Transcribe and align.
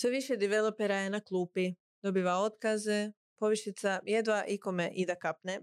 Sve 0.00 0.10
više 0.10 0.36
developera 0.36 0.96
je 0.96 1.10
na 1.10 1.20
klupi, 1.20 1.74
dobiva 2.02 2.38
otkaze, 2.38 3.12
povišica 3.38 4.00
jedva 4.04 4.44
ikome 4.48 4.90
i 4.94 5.06
da 5.06 5.14
kapne. 5.14 5.60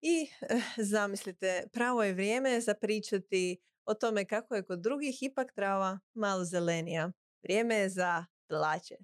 I 0.00 0.26
eh, 0.40 0.60
zamislite, 0.92 1.62
pravo 1.72 2.02
je 2.02 2.14
vrijeme 2.14 2.60
za 2.60 2.74
pričati 2.74 3.60
o 3.84 3.94
tome 3.94 4.24
kako 4.24 4.54
je 4.54 4.62
kod 4.62 4.80
drugih 4.80 5.22
ipak 5.22 5.52
trava 5.54 5.98
malo 6.14 6.44
zelenija. 6.44 7.12
Vrijeme 7.42 7.74
je 7.74 7.88
za 7.88 8.24
plaće. 8.48 8.94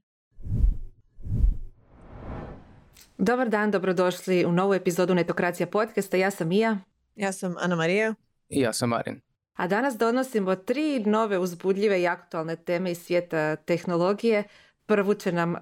Dobar 3.18 3.48
dan, 3.48 3.70
dobrodošli 3.70 4.44
u 4.44 4.52
novu 4.52 4.74
epizodu 4.74 5.14
Netokracija 5.14 5.66
podcasta. 5.66 6.16
Ja 6.16 6.30
sam 6.30 6.48
Mija. 6.48 6.78
Ja 7.14 7.32
sam 7.32 7.54
Ana 7.58 7.76
Marija. 7.76 8.14
I 8.48 8.60
ja 8.60 8.72
sam 8.72 8.88
Marin. 8.88 9.20
A 9.56 9.66
danas 9.66 9.96
donosimo 9.98 10.56
tri 10.56 11.02
nove 11.06 11.38
uzbudljive 11.38 12.02
i 12.02 12.06
aktualne 12.06 12.56
teme 12.56 12.90
iz 12.90 12.98
svijeta 12.98 13.56
tehnologije. 13.56 14.44
Prvu 14.86 15.14
će 15.14 15.32
nam 15.32 15.52
uh, 15.52 15.60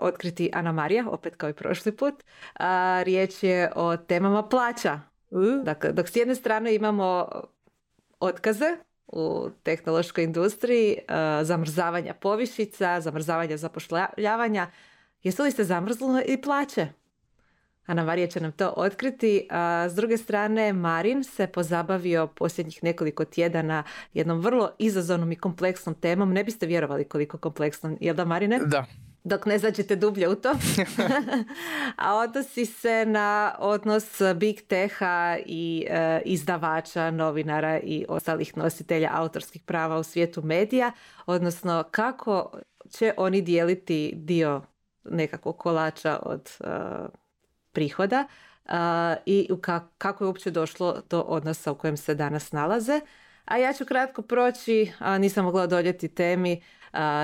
otkriti 0.00 0.50
Ana 0.54 0.72
Marija, 0.72 1.04
opet 1.08 1.36
kao 1.36 1.48
i 1.48 1.54
prošli 1.54 1.96
put. 1.96 2.14
Uh, 2.14 2.62
riječ 3.02 3.42
je 3.42 3.72
o 3.76 3.96
temama 3.96 4.48
plaća. 4.48 5.00
Dakle, 5.64 5.92
dok 5.92 6.08
s 6.08 6.16
jedne 6.16 6.34
strane 6.34 6.74
imamo 6.74 7.28
otkaze 8.20 8.76
u 9.06 9.48
tehnološkoj 9.62 10.24
industriji, 10.24 10.98
uh, 10.98 11.46
zamrzavanja 11.46 12.14
povišica, 12.14 13.00
zamrzavanja 13.00 13.56
zapošljavanja, 13.56 14.70
jesu 15.22 15.42
li 15.42 15.50
ste 15.50 15.64
zamrznuli 15.64 16.22
i 16.26 16.40
plaće? 16.40 16.88
Ana 17.86 18.04
Marija 18.04 18.26
će 18.26 18.40
nam 18.40 18.52
to 18.52 18.72
otkriti. 18.76 19.46
A 19.50 19.86
s 19.88 19.94
druge 19.94 20.16
strane, 20.16 20.72
Marin 20.72 21.24
se 21.24 21.46
pozabavio 21.46 22.26
posljednjih 22.26 22.84
nekoliko 22.84 23.24
tjedana 23.24 23.82
jednom 24.14 24.40
vrlo 24.40 24.70
izazovnom 24.78 25.32
i 25.32 25.36
kompleksnom 25.36 25.94
temom. 25.94 26.32
Ne 26.32 26.44
biste 26.44 26.66
vjerovali 26.66 27.04
koliko 27.04 27.38
kompleksnom. 27.38 27.98
Jel 28.00 28.14
da, 28.14 28.24
Marine? 28.24 28.58
Da. 28.58 28.86
Dok 29.24 29.46
ne 29.46 29.58
zađete 29.58 29.96
dublje 29.96 30.28
u 30.28 30.34
to. 30.34 30.52
A 31.96 32.14
odnosi 32.14 32.66
se 32.66 33.04
na 33.06 33.54
odnos 33.58 34.22
Big 34.36 34.60
Teha 34.68 35.36
i 35.46 35.86
e, 35.90 36.22
izdavača, 36.24 37.10
novinara 37.10 37.80
i 37.80 38.04
ostalih 38.08 38.56
nositelja 38.56 39.10
autorskih 39.12 39.62
prava 39.62 39.98
u 39.98 40.02
svijetu 40.02 40.42
medija. 40.42 40.92
Odnosno, 41.26 41.84
kako 41.90 42.58
će 42.90 43.14
oni 43.16 43.42
dijeliti 43.42 44.12
dio 44.16 44.62
nekakvog 45.04 45.58
kolača 45.58 46.18
od 46.22 46.50
e, 46.60 46.66
prihoda 47.76 48.24
i 49.26 49.48
kako 49.98 50.24
je 50.24 50.28
uopće 50.28 50.50
došlo 50.50 51.02
do 51.10 51.20
odnosa 51.20 51.72
u 51.72 51.74
kojem 51.74 51.96
se 51.96 52.14
danas 52.14 52.52
nalaze. 52.52 53.00
A 53.44 53.56
ja 53.56 53.72
ću 53.72 53.84
kratko 53.84 54.22
proći, 54.22 54.92
a 54.98 55.18
nisam 55.18 55.44
mogla 55.44 55.62
odoljeti 55.62 56.08
temi, 56.08 56.62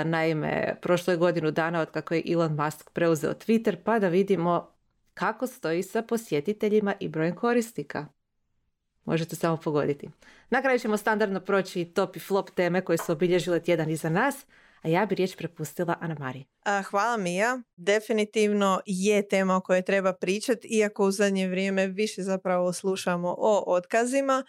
naime, 0.04 0.76
prošlo 0.82 1.12
je 1.12 1.16
godinu 1.16 1.50
dana 1.50 1.80
od 1.80 1.90
kako 1.90 2.14
je 2.14 2.22
Elon 2.32 2.52
Musk 2.52 2.90
preuzeo 2.90 3.32
Twitter, 3.32 3.76
pa 3.84 3.98
da 3.98 4.08
vidimo 4.08 4.68
kako 5.14 5.46
stoji 5.46 5.82
sa 5.82 6.02
posjetiteljima 6.02 6.94
i 7.00 7.08
brojem 7.08 7.36
korisnika. 7.36 8.06
Možete 9.04 9.36
samo 9.36 9.56
pogoditi. 9.56 10.10
Na 10.50 10.62
kraju 10.62 10.78
ćemo 10.78 10.96
standardno 10.96 11.40
proći 11.40 11.84
top 11.84 12.16
i 12.16 12.20
flop 12.20 12.50
teme 12.50 12.80
koje 12.80 12.98
su 12.98 13.12
obilježile 13.12 13.60
tjedan 13.60 13.90
iza 13.90 14.08
nas, 14.08 14.46
a 14.82 14.88
ja 14.88 15.06
bi 15.06 15.14
riječ 15.14 15.36
prepustila 15.36 15.96
Ana 16.00 16.16
Mari. 16.18 16.44
Hvala 16.90 17.16
Mija. 17.16 17.62
Definitivno 17.76 18.80
je 18.86 19.28
tema 19.28 19.56
o 19.56 19.60
kojoj 19.60 19.82
treba 19.82 20.12
pričati, 20.12 20.68
iako 20.68 21.06
u 21.06 21.10
zadnje 21.10 21.48
vrijeme 21.48 21.86
više 21.86 22.22
zapravo 22.22 22.72
slušamo 22.72 23.34
o 23.38 23.64
otkazima. 23.66 24.44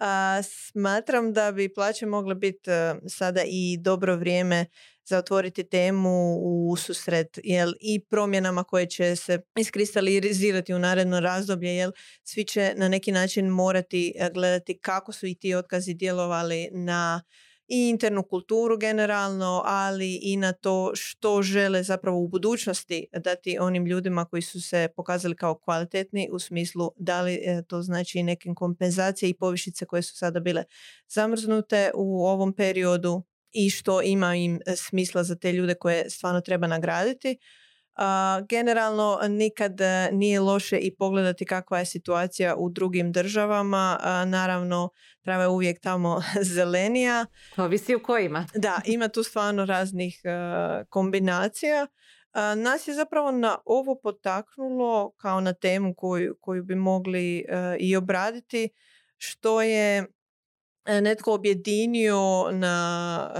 A, 0.00 0.40
smatram 0.42 1.32
da 1.32 1.52
bi 1.52 1.74
plaće 1.74 2.06
mogle 2.06 2.34
biti 2.34 2.70
e, 2.70 2.94
sada 3.08 3.42
i 3.46 3.78
dobro 3.80 4.16
vrijeme 4.16 4.66
za 5.04 5.18
otvoriti 5.18 5.68
temu 5.68 6.38
u 6.42 6.76
susret 6.76 7.38
jel, 7.44 7.72
i 7.80 8.04
promjenama 8.10 8.64
koje 8.64 8.86
će 8.86 9.16
se 9.16 9.38
iskristalizirati 9.58 10.74
u 10.74 10.78
naredno 10.78 11.20
razdoblje 11.20 11.68
jel 11.68 11.92
svi 12.24 12.44
će 12.44 12.72
na 12.76 12.88
neki 12.88 13.12
način 13.12 13.46
morati 13.46 14.14
e, 14.18 14.30
gledati 14.34 14.78
kako 14.78 15.12
su 15.12 15.26
i 15.26 15.34
ti 15.34 15.54
otkazi 15.54 15.94
djelovali 15.94 16.68
na 16.72 17.22
i 17.68 17.88
internu 17.88 18.22
kulturu 18.22 18.78
generalno, 18.78 19.62
ali 19.64 20.18
i 20.22 20.36
na 20.36 20.52
to 20.52 20.92
što 20.94 21.42
žele 21.42 21.82
zapravo 21.82 22.18
u 22.18 22.28
budućnosti 22.28 23.06
dati 23.12 23.58
onim 23.58 23.86
ljudima 23.86 24.24
koji 24.24 24.42
su 24.42 24.60
se 24.60 24.88
pokazali 24.96 25.36
kao 25.36 25.58
kvalitetni 25.58 26.28
u 26.32 26.38
smislu 26.38 26.90
da 26.96 27.22
li 27.22 27.34
e, 27.34 27.62
to 27.68 27.82
znači 27.82 28.22
neke 28.22 28.48
kompenzacije 28.56 29.30
i 29.30 29.34
povišice 29.34 29.86
koje 29.86 30.02
su 30.02 30.16
sada 30.16 30.40
bile 30.40 30.64
zamrznute 31.08 31.90
u 31.94 32.26
ovom 32.26 32.52
periodu 32.52 33.22
i 33.52 33.70
što 33.70 34.02
ima 34.02 34.34
im 34.34 34.60
e, 34.66 34.76
smisla 34.76 35.24
za 35.24 35.36
te 35.36 35.52
ljude 35.52 35.74
koje 35.74 36.10
stvarno 36.10 36.40
treba 36.40 36.66
nagraditi. 36.66 37.38
Generalno 38.48 39.18
nikad 39.28 39.80
e, 39.80 40.08
nije 40.12 40.40
loše 40.40 40.78
i 40.78 40.96
pogledati 40.96 41.44
kakva 41.44 41.78
je 41.78 41.86
situacija 41.86 42.56
u 42.56 42.70
drugim 42.70 43.12
državama. 43.12 43.98
Naravno, 44.26 44.90
trava 45.22 45.42
je 45.42 45.48
uvijek 45.48 45.80
tamo 45.80 46.22
zelenija. 46.54 47.26
Ovisi 47.56 47.94
u 47.94 48.02
kojima. 48.02 48.46
Da, 48.54 48.80
ima 48.84 49.08
tu 49.08 49.22
stvarno 49.22 49.64
raznih 49.64 50.20
e, 50.24 50.28
kombinacija. 50.88 51.86
Nas 52.56 52.88
je 52.88 52.94
zapravo 52.94 53.30
na 53.30 53.58
ovo 53.64 54.00
potaknulo 54.02 55.12
kao 55.16 55.40
na 55.40 55.52
temu 55.52 55.94
koju, 55.94 56.36
koju 56.40 56.64
bi 56.64 56.74
mogli 56.74 57.38
e, 57.38 57.44
i 57.80 57.96
obraditi, 57.96 58.68
što 59.16 59.62
je 59.62 60.06
netko 60.88 61.34
objedinio 61.34 62.50
na 62.52 63.30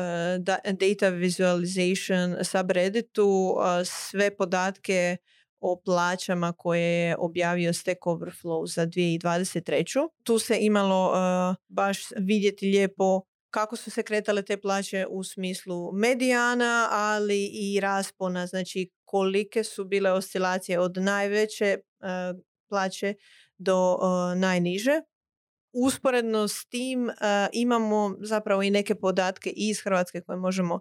e, 0.67 0.73
data 0.73 1.09
visualization 1.09 2.45
subredditu 2.45 3.57
sve 3.85 4.37
podatke 4.37 5.17
o 5.61 5.81
plaćama 5.85 6.53
koje 6.53 7.07
je 7.09 7.17
objavio 7.19 7.73
Stack 7.73 8.01
Overflow 8.01 8.67
za 8.75 8.87
2023. 8.87 10.09
Tu 10.23 10.39
se 10.39 10.59
imalo 10.61 11.13
e, 11.15 11.55
baš 11.69 11.99
vidjeti 12.17 12.67
lijepo 12.67 13.23
kako 13.51 13.77
su 13.77 13.91
se 13.91 14.03
kretale 14.03 14.43
te 14.43 14.57
plaće 14.57 15.07
u 15.11 15.25
smislu 15.25 15.93
medijana, 15.93 16.89
ali 16.91 17.51
i 17.53 17.81
raspona, 17.81 18.47
znači 18.47 18.91
kolike 19.05 19.65
su 19.65 19.85
bile 19.85 20.13
oscilacije 20.13 20.81
od 20.81 20.97
najveće 20.97 21.79
plaće 22.69 23.15
do 23.59 23.99
najniže 24.37 25.01
usporedno 25.73 26.49
s 26.49 26.67
tim 26.69 27.11
imamo 27.53 28.17
zapravo 28.21 28.63
i 28.63 28.71
neke 28.71 28.95
podatke 28.95 29.51
iz 29.51 29.81
Hrvatske 29.81 30.21
koje 30.21 30.39
možemo 30.39 30.81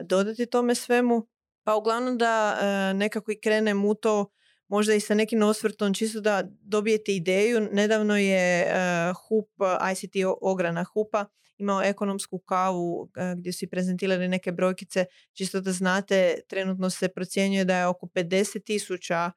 dodati 0.00 0.46
tome 0.46 0.74
svemu. 0.74 1.28
Pa 1.64 1.74
uglavnom 1.74 2.18
da 2.18 2.58
nekako 2.92 3.32
i 3.32 3.40
krenem 3.40 3.84
u 3.84 3.94
to 3.94 4.32
možda 4.68 4.94
i 4.94 5.00
sa 5.00 5.14
nekim 5.14 5.42
osvrtom 5.42 5.94
čisto 5.94 6.20
da 6.20 6.42
dobijete 6.60 7.12
ideju. 7.14 7.60
Nedavno 7.72 8.16
je 8.16 8.72
HUP, 9.14 9.48
ICT 9.92 10.16
ograna 10.40 10.84
HUPA 10.84 11.26
imao 11.58 11.82
ekonomsku 11.82 12.38
kavu 12.38 13.10
gdje 13.36 13.52
su 13.52 13.64
i 13.64 13.68
prezentirali 13.68 14.28
neke 14.28 14.52
brojkice. 14.52 15.04
Čisto 15.32 15.60
da 15.60 15.72
znate, 15.72 16.40
trenutno 16.48 16.90
se 16.90 17.08
procjenjuje 17.08 17.64
da 17.64 17.76
je 17.76 17.86
oko 17.86 18.06
50 18.06 18.64
tisuća 18.64 19.30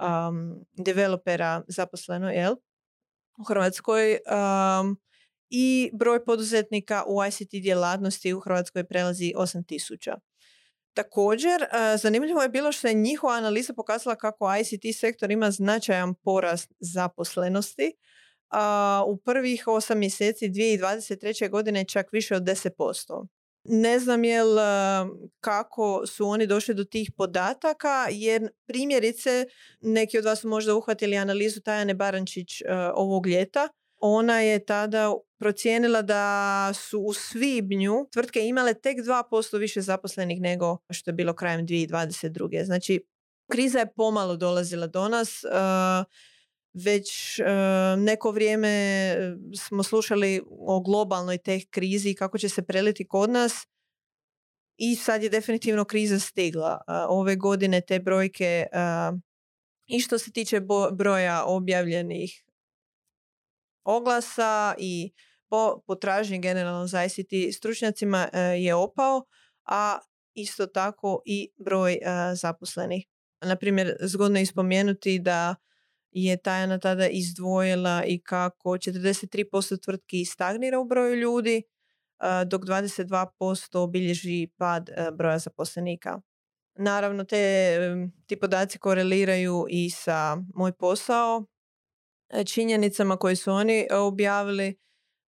um, 0.00 0.64
developera 0.72 1.62
zaposleno, 1.68 2.30
jel? 2.30 2.54
U 3.38 3.44
Hrvatskoj 3.44 4.12
um, 4.12 5.00
i 5.50 5.90
broj 5.92 6.24
poduzetnika 6.24 7.04
u 7.06 7.24
ICT 7.24 7.50
djelatnosti 7.50 8.32
u 8.32 8.40
Hrvatskoj 8.40 8.84
prelazi 8.84 9.32
8000. 9.36 10.14
Također, 10.94 11.62
uh, 11.62 12.00
zanimljivo 12.00 12.42
je 12.42 12.48
bilo 12.48 12.72
što 12.72 12.88
je 12.88 12.94
njihova 12.94 13.32
analiza 13.32 13.74
pokazala 13.74 14.16
kako 14.16 14.56
ICT 14.56 14.98
sektor 15.00 15.30
ima 15.30 15.50
značajan 15.50 16.14
porast 16.14 16.72
zaposlenosti. 16.78 17.92
U 19.06 19.16
prvih 19.16 19.64
8 19.66 19.94
mjeseci 19.94 20.48
2023. 20.48 21.50
godine 21.50 21.84
čak 21.84 22.12
više 22.12 22.36
od 22.36 22.42
10%. 22.42 23.26
Ne 23.68 23.98
znam 23.98 24.24
jel 24.24 24.46
kako 25.40 26.06
su 26.06 26.26
oni 26.26 26.46
došli 26.46 26.74
do 26.74 26.84
tih 26.84 27.10
podataka 27.16 28.08
jer 28.10 28.48
primjerice 28.66 29.46
neki 29.80 30.18
od 30.18 30.24
vas 30.24 30.40
su 30.40 30.48
možda 30.48 30.74
uhvatili 30.74 31.16
analizu 31.16 31.60
Tajane 31.60 31.94
Barančić 31.94 32.62
ovog 32.94 33.26
ljeta. 33.26 33.68
Ona 34.00 34.40
je 34.40 34.64
tada 34.64 35.12
procijenila 35.38 36.02
da 36.02 36.70
su 36.74 37.00
u 37.00 37.12
svibnju 37.12 38.08
tvrtke 38.12 38.46
imale 38.46 38.74
tek 38.74 38.98
2% 38.98 39.58
više 39.58 39.80
zaposlenih 39.80 40.40
nego 40.40 40.78
što 40.90 41.10
je 41.10 41.14
bilo 41.14 41.34
krajem 41.34 41.66
2022. 41.66 42.64
Znači 42.64 43.04
kriza 43.50 43.78
je 43.78 43.92
pomalo 43.96 44.36
dolazila 44.36 44.86
do 44.86 45.08
nas 45.08 45.44
već 46.84 47.40
neko 47.98 48.30
vrijeme 48.30 49.16
smo 49.68 49.82
slušali 49.82 50.42
o 50.50 50.80
globalnoj 50.80 51.38
teh 51.38 51.62
krizi 51.70 52.10
i 52.10 52.14
kako 52.14 52.38
će 52.38 52.48
se 52.48 52.62
preliti 52.62 53.08
kod 53.08 53.30
nas 53.30 53.52
i 54.76 54.96
sad 54.96 55.22
je 55.22 55.28
definitivno 55.28 55.84
kriza 55.84 56.18
stigla. 56.18 56.80
ove 57.08 57.36
godine 57.36 57.80
te 57.80 58.00
brojke 58.00 58.66
i 59.86 60.00
što 60.00 60.18
se 60.18 60.32
tiče 60.32 60.60
broja 60.92 61.44
objavljenih 61.44 62.44
oglasa 63.84 64.74
i 64.78 65.12
po 65.48 65.82
potražnji 65.86 66.40
generalno 66.40 66.86
za 66.86 67.04
ICT 67.04 67.56
stručnjacima 67.56 68.28
je 68.58 68.74
opao, 68.74 69.24
a 69.64 69.98
isto 70.34 70.66
tako 70.66 71.22
i 71.24 71.50
broj 71.56 71.98
zaposlenih. 72.34 73.06
Naprimjer, 73.40 73.96
zgodno 74.00 74.38
je 74.38 74.42
ispomenuti 74.42 75.18
da 75.18 75.54
je 76.24 76.36
Tajana 76.36 76.78
tada 76.78 77.08
izdvojila 77.08 78.04
i 78.06 78.20
kako 78.20 78.68
43% 78.68 79.84
tvrtki 79.84 80.24
stagnira 80.24 80.78
u 80.78 80.84
broju 80.84 81.14
ljudi, 81.14 81.62
dok 82.46 82.62
22% 82.62 83.78
obilježi 83.78 84.48
pad 84.58 84.90
broja 85.12 85.38
zaposlenika. 85.38 86.20
Naravno, 86.78 87.24
te, 87.24 87.78
ti 88.26 88.36
podaci 88.36 88.78
koreliraju 88.78 89.66
i 89.68 89.90
sa 89.90 90.36
moj 90.54 90.72
posao, 90.72 91.44
e, 92.28 92.44
činjenicama 92.44 93.16
koje 93.16 93.36
su 93.36 93.52
oni 93.52 93.86
objavili, 93.92 94.78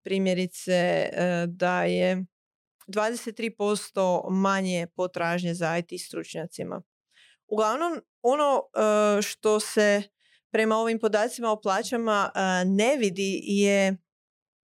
primjerice 0.04 0.74
e, 0.74 1.46
da 1.48 1.84
je 1.84 2.26
23% 2.88 4.32
manje 4.32 4.88
potražnje 4.96 5.54
za 5.54 5.78
IT 5.78 6.02
stručnjacima. 6.02 6.82
Uglavnom, 7.48 8.02
ono 8.22 8.62
e, 8.62 9.22
što 9.22 9.60
se 9.60 10.04
prema 10.52 10.76
ovim 10.76 11.00
podacima 11.00 11.52
o 11.52 11.62
plaćama 11.62 12.32
ne 12.66 12.98
vidi 12.98 13.42
je 13.44 13.98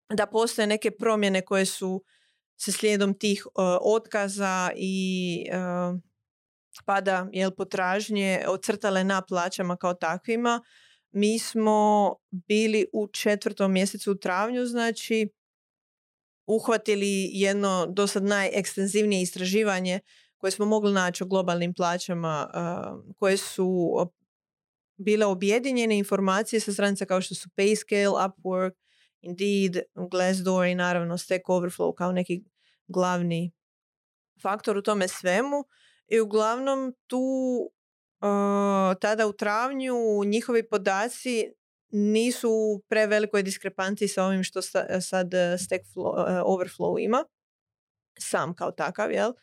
da 0.09 0.25
postoje 0.25 0.67
neke 0.67 0.91
promjene 0.91 1.41
koje 1.41 1.65
su 1.65 2.03
se 2.57 2.71
slijedom 2.71 3.19
tih 3.19 3.47
otkaza 3.81 4.71
i 4.75 5.45
pada 6.85 7.27
jel, 7.31 7.51
potražnje 7.51 8.45
ocrtale 8.47 9.03
na 9.03 9.21
plaćama 9.21 9.77
kao 9.77 9.93
takvima. 9.93 10.61
Mi 11.11 11.39
smo 11.39 12.09
bili 12.31 12.85
u 12.93 13.07
četvrtom 13.07 13.71
mjesecu 13.71 14.11
u 14.11 14.15
travnju, 14.15 14.65
znači 14.65 15.29
uhvatili 16.47 17.29
jedno 17.33 17.85
do 17.89 18.07
sad 18.07 18.23
najekstenzivnije 18.23 19.21
istraživanje 19.21 19.99
koje 20.37 20.51
smo 20.51 20.65
mogli 20.65 20.93
naći 20.93 21.23
o 21.23 21.27
globalnim 21.27 21.73
plaćama 21.73 22.49
koje 23.19 23.37
su 23.37 23.97
bile 25.03 25.25
objedinjene 25.25 25.97
informacije 25.97 26.59
sa 26.59 26.73
stranica 26.73 27.05
kao 27.05 27.21
što 27.21 27.35
su 27.35 27.49
Payscale, 27.57 28.29
Upwork, 28.29 28.73
Indeed, 29.21 29.83
Glassdoor 30.11 30.65
i 30.65 30.75
naravno 30.75 31.17
Stack 31.17 31.45
Overflow 31.47 31.93
kao 31.95 32.11
neki 32.11 32.43
glavni 32.87 33.51
faktor 34.41 34.77
u 34.77 34.81
tome 34.81 35.07
svemu. 35.07 35.65
I 36.07 36.19
uglavnom 36.19 36.93
tu 37.07 37.19
uh, 38.21 38.99
tada 39.01 39.27
u 39.27 39.33
travnju 39.33 39.95
njihovi 40.25 40.69
podaci 40.69 41.53
nisu 41.89 42.49
u 42.49 42.81
prevelikoj 42.89 43.43
diskrepanciji 43.43 44.07
sa 44.07 44.23
ovim 44.23 44.43
što 44.43 44.61
sad 45.01 45.31
Stack 45.65 45.83
Overflow 46.45 47.03
ima. 47.03 47.25
Sam 48.19 48.55
kao 48.55 48.71
takav, 48.71 49.11
jel? 49.11 49.33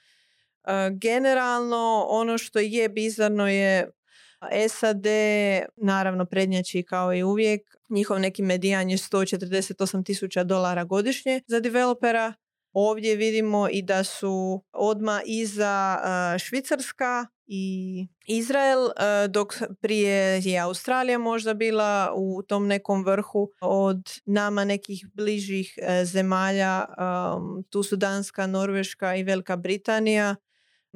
generalno 1.01 2.07
ono 2.09 2.39
što 2.39 2.59
je 2.59 2.89
bizarno 2.89 3.49
je 3.49 3.91
SAD 4.69 5.07
naravno 5.77 6.25
prednjači 6.25 6.83
kao 6.83 7.15
i 7.15 7.23
uvijek. 7.23 7.61
Njihov 7.91 8.21
neki 8.21 8.43
medijan 8.43 8.91
je 8.91 8.97
148 8.97 10.05
tisuća 10.05 10.45
dolara 10.45 10.85
godišnje 10.85 11.41
za 11.47 11.61
developera. 11.61 12.35
Ovdje 12.73 13.17
vidimo 13.17 13.69
i 13.71 13.83
da 13.83 14.05
su 14.05 14.65
odma 14.73 15.21
iza 15.27 15.99
Švicarska 16.39 17.27
i 17.47 18.07
Izrael, 18.27 18.89
dok 19.29 19.53
prije 19.81 20.41
je 20.45 20.59
Australija 20.59 21.19
možda 21.19 21.55
bila 21.55 22.13
u 22.17 22.43
tom 22.43 22.67
nekom 22.67 23.05
vrhu 23.05 23.51
od 23.61 24.11
nama 24.27 24.65
nekih 24.65 25.07
bližih 25.15 25.75
e, 25.83 26.05
zemalja. 26.05 26.85
Tu 27.71 27.83
su 27.83 27.97
Danska, 27.97 28.47
Norveška 28.47 29.17
i 29.17 29.23
Velika 29.23 29.57
Britanija 29.57 30.37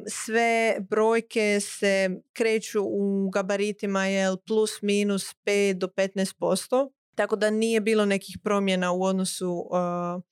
sve 0.06 0.76
brojke 0.80 1.60
se 1.60 2.10
kreću 2.32 2.82
u 2.84 3.30
gabaritima 3.30 4.06
jel 4.06 4.36
plus 4.36 4.82
minus 4.82 5.34
5 5.44 5.72
do 5.72 5.86
15%. 5.86 6.90
Tako 7.14 7.36
da 7.36 7.50
nije 7.50 7.80
bilo 7.80 8.04
nekih 8.04 8.38
promjena 8.42 8.92
u 8.92 9.02
odnosu 9.02 9.50
uh, 9.50 10.22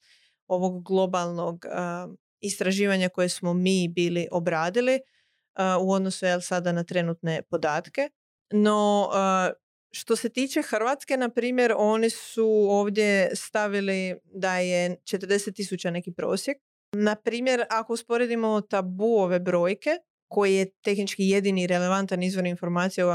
ovog 0.46 0.82
globalnog 0.82 1.64
uh, 1.64 2.14
istraživanja 2.40 3.08
koje 3.08 3.28
smo 3.28 3.54
mi 3.54 3.88
bili 3.88 4.28
obradili 4.30 4.94
uh, 4.94 5.86
u 5.86 5.92
odnosu 5.92 6.26
jel, 6.26 6.40
sada 6.40 6.72
na 6.72 6.84
trenutne 6.84 7.42
podatke. 7.42 8.10
No, 8.52 9.10
što 9.90 10.16
se 10.16 10.28
tiče 10.28 10.62
Hrvatske, 10.62 11.16
na 11.16 11.28
primjer, 11.28 11.74
oni 11.76 12.10
su 12.10 12.66
ovdje 12.70 13.30
stavili 13.34 14.14
da 14.24 14.58
je 14.58 14.96
40 15.04 15.54
tisuća 15.54 15.90
neki 15.90 16.12
prosjek 16.12 16.58
na 16.92 17.14
primjer, 17.14 17.64
ako 17.70 17.92
usporedimo 17.92 18.60
tabuove 18.60 19.40
brojke, 19.40 19.90
koji 20.28 20.54
je 20.54 20.70
tehnički 20.84 21.28
jedini 21.28 21.66
relevantan 21.66 22.22
izvor 22.22 22.46
informacija 22.46 23.06
o, 23.06 23.12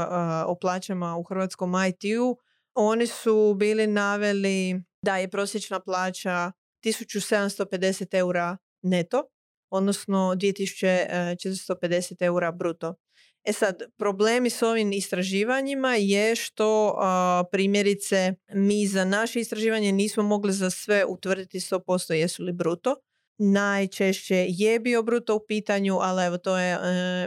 o 0.52 0.54
plaćama 0.60 1.16
u 1.16 1.22
hrvatskom 1.22 1.74
IT-u, 1.88 2.38
oni 2.74 3.06
su 3.06 3.54
bili 3.56 3.86
naveli 3.86 4.82
da 5.04 5.16
je 5.16 5.30
prosječna 5.30 5.80
plaća 5.80 6.52
1750 6.84 8.14
eura 8.18 8.56
neto, 8.82 9.22
odnosno 9.70 10.34
2450 10.36 12.22
eura 12.22 12.52
bruto. 12.52 12.94
E 13.44 13.52
sad, 13.52 13.82
problemi 13.98 14.50
s 14.50 14.62
ovim 14.62 14.92
istraživanjima 14.92 15.94
je 15.94 16.36
što 16.36 16.98
primjerice 17.52 18.34
mi 18.54 18.86
za 18.86 19.04
naše 19.04 19.40
istraživanje 19.40 19.92
nismo 19.92 20.22
mogli 20.22 20.52
za 20.52 20.70
sve 20.70 21.04
utvrditi 21.04 21.60
100% 21.60 22.12
jesu 22.12 22.42
li 22.42 22.52
bruto, 22.52 22.96
najčešće 23.38 24.46
je 24.48 24.80
bio 24.80 25.02
bruto 25.02 25.36
u 25.36 25.40
pitanju, 25.48 25.98
ali 26.00 26.24
evo 26.24 26.38
to 26.38 26.58
je 26.58 26.76
uh, 26.76 26.82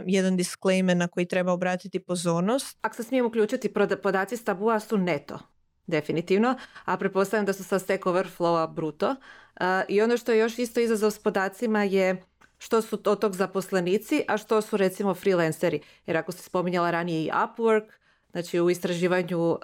jedan 0.06 0.36
disclaimer 0.36 0.96
na 0.96 1.08
koji 1.08 1.26
treba 1.26 1.52
obratiti 1.52 2.00
pozornost. 2.00 2.78
Ako 2.80 2.96
se 2.96 3.02
smijem 3.02 3.26
uključiti, 3.26 3.72
podaci 4.02 4.36
s 4.36 4.44
tabua 4.44 4.80
su 4.80 4.98
neto, 4.98 5.38
definitivno, 5.86 6.54
a 6.84 6.96
pretpostavljam 6.96 7.46
da 7.46 7.52
su 7.52 7.64
sa 7.64 7.78
Stack 7.78 8.04
Overflowa 8.04 8.74
bruto. 8.74 9.08
Uh, 9.08 9.66
I 9.88 10.02
ono 10.02 10.16
što 10.16 10.32
je 10.32 10.38
još 10.38 10.58
isto 10.58 10.80
izazov 10.80 11.10
s 11.10 11.18
podacima 11.18 11.84
je 11.84 12.22
što 12.58 12.82
su 12.82 12.98
od 13.04 13.18
tog 13.20 13.36
zaposlenici, 13.36 14.24
a 14.28 14.36
što 14.36 14.62
su 14.62 14.76
recimo 14.76 15.14
freelanceri. 15.14 15.80
Jer 16.06 16.16
ako 16.16 16.32
se 16.32 16.42
spominjala 16.42 16.90
ranije 16.90 17.24
i 17.24 17.30
Upwork, 17.30 17.84
Znači 18.32 18.60
u 18.60 18.70
istraživanju 18.70 19.50
uh, 19.50 19.58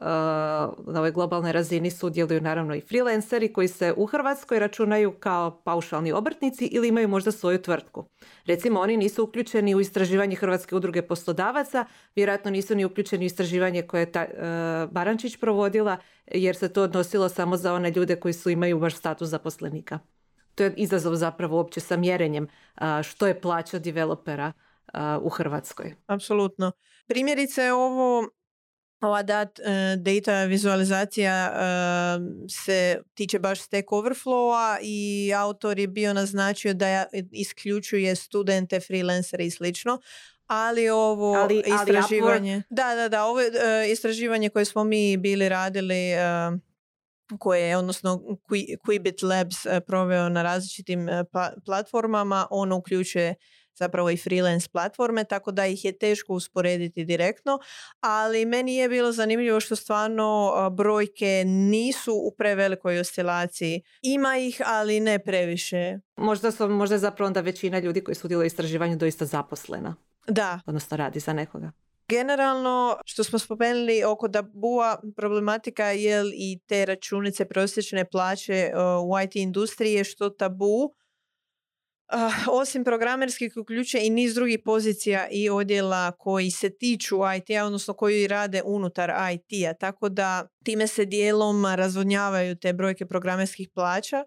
na 0.86 0.98
ovoj 0.98 1.10
globalnoj 1.10 1.52
razini 1.52 1.90
sudjeluju 1.90 2.40
naravno 2.40 2.74
i 2.74 2.80
freelanceri 2.80 3.52
koji 3.52 3.68
se 3.68 3.94
u 3.96 4.06
Hrvatskoj 4.06 4.58
računaju 4.58 5.12
kao 5.12 5.60
paušalni 5.64 6.12
obrtnici 6.12 6.66
ili 6.66 6.88
imaju 6.88 7.08
možda 7.08 7.32
svoju 7.32 7.62
tvrtku. 7.62 8.04
Recimo 8.46 8.80
oni 8.80 8.96
nisu 8.96 9.24
uključeni 9.24 9.74
u 9.74 9.80
istraživanje 9.80 10.36
Hrvatske 10.36 10.76
udruge 10.76 11.02
poslodavaca, 11.02 11.84
vjerojatno 12.16 12.50
nisu 12.50 12.74
ni 12.74 12.84
uključeni 12.84 13.24
u 13.24 13.26
istraživanje 13.26 13.82
koje 13.82 14.00
je 14.00 14.12
ta, 14.12 14.26
uh, 14.28 14.92
Barančić 14.92 15.36
provodila 15.36 15.96
jer 16.26 16.56
se 16.56 16.72
to 16.72 16.82
odnosilo 16.82 17.28
samo 17.28 17.56
za 17.56 17.74
one 17.74 17.90
ljude 17.90 18.16
koji 18.16 18.34
su 18.34 18.50
imaju 18.50 18.78
baš 18.78 18.96
status 18.96 19.28
zaposlenika. 19.28 19.98
To 20.54 20.64
je 20.64 20.74
izazov 20.76 21.14
zapravo 21.14 21.56
uopće 21.56 21.80
sa 21.80 21.96
mjerenjem 21.96 22.44
uh, 22.44 23.02
što 23.02 23.26
je 23.26 23.40
plaća 23.40 23.78
developera 23.78 24.52
u 25.20 25.28
Hrvatskoj. 25.28 25.94
Apsolutno. 26.06 26.72
Primjerice 27.06 27.72
ovo 27.72 28.28
ova 29.00 29.22
dat, 29.22 29.58
uh, 29.58 30.02
data 30.02 30.44
vizualizacija 30.44 31.52
uh, 31.52 32.22
se 32.50 33.00
tiče 33.14 33.38
baš 33.38 33.60
Stack 33.60 33.88
Overflowa 33.88 34.78
i 34.82 35.32
autor 35.36 35.78
je 35.78 35.86
bio 35.86 36.14
naznačio 36.14 36.74
da 36.74 37.06
isključuje 37.32 38.16
studente, 38.16 38.80
freelancere 38.80 39.46
i 39.46 39.50
slično. 39.50 40.00
Ali 40.46 40.88
ovo 40.88 41.34
ali, 41.34 41.62
istraživanje... 41.66 42.52
Ali 42.54 42.62
da, 42.70 42.94
da, 42.94 43.08
da. 43.08 43.24
Ovo 43.24 43.38
uh, 43.38 43.90
istraživanje 43.90 44.48
koje 44.48 44.64
smo 44.64 44.84
mi 44.84 45.16
bili 45.16 45.48
radili 45.48 46.12
koje 47.38 47.68
je, 47.68 47.76
odnosno 47.76 48.22
Quibit 48.84 49.22
Labs 49.22 49.84
proveo 49.86 50.28
na 50.28 50.42
različitim 50.42 51.08
platformama, 51.64 52.46
ono 52.50 52.76
uključuje 52.76 53.34
zapravo 53.78 54.10
i 54.10 54.16
freelance 54.16 54.68
platforme, 54.72 55.24
tako 55.24 55.50
da 55.50 55.66
ih 55.66 55.84
je 55.84 55.98
teško 55.98 56.34
usporediti 56.34 57.04
direktno, 57.04 57.58
ali 58.00 58.44
meni 58.44 58.76
je 58.76 58.88
bilo 58.88 59.12
zanimljivo 59.12 59.60
što 59.60 59.76
stvarno 59.76 60.52
brojke 60.70 61.44
nisu 61.46 62.14
u 62.14 62.34
prevelikoj 62.38 63.00
oscilaciji. 63.00 63.82
Ima 64.02 64.36
ih, 64.36 64.62
ali 64.66 65.00
ne 65.00 65.18
previše. 65.18 65.98
Možda, 66.16 66.50
su, 66.50 66.68
možda 66.68 66.94
je 66.94 66.98
zapravo 66.98 67.26
onda 67.26 67.40
većina 67.40 67.78
ljudi 67.78 68.04
koji 68.04 68.14
sudjeluju 68.14 68.44
u 68.44 68.46
istraživanju 68.46 68.96
doista 68.96 69.24
zaposlena. 69.24 69.96
Da. 70.28 70.60
Odnosno 70.66 70.96
radi 70.96 71.20
za 71.20 71.32
nekoga. 71.32 71.72
Generalno, 72.08 72.96
što 73.04 73.24
smo 73.24 73.38
spomenuli 73.38 74.04
oko 74.04 74.28
da 74.28 74.42
bua 74.42 75.00
problematika 75.16 75.84
je 75.84 76.24
i 76.34 76.58
te 76.66 76.84
računice 76.84 77.44
prosječne 77.44 78.04
plaće 78.04 78.72
u 79.04 79.20
IT 79.24 79.36
industriji 79.36 79.92
je 79.92 80.04
što 80.04 80.30
tabu 80.30 80.94
osim 82.50 82.84
programerskih 82.84 83.56
uključuje 83.56 84.06
i 84.06 84.10
niz 84.10 84.34
drugih 84.34 84.58
pozicija 84.64 85.28
i 85.30 85.50
odjela 85.50 86.12
koji 86.12 86.50
se 86.50 86.70
tiču 86.70 87.16
IT-a, 87.36 87.64
odnosno 87.64 87.94
koji 87.94 88.26
rade 88.26 88.62
unutar 88.64 89.10
IT-a, 89.32 89.74
tako 89.74 90.08
da 90.08 90.48
time 90.64 90.86
se 90.86 91.04
dijelom 91.04 91.66
razvodnjavaju 91.66 92.56
te 92.56 92.72
brojke 92.72 93.06
programerskih 93.06 93.68
plaća. 93.74 94.24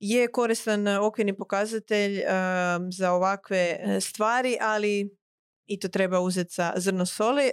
je 0.00 0.32
koristan 0.32 0.88
okvirni 0.88 1.36
pokazatelj 1.36 2.22
za 2.90 3.12
ovakve 3.12 3.78
stvari, 4.00 4.56
ali 4.60 5.10
i 5.66 5.78
to 5.80 5.88
treba 5.88 6.20
uzeti 6.20 6.54
sa 6.54 6.72
zrno 6.76 7.06
soli. 7.06 7.50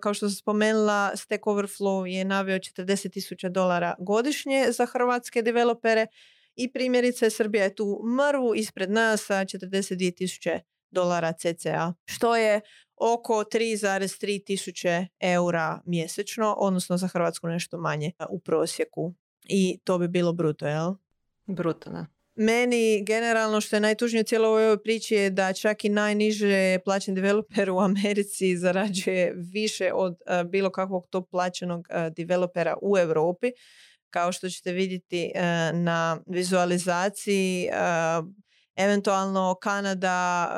kao 0.00 0.14
što 0.14 0.28
sam 0.28 0.36
spomenula, 0.36 1.16
Stack 1.16 1.44
Overflow 1.44 2.04
je 2.06 2.24
naveo 2.24 2.58
40.000 2.58 3.48
dolara 3.48 3.94
godišnje 3.98 4.66
za 4.72 4.86
hrvatske 4.86 5.42
developere 5.42 6.06
i 6.56 6.72
primjerice 6.72 7.30
Srbija 7.30 7.64
je 7.64 7.74
tu 7.74 8.00
mrvu 8.16 8.54
ispred 8.54 8.90
nas 8.90 9.26
sa 9.26 9.34
42.000 9.34 10.60
dolara 10.90 11.32
CCA, 11.32 11.94
što 12.04 12.36
je 12.36 12.60
oko 12.96 13.32
3,3 13.34 14.44
tisuće 14.46 15.06
eura 15.20 15.80
mjesečno, 15.86 16.54
odnosno 16.58 16.96
za 16.96 17.06
Hrvatsku 17.08 17.46
nešto 17.48 17.78
manje 17.78 18.12
u 18.30 18.40
prosjeku. 18.40 19.14
I 19.44 19.78
to 19.84 19.98
bi 19.98 20.08
bilo 20.08 20.32
bruto, 20.32 20.66
jel? 20.66 20.94
Bruto, 21.46 21.90
da. 21.90 22.06
Meni 22.36 23.04
generalno 23.04 23.60
što 23.60 23.76
je 23.76 23.80
najtužnije 23.80 24.20
u 24.20 24.24
cijeloj 24.24 24.64
ovoj 24.64 24.82
priči 24.82 25.14
je 25.14 25.30
da 25.30 25.52
čak 25.52 25.84
i 25.84 25.88
najniže 25.88 26.78
plaćen 26.84 27.14
developer 27.14 27.70
u 27.70 27.78
Americi 27.78 28.56
zarađuje 28.56 29.32
više 29.36 29.92
od 29.94 30.16
bilo 30.46 30.70
kakvog 30.70 31.06
top 31.10 31.30
plaćenog 31.30 31.88
developera 32.16 32.76
u 32.82 32.98
Europi. 32.98 33.50
Kao 34.14 34.32
što 34.32 34.48
ćete 34.48 34.72
vidjeti 34.72 35.32
na 35.72 36.20
vizualizaciji, 36.26 37.68
eventualno 38.76 39.54
Kanada 39.62 40.48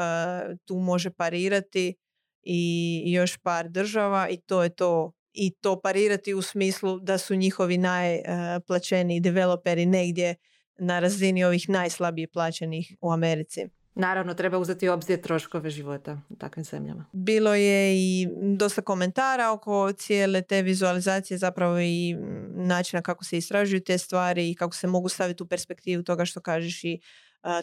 tu 0.64 0.74
može 0.74 1.10
parirati 1.10 1.94
i 2.42 3.02
još 3.12 3.36
par 3.36 3.68
država 3.68 4.28
i 4.28 4.36
to 4.36 4.62
je 4.62 4.74
to 4.74 5.12
i 5.32 5.50
to 5.60 5.80
parirati 5.80 6.34
u 6.34 6.42
smislu 6.42 7.00
da 7.00 7.18
su 7.18 7.34
njihovi 7.34 7.78
najplaćeniji 7.78 9.20
developeri 9.20 9.86
negdje 9.86 10.34
na 10.78 11.00
razini 11.00 11.44
ovih 11.44 11.68
najslabije 11.68 12.28
plaćenih 12.28 12.96
u 13.00 13.12
Americi. 13.12 13.68
Naravno, 13.98 14.34
treba 14.34 14.58
uzeti 14.58 14.88
u 14.88 14.92
obzir 14.92 15.20
troškove 15.20 15.70
života 15.70 16.20
u 16.28 16.36
takvim 16.36 16.64
zemljama. 16.64 17.06
Bilo 17.12 17.54
je 17.54 17.96
i 17.96 18.28
dosta 18.56 18.82
komentara 18.82 19.52
oko 19.52 19.92
cijele 19.92 20.42
te 20.42 20.62
vizualizacije, 20.62 21.38
zapravo 21.38 21.80
i 21.80 22.16
načina 22.50 23.02
kako 23.02 23.24
se 23.24 23.36
istražuju 23.36 23.80
te 23.80 23.98
stvari 23.98 24.50
i 24.50 24.54
kako 24.54 24.74
se 24.74 24.86
mogu 24.86 25.08
staviti 25.08 25.42
u 25.42 25.46
perspektivu 25.46 26.02
toga 26.02 26.24
što 26.24 26.40
kažeš 26.40 26.84
i 26.84 27.00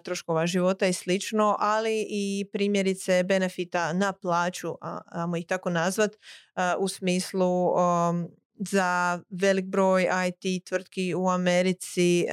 troškova 0.04 0.48
života 0.48 0.88
i 0.88 0.94
slično, 0.94 1.56
ali 1.60 2.06
i 2.10 2.46
primjerice 2.54 3.24
benefita 3.24 3.94
na 3.94 4.14
plaću, 4.14 4.76
ajmo 5.06 5.38
ih 5.38 5.46
tako 5.48 5.70
nazvat, 5.70 6.12
u 6.80 6.88
smislu 6.88 7.70
za 8.56 9.20
velik 9.30 9.66
broj 9.66 10.08
IT 10.28 10.66
tvrtki 10.66 11.16
u 11.16 11.30
Americi 11.30 12.26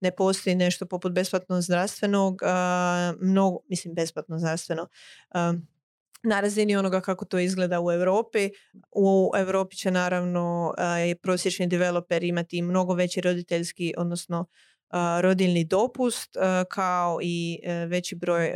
ne 0.00 0.10
postoji 0.10 0.56
nešto 0.56 0.86
poput 0.86 1.12
besplatnog 1.12 1.60
zdravstvenog, 1.62 2.40
mnogo, 3.20 3.58
mislim 3.68 3.94
besplatno 3.94 4.38
zdravstveno, 4.38 4.88
na 6.22 6.40
razini 6.40 6.76
onoga 6.76 7.00
kako 7.00 7.24
to 7.24 7.38
izgleda 7.38 7.80
u 7.80 7.92
Europi. 7.92 8.50
U 8.90 9.30
Europi 9.36 9.76
će 9.76 9.90
naravno 9.90 10.74
prosječni 11.22 11.66
developer 11.66 12.24
imati 12.24 12.62
mnogo 12.62 12.94
veći 12.94 13.20
roditeljski, 13.20 13.94
odnosno 13.96 14.46
rodiljni 15.20 15.64
dopust 15.64 16.36
kao 16.68 17.18
i 17.22 17.60
e, 17.62 17.86
veći 17.86 18.14
broj 18.14 18.46
e, 18.46 18.54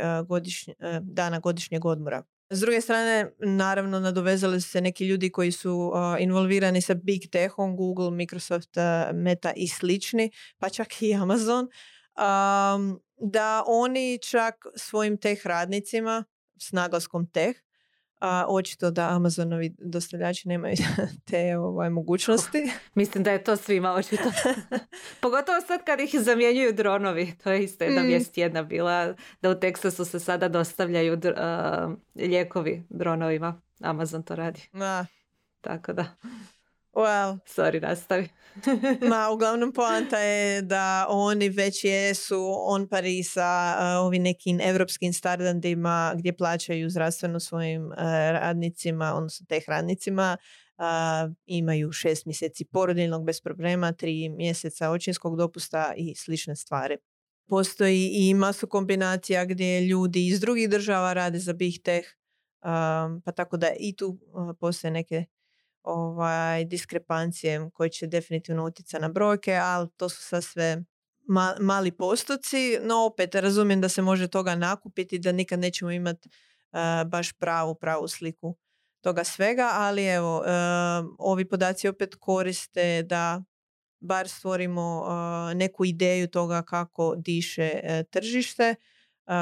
dana 1.01 1.39
godišnjeg 1.39 1.85
odmora. 1.85 2.23
S 2.49 2.59
druge 2.59 2.81
strane, 2.81 3.31
naravno, 3.39 3.99
nadovezali 3.99 4.61
su 4.61 4.69
se 4.69 4.81
neki 4.81 5.05
ljudi 5.07 5.31
koji 5.31 5.51
su 5.51 5.91
involvirani 6.19 6.81
sa 6.81 6.93
Big 6.93 7.21
Techom, 7.31 7.75
Google, 7.75 8.11
Microsoft, 8.11 8.69
Meta 9.13 9.53
i 9.55 9.67
slični, 9.67 10.31
pa 10.57 10.69
čak 10.69 11.01
i 11.01 11.13
Amazon, 11.13 11.67
da 13.17 13.63
oni 13.67 14.19
čak 14.21 14.55
svojim 14.75 15.17
teh 15.17 15.45
radnicima, 15.45 16.23
s 16.61 16.71
naglaskom 16.71 17.27
teh, 17.31 17.55
a 18.19 18.45
očito 18.49 18.91
da 18.91 19.09
Amazonovi 19.09 19.75
dostavljači 19.77 20.47
nemaju 20.47 20.75
te 21.29 21.57
ovaj, 21.57 21.89
mogućnosti. 21.89 22.71
Mislim 22.95 23.23
da 23.23 23.31
je 23.31 23.43
to 23.43 23.55
svima 23.55 23.93
očito. 23.93 24.31
Pogotovo 25.21 25.61
sad 25.61 25.83
kad 25.85 25.99
ih 25.99 26.15
zamjenjuju 26.19 26.73
dronovi. 26.73 27.33
To 27.43 27.51
je 27.51 27.63
isto 27.63 27.83
jedna 27.83 28.01
mm. 28.01 28.05
vijest 28.05 28.37
jedna 28.37 28.63
bila 28.63 29.13
da 29.41 29.49
u 29.49 29.59
Teksasu 29.59 30.05
se 30.05 30.19
sada 30.19 30.47
dostavljaju 30.47 31.13
uh, 31.13 31.19
lijekovi 32.15 32.83
dronovima. 32.89 33.61
Amazon 33.79 34.23
to 34.23 34.35
radi. 34.35 34.69
Da. 34.73 35.05
Tako 35.61 35.93
da. 35.93 36.05
Well, 36.95 37.39
sorry, 37.45 37.81
nastavi. 37.81 38.29
Ma, 39.09 39.29
uglavnom 39.33 39.73
poanta 39.73 40.19
je 40.19 40.61
da 40.61 41.05
oni 41.09 41.49
već 41.49 41.83
jesu 41.83 42.53
on 42.57 42.87
pari 42.87 43.23
sa 43.23 43.77
uh, 43.79 44.05
ovim 44.05 44.23
nekim 44.23 44.61
evropskim 44.61 45.13
standardima 45.13 46.13
gdje 46.17 46.37
plaćaju 46.37 46.89
zdravstveno 46.89 47.39
svojim 47.39 47.85
uh, 47.85 47.95
radnicima, 48.31 49.13
odnosno 49.13 49.45
teh 49.49 49.63
radnicima. 49.67 50.37
Uh, 50.77 50.85
imaju 51.45 51.91
šest 51.91 52.25
mjeseci 52.25 52.65
porodiljnog 52.65 53.25
bez 53.25 53.41
problema, 53.41 53.91
tri 53.91 54.29
mjeseca 54.29 54.89
očinskog 54.89 55.37
dopusta 55.37 55.93
i 55.97 56.15
slične 56.15 56.55
stvari. 56.55 56.97
Postoji 57.49 58.09
i 58.13 58.33
masu 58.33 58.67
kombinacija 58.67 59.45
gdje 59.45 59.81
ljudi 59.81 60.27
iz 60.27 60.39
drugih 60.39 60.69
država 60.69 61.13
rade 61.13 61.39
za 61.39 61.53
bih 61.53 61.79
teh, 61.83 62.05
um, 62.63 63.21
pa 63.21 63.31
tako 63.31 63.57
da 63.57 63.67
i 63.79 63.95
tu 63.95 64.19
postoje 64.59 64.91
neke 64.91 65.25
ovaj, 65.85 66.65
diskrepancije 66.65 67.69
koje 67.73 67.89
će 67.89 68.07
definitivno 68.07 68.65
utjecati 68.65 69.01
na 69.01 69.09
brojke, 69.09 69.55
ali 69.55 69.89
to 69.97 70.09
su 70.09 70.21
sad 70.23 70.43
sve 70.43 70.83
mali 71.59 71.91
postoci, 71.91 72.79
no 72.81 73.05
opet 73.05 73.35
razumijem 73.35 73.81
da 73.81 73.89
se 73.89 74.01
može 74.01 74.27
toga 74.27 74.55
nakupiti, 74.55 75.19
da 75.19 75.31
nikad 75.31 75.59
nećemo 75.59 75.91
imati 75.91 76.29
baš 77.05 77.33
pravu, 77.33 77.75
pravu 77.75 78.07
sliku 78.07 78.55
toga 79.01 79.23
svega, 79.23 79.69
ali 79.73 80.05
evo, 80.05 80.43
ovi 81.19 81.49
podaci 81.49 81.87
opet 81.87 82.15
koriste 82.19 83.03
da 83.03 83.43
bar 83.99 84.27
stvorimo 84.27 85.05
neku 85.55 85.85
ideju 85.85 86.27
toga 86.27 86.61
kako 86.61 87.15
diše 87.17 87.79
tržište, 88.11 88.75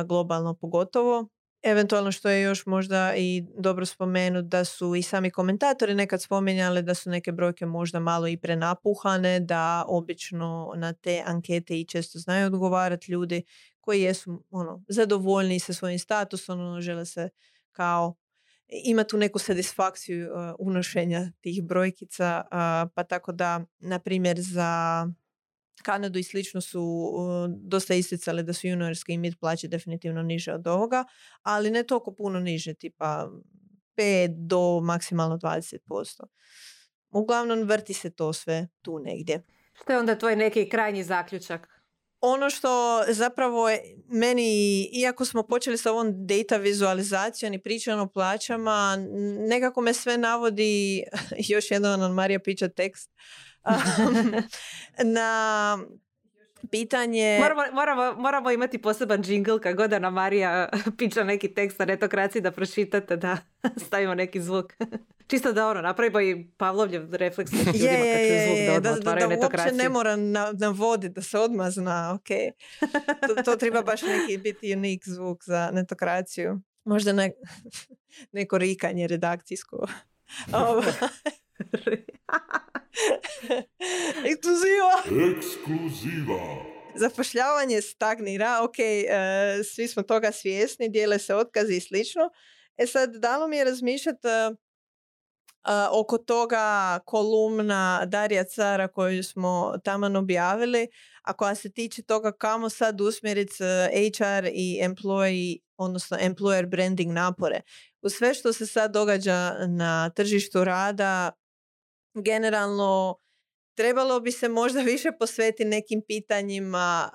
globalno 0.06 0.54
pogotovo 0.54 1.30
Eventualno 1.64 2.12
što 2.12 2.30
je 2.30 2.42
još 2.42 2.66
možda 2.66 3.14
i 3.16 3.44
dobro 3.58 3.86
spomenuti 3.86 4.48
da 4.48 4.66
su 4.66 4.96
i 4.96 5.02
sami 5.02 5.32
komentatori 5.32 5.96
nekad 5.96 6.22
spominjali 6.22 6.82
da 6.82 6.94
su 6.94 7.10
neke 7.10 7.32
brojke 7.32 7.66
možda 7.66 8.00
malo 8.00 8.28
i 8.28 8.38
prenapuhane, 8.38 9.40
da 9.40 9.86
obično 9.88 10.74
na 10.76 10.94
te 10.94 11.24
ankete 11.26 11.80
i 11.80 11.86
često 11.86 12.20
znaju 12.20 12.48
odgovarati 12.48 13.12
ljudi 13.12 13.44
koji 13.82 14.02
jesu 14.02 14.44
ono, 14.50 14.84
zadovoljni 14.88 15.60
sa 15.60 15.74
svojim 15.74 16.00
statusom, 16.00 16.60
ono, 16.60 16.82
žele 16.82 17.06
se 17.06 17.30
kao 17.72 18.16
ima 18.68 19.04
tu 19.04 19.18
neku 19.18 19.40
satisfakciju 19.40 20.32
uh, 20.32 20.56
unošenja 20.60 21.32
tih 21.42 21.64
brojkica, 21.64 22.44
pa 22.96 23.04
tako 23.04 23.32
da, 23.32 23.66
na 23.80 24.00
primjer, 24.00 24.38
za 24.40 25.08
Kanadu 25.82 26.20
i 26.20 26.24
slično 26.24 26.62
su 26.62 27.12
dosta 27.48 27.94
isticali 27.94 28.44
da 28.44 28.54
su 28.54 28.68
juniorske 28.68 29.14
i 29.14 29.18
mid 29.18 29.40
plaće 29.40 29.68
definitivno 29.68 30.24
niže 30.24 30.54
od 30.54 30.68
ovoga, 30.68 31.04
ali 31.42 31.72
ne 31.72 31.84
toliko 31.84 32.16
puno 32.16 32.40
niže, 32.40 32.74
tipa 32.74 33.30
5 33.98 34.48
do 34.48 34.80
maksimalno 34.84 35.38
20%. 35.38 35.78
Uglavnom 37.10 37.64
vrti 37.64 37.94
se 37.94 38.10
to 38.10 38.34
sve 38.34 38.68
tu 38.82 39.00
negdje. 39.00 39.44
Što 39.74 39.94
je 39.94 40.00
onda 40.00 40.18
tvoj 40.18 40.36
neki 40.36 40.70
krajnji 40.70 41.04
zaključak? 41.04 41.84
Ono 42.26 42.50
što 42.50 43.04
zapravo 43.10 43.70
je 43.70 43.82
meni, 44.08 44.82
iako 44.94 45.26
smo 45.26 45.44
počeli 45.44 45.78
sa 45.78 45.92
ovom 45.92 46.28
data 46.28 46.58
vizualizacijom 46.58 47.54
i 47.54 47.62
pričom 47.62 48.00
o 48.00 48.08
plaćama, 48.08 48.98
nekako 49.50 49.82
me 49.82 49.94
sve 49.94 50.18
navodi, 50.18 51.04
još 51.54 51.72
jedan 51.72 52.02
od 52.02 52.12
Marija 52.12 52.40
pića 52.40 52.68
tekst, 52.68 53.12
na 55.16 55.78
pitanje... 56.72 57.40
Moramo, 57.40 57.62
moramo, 57.74 58.22
moramo 58.22 58.52
imati 58.52 58.78
poseban 58.78 59.24
džingl 59.24 59.58
kad 59.58 59.76
god 59.76 59.94
Ana 59.94 60.10
Marija 60.10 60.70
pića 60.98 61.24
neki 61.24 61.54
tekst 61.54 61.80
na 61.80 61.86
netokraciji 61.86 62.42
da 62.42 62.52
pročitate 62.52 63.18
da 63.18 63.38
stavimo 63.86 64.16
neki 64.16 64.42
zvuk. 64.42 64.74
Čisto 65.28 65.54
da 65.54 65.68
ono, 65.68 65.82
napravimo 65.82 66.22
i 66.22 66.48
Pavlovljev 66.58 67.16
refleks 67.16 67.52
s 67.52 67.54
ljudima 67.54 67.84
je, 67.84 68.14
kad 68.14 68.28
čuju 68.28 68.40
zvuk 68.48 68.84
da, 68.84 68.90
da, 68.90 68.96
da, 69.18 69.28
da, 69.28 69.38
uopće 69.42 69.76
ne 69.76 69.90
mora 69.90 70.16
navoditi, 70.60 71.14
da 71.14 71.22
se 71.22 71.40
odmah 71.40 71.70
zna, 71.70 72.20
ok. 72.20 72.28
To, 73.28 73.44
to 73.44 73.56
treba 73.56 73.82
baš 73.82 74.02
neki 74.02 74.38
biti 74.38 74.74
unik 74.76 75.04
zvuk 75.06 75.44
za 75.46 75.70
netokraciju. 75.74 76.62
Možda 76.86 77.14
ne, 77.14 77.32
neko 78.32 78.58
rikanje 78.58 79.08
redakcijsko. 79.08 79.88
Ekskluziva! 84.32 84.94
Ekskluziva! 85.32 86.74
Zapošljavanje 86.96 87.82
stagnira, 87.82 88.60
ok, 88.64 88.76
uh, 88.80 89.66
svi 89.66 89.88
smo 89.88 90.04
toga 90.04 90.32
svjesni, 90.32 90.90
dijele 90.90 91.20
se 91.20 91.36
otkazi 91.36 91.76
i 91.76 91.82
slično. 91.82 92.30
E 92.78 92.88
sad, 92.88 93.16
dalo 93.16 93.48
mi 93.48 93.58
je 93.58 93.64
razmišljati 93.64 94.28
uh, 94.28 94.58
oko 95.92 96.18
toga 96.18 97.00
kolumna 97.06 98.06
Darija 98.06 98.44
Cara 98.44 98.88
koju 98.88 99.24
smo 99.24 99.74
tamo 99.84 100.20
objavili, 100.20 100.88
a 101.22 101.34
koja 101.34 101.56
se 101.56 101.72
tiče 101.72 102.04
toga 102.04 102.32
kamo 102.32 102.70
sad 102.70 103.02
usmjeriti 103.02 103.54
HR 103.54 104.46
i 104.54 104.80
employee, 104.84 105.60
odnosno 105.78 106.18
employer 106.18 106.70
branding 106.70 107.12
napore. 107.12 107.62
U 108.02 108.10
sve 108.10 108.34
što 108.34 108.54
se 108.54 108.68
sad 108.68 108.92
događa 108.92 109.56
na 109.68 110.10
tržištu 110.10 110.64
rada, 110.64 111.32
generalno 112.14 113.18
trebalo 113.76 114.20
bi 114.20 114.32
se 114.32 114.50
možda 114.50 114.82
više 114.94 115.12
posvetiti 115.20 115.66
nekim 115.66 116.02
pitanjima 116.08 117.10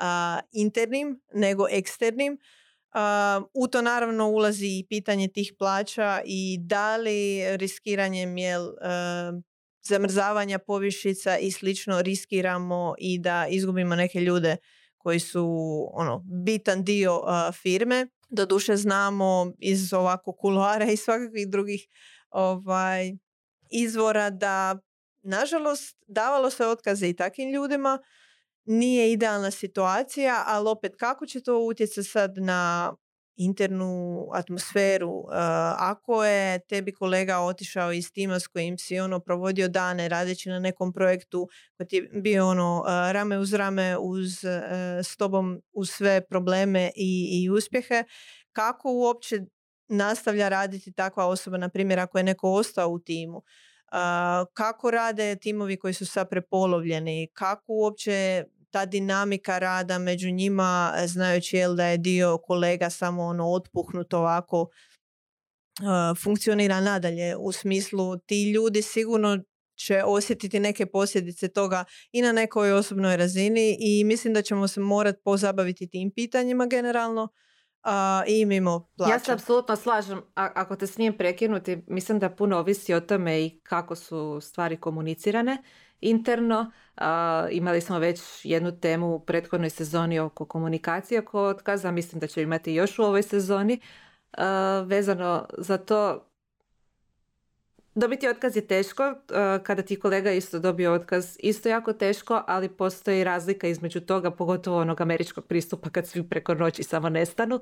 internim 0.53 1.21
nego 1.35 1.67
eksternim. 1.71 2.39
u 3.55 3.69
to 3.69 3.83
naravno 3.83 4.29
ulazi 4.29 4.67
i 4.67 4.87
pitanje 4.89 5.29
tih 5.29 5.53
plaća 5.59 6.21
i 6.25 6.59
da 6.61 6.97
li 6.97 7.43
riskiranjem 7.57 8.39
jel, 8.39 8.69
zamrzavanja 9.83 10.59
povišica 10.59 11.39
i 11.39 11.51
slično 11.51 12.03
riskiramo 12.03 12.95
i 12.99 13.19
da 13.19 13.47
izgubimo 13.51 13.97
neke 13.97 14.21
ljude 14.21 14.57
koji 14.99 15.21
su 15.21 15.47
ono 15.93 16.25
bitan 16.45 16.85
dio 16.85 17.23
firme. 17.63 18.07
Doduše 18.29 18.77
znamo 18.77 19.53
iz 19.59 19.93
ovako 19.93 20.33
kuloara 20.33 20.85
i 20.85 20.97
svakakvih 20.97 21.49
drugih 21.49 21.87
ovaj, 22.31 23.13
izvora 23.71 24.31
da 24.31 24.79
nažalost 25.23 25.97
davalo 26.07 26.51
se 26.51 26.67
otkaze 26.67 27.09
i 27.09 27.17
takvim 27.17 27.53
ljudima. 27.53 27.99
Nije 28.65 29.13
idealna 29.13 29.51
situacija, 29.51 30.45
ali 30.47 30.69
opet 30.69 30.93
kako 30.99 31.27
će 31.27 31.41
to 31.41 31.59
utjecati 31.59 32.09
sad 32.09 32.39
na 32.39 32.93
internu 33.39 34.27
atmosferu. 34.33 35.11
Uh, 35.11 35.29
ako 35.79 36.25
je 36.25 36.59
tebi 36.59 36.93
kolega 36.93 37.39
otišao 37.39 37.93
iz 37.93 38.13
tima 38.13 38.41
s 38.41 38.47
kojim 38.47 38.79
si 38.79 39.01
ono 39.01 39.21
provodio 39.21 39.69
dane 39.69 40.09
radeći 40.09 40.49
na 40.49 40.59
nekom 40.59 40.93
projektu 40.93 41.49
koji 41.77 41.87
ti 41.87 42.09
bio 42.13 42.49
ono 42.49 42.81
uh, 42.81 43.13
rame 43.13 43.39
uz 43.39 43.55
rame 43.55 43.97
uz, 44.01 44.45
uh, 44.45 44.51
s 45.05 45.17
tobom 45.17 45.61
uz 45.73 45.91
sve 45.91 46.21
probleme 46.21 46.91
i, 46.97 47.43
i 47.43 47.51
uspjehe, 47.51 48.05
kako 48.53 48.93
uopće 48.93 49.41
nastavlja 49.89 50.49
raditi 50.49 50.93
takva 50.93 51.27
osoba, 51.27 51.57
na 51.57 51.69
primjer 51.69 52.01
ako 52.01 52.19
je 52.19 52.25
neko 52.25 52.53
ostao 52.53 52.89
u 52.89 52.99
timu, 52.99 53.43
kako 54.53 54.91
rade 54.91 55.37
timovi 55.37 55.77
koji 55.77 55.95
su 55.95 56.07
sad 56.07 56.29
prepolovljeni, 56.29 57.29
kako 57.33 57.65
uopće 57.73 58.45
ta 58.71 58.87
dinamika 58.87 59.59
rada 59.59 59.99
među 59.99 60.31
njima, 60.31 60.95
e, 60.97 61.07
znajući 61.07 61.57
jel 61.57 61.75
da 61.75 61.87
je 61.87 61.99
dio 61.99 62.39
kolega 62.39 62.91
samo 62.91 63.23
ono 63.25 63.53
otpuhnut 63.53 64.15
ovako, 64.15 64.69
funkcionira 66.23 66.81
nadalje. 66.81 67.37
U 67.37 67.53
smislu 67.53 68.17
ti 68.19 68.53
ljudi 68.53 68.83
sigurno 68.83 69.39
će 69.77 70.03
osjetiti 70.05 70.61
neke 70.61 70.87
posljedice 70.87 71.49
toga 71.49 71.85
i 72.13 72.23
na 72.23 72.33
nekoj 72.33 72.73
osobnoj 72.73 73.17
razini 73.17 73.77
i 73.81 74.05
mislim 74.05 74.35
da 74.35 74.43
ćemo 74.43 74.69
se 74.69 74.81
morati 74.81 75.19
pozabaviti 75.25 75.91
tim 75.91 76.13
pitanjima 76.15 76.67
generalno 76.67 77.29
i 78.27 78.47
mimo 78.47 78.89
plaća. 78.97 79.13
Ja 79.13 79.19
se 79.19 79.33
apsolutno 79.33 79.77
slažem. 79.77 80.19
A, 80.19 80.49
ako 80.55 80.77
te 80.77 80.87
smijem 80.87 81.17
prekinuti, 81.17 81.85
mislim 81.87 82.19
da 82.19 82.31
puno 82.31 82.59
ovisi 82.59 82.95
o 82.95 83.01
tome 83.01 83.41
i 83.43 83.61
kako 83.63 83.95
su 83.95 84.41
stvari 84.41 84.77
komunicirane 84.77 85.63
interno. 86.01 86.73
imali 87.51 87.81
smo 87.81 87.99
već 87.99 88.21
jednu 88.45 88.81
temu 88.81 89.15
u 89.15 89.21
prethodnoj 89.21 89.71
sezoni 89.71 90.19
oko 90.19 90.47
komunikacije 90.47 91.21
oko 91.21 91.43
otkaza. 91.43 91.91
Mislim 91.91 92.21
da 92.21 92.27
će 92.27 92.43
imati 92.43 92.75
još 92.75 92.99
u 92.99 93.03
ovoj 93.03 93.23
sezoni. 93.23 93.81
vezano 94.87 95.47
za 95.59 95.79
to 95.79 96.28
Dobiti 97.99 98.29
otkaz 98.29 98.57
je 98.57 98.67
teško, 98.67 99.03
e, 99.05 99.15
kada 99.63 99.83
ti 99.83 100.01
kolega 100.01 100.33
isto 100.33 100.59
dobio 100.59 100.93
otkaz, 100.93 101.37
isto 101.39 101.69
jako 101.69 101.93
teško, 101.93 102.43
ali 102.47 102.69
postoji 102.69 103.25
razlika 103.25 103.69
između 103.69 104.01
toga, 104.01 104.31
pogotovo 104.31 104.79
onog 104.79 105.01
američkog 105.01 105.47
pristupa 105.47 105.91
kad 105.91 106.07
svi 106.07 106.29
preko 106.29 106.55
noći 106.55 106.83
samo 106.83 107.09
nestanu 107.09 107.61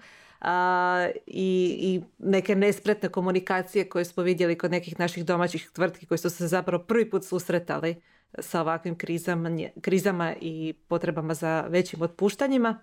i, 1.27 1.77
i 1.81 2.03
neke 2.19 2.55
nespretne 2.55 3.09
komunikacije 3.09 3.89
koje 3.89 4.05
smo 4.05 4.23
vidjeli 4.23 4.59
kod 4.59 4.71
nekih 4.71 4.99
naših 4.99 5.25
domaćih 5.25 5.71
tvrtki 5.73 6.07
koji 6.07 6.19
su 6.19 6.31
se 6.31 6.47
zapravo 6.47 6.85
prvi 6.85 7.11
put 7.11 7.25
susretali 7.25 8.03
sa 8.39 8.61
ovakvim 8.61 8.99
krizama, 8.99 9.51
krizama 9.81 10.35
i 10.41 10.75
potrebama 10.89 11.35
za 11.35 11.61
većim 11.69 12.03
otpuštanjima. 12.03 12.79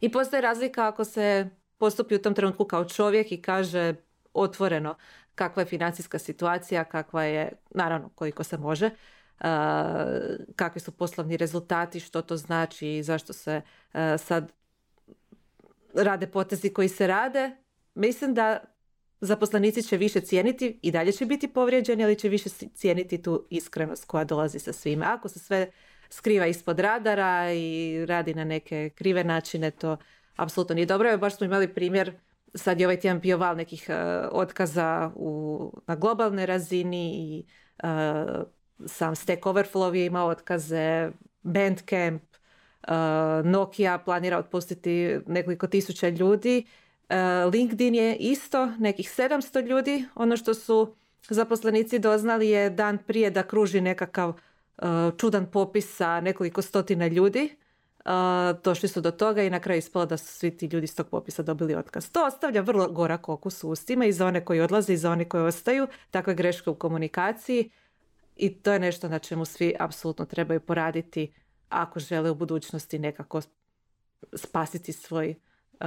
I 0.00 0.12
postoji 0.12 0.42
razlika 0.42 0.88
ako 0.88 1.04
se 1.04 1.48
postupi 1.78 2.14
u 2.14 2.22
tom 2.22 2.34
trenutku 2.34 2.64
kao 2.64 2.84
čovjek 2.84 3.32
i 3.32 3.42
kaže 3.42 3.94
otvoreno 4.34 4.94
kakva 5.38 5.62
je 5.62 5.66
financijska 5.66 6.18
situacija, 6.18 6.84
kakva 6.84 7.24
je, 7.24 7.52
naravno 7.70 8.08
koliko 8.14 8.44
se 8.44 8.58
može, 8.58 8.90
kakvi 10.56 10.80
su 10.80 10.92
poslovni 10.92 11.36
rezultati, 11.36 12.00
što 12.00 12.22
to 12.22 12.36
znači 12.36 12.88
i 12.88 13.02
zašto 13.02 13.32
se 13.32 13.60
sad 14.18 14.52
rade 15.94 16.26
potezi 16.26 16.72
koji 16.72 16.88
se 16.88 17.06
rade. 17.06 17.56
Mislim 17.94 18.34
da 18.34 18.58
zaposlenici 19.20 19.82
će 19.82 19.96
više 19.96 20.20
cijeniti 20.20 20.78
i 20.82 20.90
dalje 20.90 21.12
će 21.12 21.26
biti 21.26 21.48
povrijeđeni, 21.48 22.04
ali 22.04 22.18
će 22.18 22.28
više 22.28 22.48
cijeniti 22.50 23.22
tu 23.22 23.46
iskrenost 23.50 24.04
koja 24.04 24.24
dolazi 24.24 24.58
sa 24.58 24.72
svime. 24.72 25.06
Ako 25.06 25.28
se 25.28 25.38
sve 25.38 25.70
skriva 26.10 26.46
ispod 26.46 26.78
radara 26.78 27.52
i 27.52 28.06
radi 28.06 28.34
na 28.34 28.44
neke 28.44 28.90
krive 28.94 29.24
načine, 29.24 29.70
to 29.70 29.96
apsolutno 30.36 30.74
nije 30.74 30.86
dobro. 30.86 31.18
Baš 31.18 31.36
smo 31.36 31.46
imali 31.46 31.74
primjer 31.74 32.12
sad 32.54 32.80
je 32.80 32.86
ovaj 32.86 33.00
tjedan 33.00 33.20
bio 33.20 33.36
val 33.36 33.56
nekih 33.56 33.86
uh, 33.88 34.28
otkaza 34.32 35.10
u, 35.14 35.72
na 35.86 35.96
globalnoj 35.96 36.46
razini 36.46 37.14
i 37.14 37.44
uh, 37.82 38.42
sam 38.86 39.16
Stack 39.16 39.42
Overflow 39.44 39.94
je 39.94 40.06
imao 40.06 40.28
otkaze, 40.28 41.10
Bandcamp, 41.42 42.22
uh, 42.88 42.94
Nokia 43.44 43.98
planira 43.98 44.38
otpustiti 44.38 45.18
nekoliko 45.26 45.66
tisuća 45.66 46.08
ljudi, 46.08 46.64
LinkedIn 47.52 47.94
je 47.94 48.16
isto 48.16 48.66
nekih 48.78 49.08
700 49.08 49.66
ljudi. 49.66 50.04
Ono 50.14 50.36
što 50.36 50.54
su 50.54 50.94
zaposlenici 51.28 51.98
doznali 51.98 52.48
je 52.48 52.70
dan 52.70 52.98
prije 52.98 53.30
da 53.30 53.42
kruži 53.42 53.80
nekakav 53.80 54.32
čudan 55.16 55.46
popis 55.50 55.96
sa 55.96 56.20
nekoliko 56.20 56.62
stotina 56.62 57.06
ljudi 57.06 57.56
došli 58.64 58.88
su 58.88 59.00
do 59.00 59.10
toga 59.10 59.42
i 59.42 59.50
na 59.50 59.60
kraju 59.60 59.78
ispalo 59.78 60.06
da 60.06 60.16
su 60.16 60.26
svi 60.26 60.56
ti 60.56 60.66
ljudi 60.66 60.86
s 60.86 60.94
tog 60.94 61.08
popisa 61.08 61.42
dobili 61.42 61.74
otkaz. 61.74 62.10
To 62.10 62.26
ostavlja 62.26 62.60
vrlo 62.60 62.88
gorak 62.88 63.28
okus 63.28 63.64
u 63.64 63.70
ustima 63.70 64.06
i 64.06 64.12
za 64.12 64.26
one 64.26 64.44
koji 64.44 64.60
odlaze 64.60 64.92
i 64.92 64.96
za 64.96 65.10
one 65.10 65.28
koji 65.28 65.42
ostaju. 65.42 65.86
Takve 66.10 66.34
greške 66.34 66.70
u 66.70 66.74
komunikaciji 66.74 67.70
i 68.36 68.54
to 68.54 68.72
je 68.72 68.78
nešto 68.78 69.08
na 69.08 69.18
čemu 69.18 69.44
svi 69.44 69.74
apsolutno 69.78 70.24
trebaju 70.24 70.60
poraditi 70.60 71.32
ako 71.68 72.00
žele 72.00 72.30
u 72.30 72.34
budućnosti 72.34 72.98
nekako 72.98 73.40
spasiti 74.34 74.92
svoj 74.92 75.30
uh, 75.30 75.86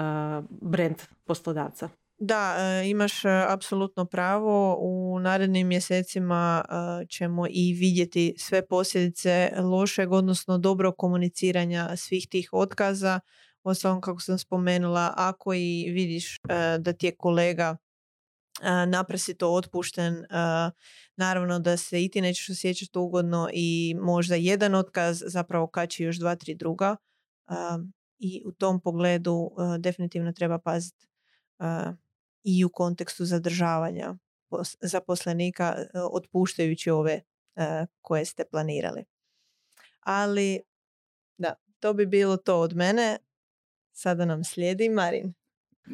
brand 0.50 0.96
poslodavca. 1.26 1.90
Da, 2.24 2.56
e, 2.60 2.90
imaš 2.90 3.26
e, 3.26 3.30
apsolutno 3.48 4.06
pravo. 4.06 4.78
U 4.80 5.20
narednim 5.20 5.68
mjesecima 5.68 6.66
e, 6.70 7.06
ćemo 7.06 7.48
i 7.50 7.74
vidjeti 7.74 8.36
sve 8.38 8.68
posljedice 8.68 9.52
lošeg, 9.58 10.12
odnosno 10.12 10.58
dobro 10.58 10.92
komuniciranja 10.92 11.96
svih 11.98 12.28
tih 12.30 12.50
otkaza. 12.52 13.20
Ostalom, 13.64 14.02
kako 14.02 14.20
sam 14.20 14.38
spomenula, 14.38 15.14
ako 15.18 15.54
i 15.54 15.92
vidiš 15.94 16.38
da 16.80 16.94
ti 16.94 17.06
je 17.06 17.16
kolega 17.16 17.78
naprasito 18.88 19.54
otpušten, 19.54 20.26
naravno 21.16 21.60
da 21.60 21.78
se 21.78 22.04
i 22.04 22.10
ti 22.12 22.22
nećeš 22.22 22.50
osjećati 22.50 23.00
ugodno 23.00 23.50
i 23.54 23.96
možda 24.02 24.36
jedan 24.36 24.76
otkaz 24.76 25.24
zapravo 25.28 25.68
kači 25.68 26.04
još 26.04 26.18
dva, 26.18 26.36
tri 26.36 26.56
druga. 26.56 26.96
I 28.20 28.44
u 28.46 28.52
tom 28.52 28.82
pogledu 28.82 29.52
definitivno 29.80 30.32
treba 30.32 30.60
paziti 30.60 31.08
i 32.44 32.66
u 32.66 32.70
kontekstu 32.70 33.26
zadržavanja 33.26 34.16
zaposlenika 34.82 35.76
e, 35.78 35.88
otpuštajući 36.12 36.90
ove 36.90 37.22
e, 37.56 37.86
koje 38.02 38.26
ste 38.26 38.46
planirali. 38.46 39.06
Ali 40.00 40.60
da, 41.38 41.54
to 41.80 41.94
bi 41.94 42.06
bilo 42.06 42.38
to 42.38 42.60
od 42.60 42.76
mene. 42.76 43.18
Sada 43.92 44.26
nam 44.26 44.44
slijedi 44.44 44.90
Marin. 44.90 45.34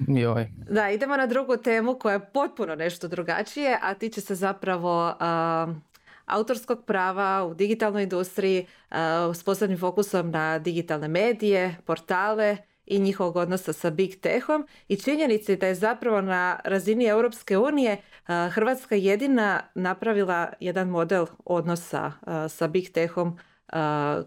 Joj. 0.07 0.49
Da, 0.69 0.89
idemo 0.89 1.17
na 1.17 1.25
drugu 1.25 1.57
temu 1.57 1.99
koja 1.99 2.13
je 2.13 2.31
potpuno 2.33 2.75
nešto 2.75 3.07
drugačije, 3.07 3.79
a 3.81 3.93
tiče 3.93 4.21
se 4.21 4.35
zapravo 4.35 5.17
autorskog 6.25 6.85
prava 6.85 7.45
u 7.45 7.53
digitalnoj 7.53 8.03
industriji 8.03 8.65
s 9.33 9.43
posebnim 9.43 9.79
fokusom 9.79 10.31
na 10.31 10.59
digitalne 10.59 11.07
medije, 11.07 11.75
portale 11.85 12.57
i 12.87 12.99
njihovog 12.99 13.35
odnosa 13.35 13.73
sa 13.73 13.89
Big 13.89 14.19
Techom 14.21 14.67
i 14.87 14.95
činjenici 14.95 15.55
da 15.55 15.67
je 15.67 15.75
zapravo 15.75 16.21
na 16.21 16.59
razini 16.63 17.05
Europske 17.05 17.57
unije 17.57 17.97
Hrvatska 18.51 18.95
jedina 18.95 19.61
napravila 19.75 20.53
jedan 20.59 20.89
model 20.89 21.25
odnosa 21.45 22.11
sa 22.49 22.67
Big 22.67 22.91
Techom 22.93 23.39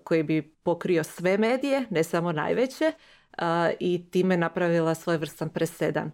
koji 0.04 0.22
bi 0.22 0.54
pokrio 0.62 1.04
sve 1.04 1.38
medije, 1.38 1.86
ne 1.90 2.04
samo 2.04 2.32
najveće 2.32 2.92
i 3.80 4.10
time 4.10 4.36
napravila 4.36 4.94
svojevrstan 4.94 5.48
presedan 5.48 6.10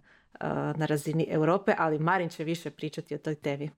na 0.75 0.85
razini 0.85 1.27
Europe, 1.29 1.73
ali 1.77 1.99
Marin 1.99 2.29
će 2.29 2.43
više 2.43 2.71
pričati 2.71 3.15
o 3.15 3.17
toj 3.17 3.35
temi. 3.35 3.69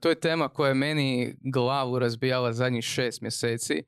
to 0.00 0.08
je 0.08 0.20
tema 0.20 0.48
koja 0.48 0.68
je 0.68 0.74
meni 0.74 1.36
glavu 1.40 1.98
razbijala 1.98 2.52
zadnjih 2.52 2.84
šest 2.84 3.20
mjeseci, 3.20 3.84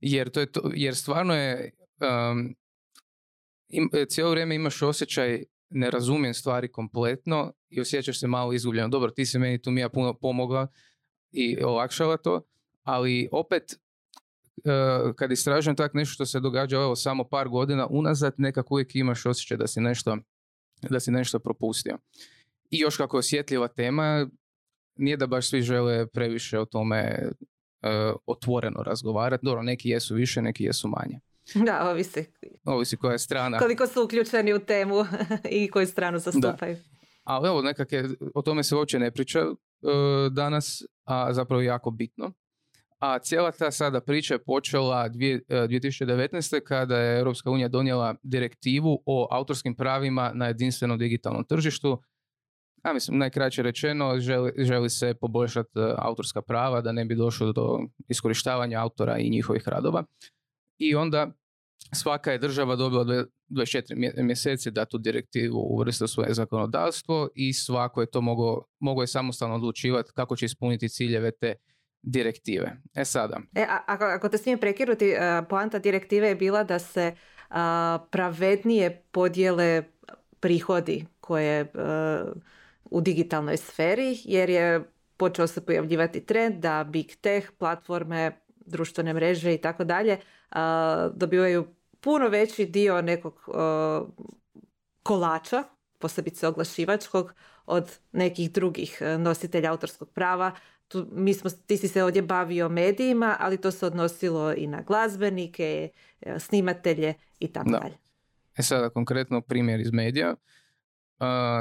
jer, 0.00 0.30
to 0.30 0.40
je 0.40 0.46
to, 0.46 0.70
jer 0.74 0.96
stvarno 0.96 1.34
je, 1.34 1.70
um, 2.00 2.54
im, 3.72 3.90
cijelo 4.08 4.30
vrijeme 4.30 4.54
imaš 4.54 4.82
osjećaj 4.82 5.44
ne 5.70 5.90
razumijem 5.90 6.34
stvari 6.34 6.72
kompletno 6.72 7.52
i 7.68 7.80
osjećaš 7.80 8.20
se 8.20 8.26
malo 8.26 8.52
izgubljeno. 8.52 8.88
Dobro, 8.88 9.10
ti 9.10 9.26
se 9.26 9.38
meni 9.38 9.62
tu 9.62 9.70
mi 9.70 9.80
ja 9.80 9.88
puno 9.88 10.14
pomogla 10.14 10.66
i 11.30 11.62
olakšala 11.64 12.16
to, 12.16 12.42
ali 12.82 13.28
opet 13.32 13.62
uh, 13.72 15.14
kad 15.16 15.32
istražujem 15.32 15.76
tak 15.76 15.94
nešto 15.94 16.14
što 16.14 16.26
se 16.26 16.40
događa 16.40 16.76
evo, 16.76 16.96
samo 16.96 17.24
par 17.24 17.48
godina 17.48 17.86
unazad, 17.90 18.34
nekako 18.36 18.74
uvijek 18.74 18.94
imaš 18.94 19.26
osjećaj 19.26 19.56
da 19.56 19.66
si 19.66 19.80
nešto, 19.80 20.16
da 20.90 21.00
si 21.00 21.10
nešto 21.10 21.38
propustio. 21.38 21.98
I 22.70 22.78
još 22.78 22.96
kako 22.96 23.16
je 23.16 23.18
osjetljiva 23.18 23.68
tema, 23.68 24.26
nije 24.96 25.16
da 25.16 25.26
baš 25.26 25.50
svi 25.50 25.62
žele 25.62 26.06
previše 26.06 26.58
o 26.58 26.64
tome 26.64 27.28
uh, 27.28 28.16
otvoreno 28.26 28.82
razgovarati. 28.82 29.44
Dobro, 29.44 29.62
neki 29.62 29.88
jesu 29.88 30.14
više, 30.14 30.42
neki 30.42 30.64
jesu 30.64 30.88
manje. 30.88 31.20
Da, 31.66 31.90
ovisi. 31.90 32.24
Ovisi 32.64 32.96
koja 32.96 33.12
je 33.12 33.18
strana. 33.18 33.58
Koliko 33.58 33.86
su 33.86 34.04
uključeni 34.04 34.54
u 34.54 34.58
temu 34.58 34.96
i 35.50 35.70
koju 35.70 35.86
stranu 35.86 36.18
zastupaju. 36.18 36.74
Da. 36.74 36.82
Ali 37.24 37.48
evo, 37.48 37.62
nekak 37.62 37.92
je, 37.92 38.08
o 38.34 38.42
tome 38.42 38.62
se 38.62 38.76
uopće 38.76 38.98
ne 38.98 39.10
priča 39.10 39.46
uh, 39.46 39.56
danas, 40.32 40.82
a 41.04 41.32
zapravo 41.32 41.62
jako 41.62 41.90
bitno. 41.90 42.32
A 42.98 43.18
cijela 43.18 43.52
ta 43.52 43.70
sada 43.70 44.00
priča 44.00 44.34
je 44.34 44.44
počela 44.44 45.08
dvije, 45.08 45.40
2019. 45.48 46.60
kada 46.60 46.98
je 46.98 47.18
Europska 47.18 47.50
unija 47.50 47.68
donijela 47.68 48.14
direktivu 48.22 49.02
o 49.06 49.28
autorskim 49.30 49.74
pravima 49.76 50.30
na 50.34 50.46
jedinstvenom 50.46 50.98
digitalnom 50.98 51.44
tržištu 51.44 52.02
ja 52.84 52.92
mislim, 52.92 53.18
najkraće 53.18 53.62
rečeno, 53.62 54.18
želi, 54.18 54.52
želi 54.58 54.90
se 54.90 55.14
poboljšati 55.14 55.70
e, 55.78 55.94
autorska 55.98 56.42
prava 56.42 56.80
da 56.80 56.92
ne 56.92 57.04
bi 57.04 57.14
došlo 57.14 57.52
do 57.52 57.78
iskorištavanja 58.08 58.80
autora 58.80 59.18
i 59.18 59.30
njihovih 59.30 59.68
radova. 59.68 60.04
I 60.82 60.94
onda 60.94 61.32
svaka 61.92 62.32
je 62.32 62.38
država 62.38 62.76
dobila 62.76 63.04
24 63.50 64.22
mjeseci 64.22 64.70
da 64.70 64.84
tu 64.84 64.98
direktivu 64.98 65.58
uvrsti 65.58 66.04
u 66.04 66.08
svoje 66.08 66.34
zakonodavstvo 66.34 67.28
i 67.34 67.52
svako 67.52 68.00
je 68.00 68.10
to 68.10 68.20
mogao, 68.20 68.64
mogao 68.80 69.02
je 69.02 69.06
samostalno 69.06 69.54
odlučivati 69.54 70.10
kako 70.14 70.36
će 70.36 70.46
ispuniti 70.46 70.88
ciljeve 70.88 71.30
te 71.30 71.54
direktive. 72.02 72.76
E 72.94 73.04
sada. 73.04 73.40
E, 73.54 73.66
ako, 73.86 74.04
ako 74.04 74.28
te 74.28 74.38
smijem 74.38 74.58
prekinuti, 74.58 75.08
e, 75.08 75.42
poanta 75.48 75.78
direktive 75.78 76.28
je 76.28 76.34
bila 76.34 76.64
da 76.64 76.78
se 76.78 77.14
pravednije 78.10 79.02
podijele 79.10 79.82
prihodi 80.40 81.06
koje 81.20 81.60
e, 81.60 81.68
u 82.84 83.00
digitalnoj 83.00 83.56
sferi 83.56 84.18
jer 84.24 84.50
je 84.50 84.82
počeo 85.16 85.46
se 85.46 85.66
pojavljivati 85.66 86.26
trend 86.26 86.54
da 86.54 86.84
big 86.84 87.06
tech, 87.20 87.50
platforme, 87.58 88.32
društvene 88.66 89.14
mreže 89.14 89.54
i 89.54 89.58
tako 89.58 89.84
dalje 89.84 90.18
dobivaju 91.14 91.66
puno 92.00 92.28
veći 92.28 92.66
dio 92.66 93.02
nekog 93.02 93.48
kolača, 95.02 95.64
posebice 95.98 96.48
oglašivačkog, 96.48 97.34
od 97.66 97.98
nekih 98.12 98.52
drugih 98.52 98.98
e, 99.00 99.18
nositelja 99.18 99.70
autorskog 99.70 100.10
prava. 100.10 100.52
Tu, 100.88 101.06
mi 101.12 101.34
smo, 101.34 101.50
ti 101.66 101.76
si 101.76 101.88
se 101.88 102.02
ovdje 102.02 102.22
bavio 102.22 102.68
medijima, 102.68 103.36
ali 103.40 103.60
to 103.60 103.70
se 103.70 103.86
odnosilo 103.86 104.54
i 104.54 104.66
na 104.66 104.82
glazbenike, 104.82 105.88
e, 106.20 106.38
snimatelje 106.38 107.14
i 107.38 107.52
tako 107.52 107.70
dalje. 107.70 107.98
E 108.56 108.62
sada 108.62 108.90
konkretno 108.90 109.40
primjer 109.40 109.80
iz 109.80 109.92
medija 109.92 110.34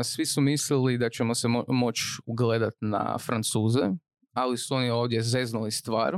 svi 0.04 0.26
su 0.26 0.42
mislili 0.42 0.98
da 0.98 1.10
ćemo 1.10 1.36
se 1.36 1.48
mo- 1.48 1.66
moći 1.68 2.04
ugledat 2.26 2.74
na 2.80 3.18
Francuze, 3.26 3.90
ali 4.34 4.58
su 4.58 4.76
oni 4.76 4.90
ovdje 4.90 5.22
zeznuli 5.22 5.72
stvar, 5.72 6.18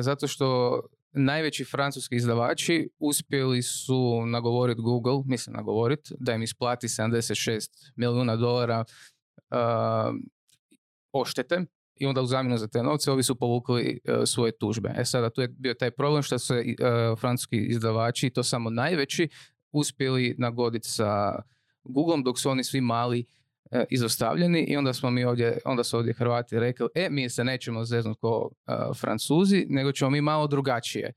zato 0.00 0.26
što 0.28 0.80
najveći 1.18 1.64
francuski 1.64 2.16
izdavači 2.16 2.90
uspjeli 2.98 3.62
su 3.62 4.26
nagovoriti 4.26 4.80
Google, 4.80 5.22
mislim 5.26 5.56
nagovoriti, 5.56 6.14
da 6.20 6.34
im 6.34 6.42
isplati 6.42 6.88
76 6.88 7.92
milijuna 7.96 8.36
dolara 8.36 8.84
oštete 11.12 11.64
i 11.94 12.06
onda 12.06 12.22
u 12.22 12.26
zamjenu 12.26 12.58
za 12.58 12.68
te 12.68 12.82
novce 12.82 13.10
ovi 13.10 13.22
su 13.22 13.34
povukli 13.34 14.00
uh, 14.04 14.24
svoje 14.26 14.58
tužbe. 14.58 14.94
E 14.96 15.04
sada 15.04 15.30
tu 15.30 15.40
je 15.40 15.48
bio 15.48 15.74
taj 15.74 15.90
problem 15.90 16.22
što 16.22 16.38
su 16.38 16.54
uh, 16.54 16.60
francuski 17.20 17.56
izdavači, 17.56 18.30
to 18.30 18.42
samo 18.42 18.70
najveći, 18.70 19.28
uspjeli 19.72 20.34
nagoditi 20.38 20.88
sa 20.88 21.42
Googlom 21.84 22.22
dok 22.22 22.38
su 22.38 22.50
oni 22.50 22.64
svi 22.64 22.80
mali 22.80 23.24
izostavljeni 23.90 24.64
i 24.68 24.76
onda 24.76 24.92
smo 24.92 25.10
mi 25.10 25.24
ovdje, 25.24 25.58
onda 25.64 25.84
su 25.84 25.96
ovdje 25.96 26.14
Hrvati 26.14 26.58
rekli, 26.58 26.88
e, 26.94 27.08
mi 27.10 27.30
se 27.30 27.44
nećemo 27.44 27.84
zeznuti 27.84 28.20
kao 28.20 28.50
e, 28.66 28.72
Francuzi, 28.94 29.66
nego 29.68 29.92
ćemo 29.92 30.10
mi 30.10 30.20
malo 30.20 30.46
drugačije. 30.46 31.12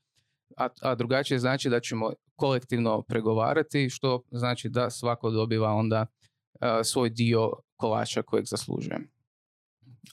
A, 0.58 0.68
a 0.82 0.96
drugačije 0.96 1.40
znači 1.40 1.70
da 1.70 1.80
ćemo 1.80 2.12
kolektivno 2.36 3.02
pregovarati, 3.02 3.90
što 3.90 4.24
znači 4.32 4.70
da 4.70 4.90
svako 4.90 5.30
dobiva 5.30 5.74
onda 5.74 6.06
e, 6.62 6.84
svoj 6.84 7.10
dio 7.10 7.52
kolača 7.76 8.22
kojeg 8.22 8.46
zaslužuje. 8.46 9.00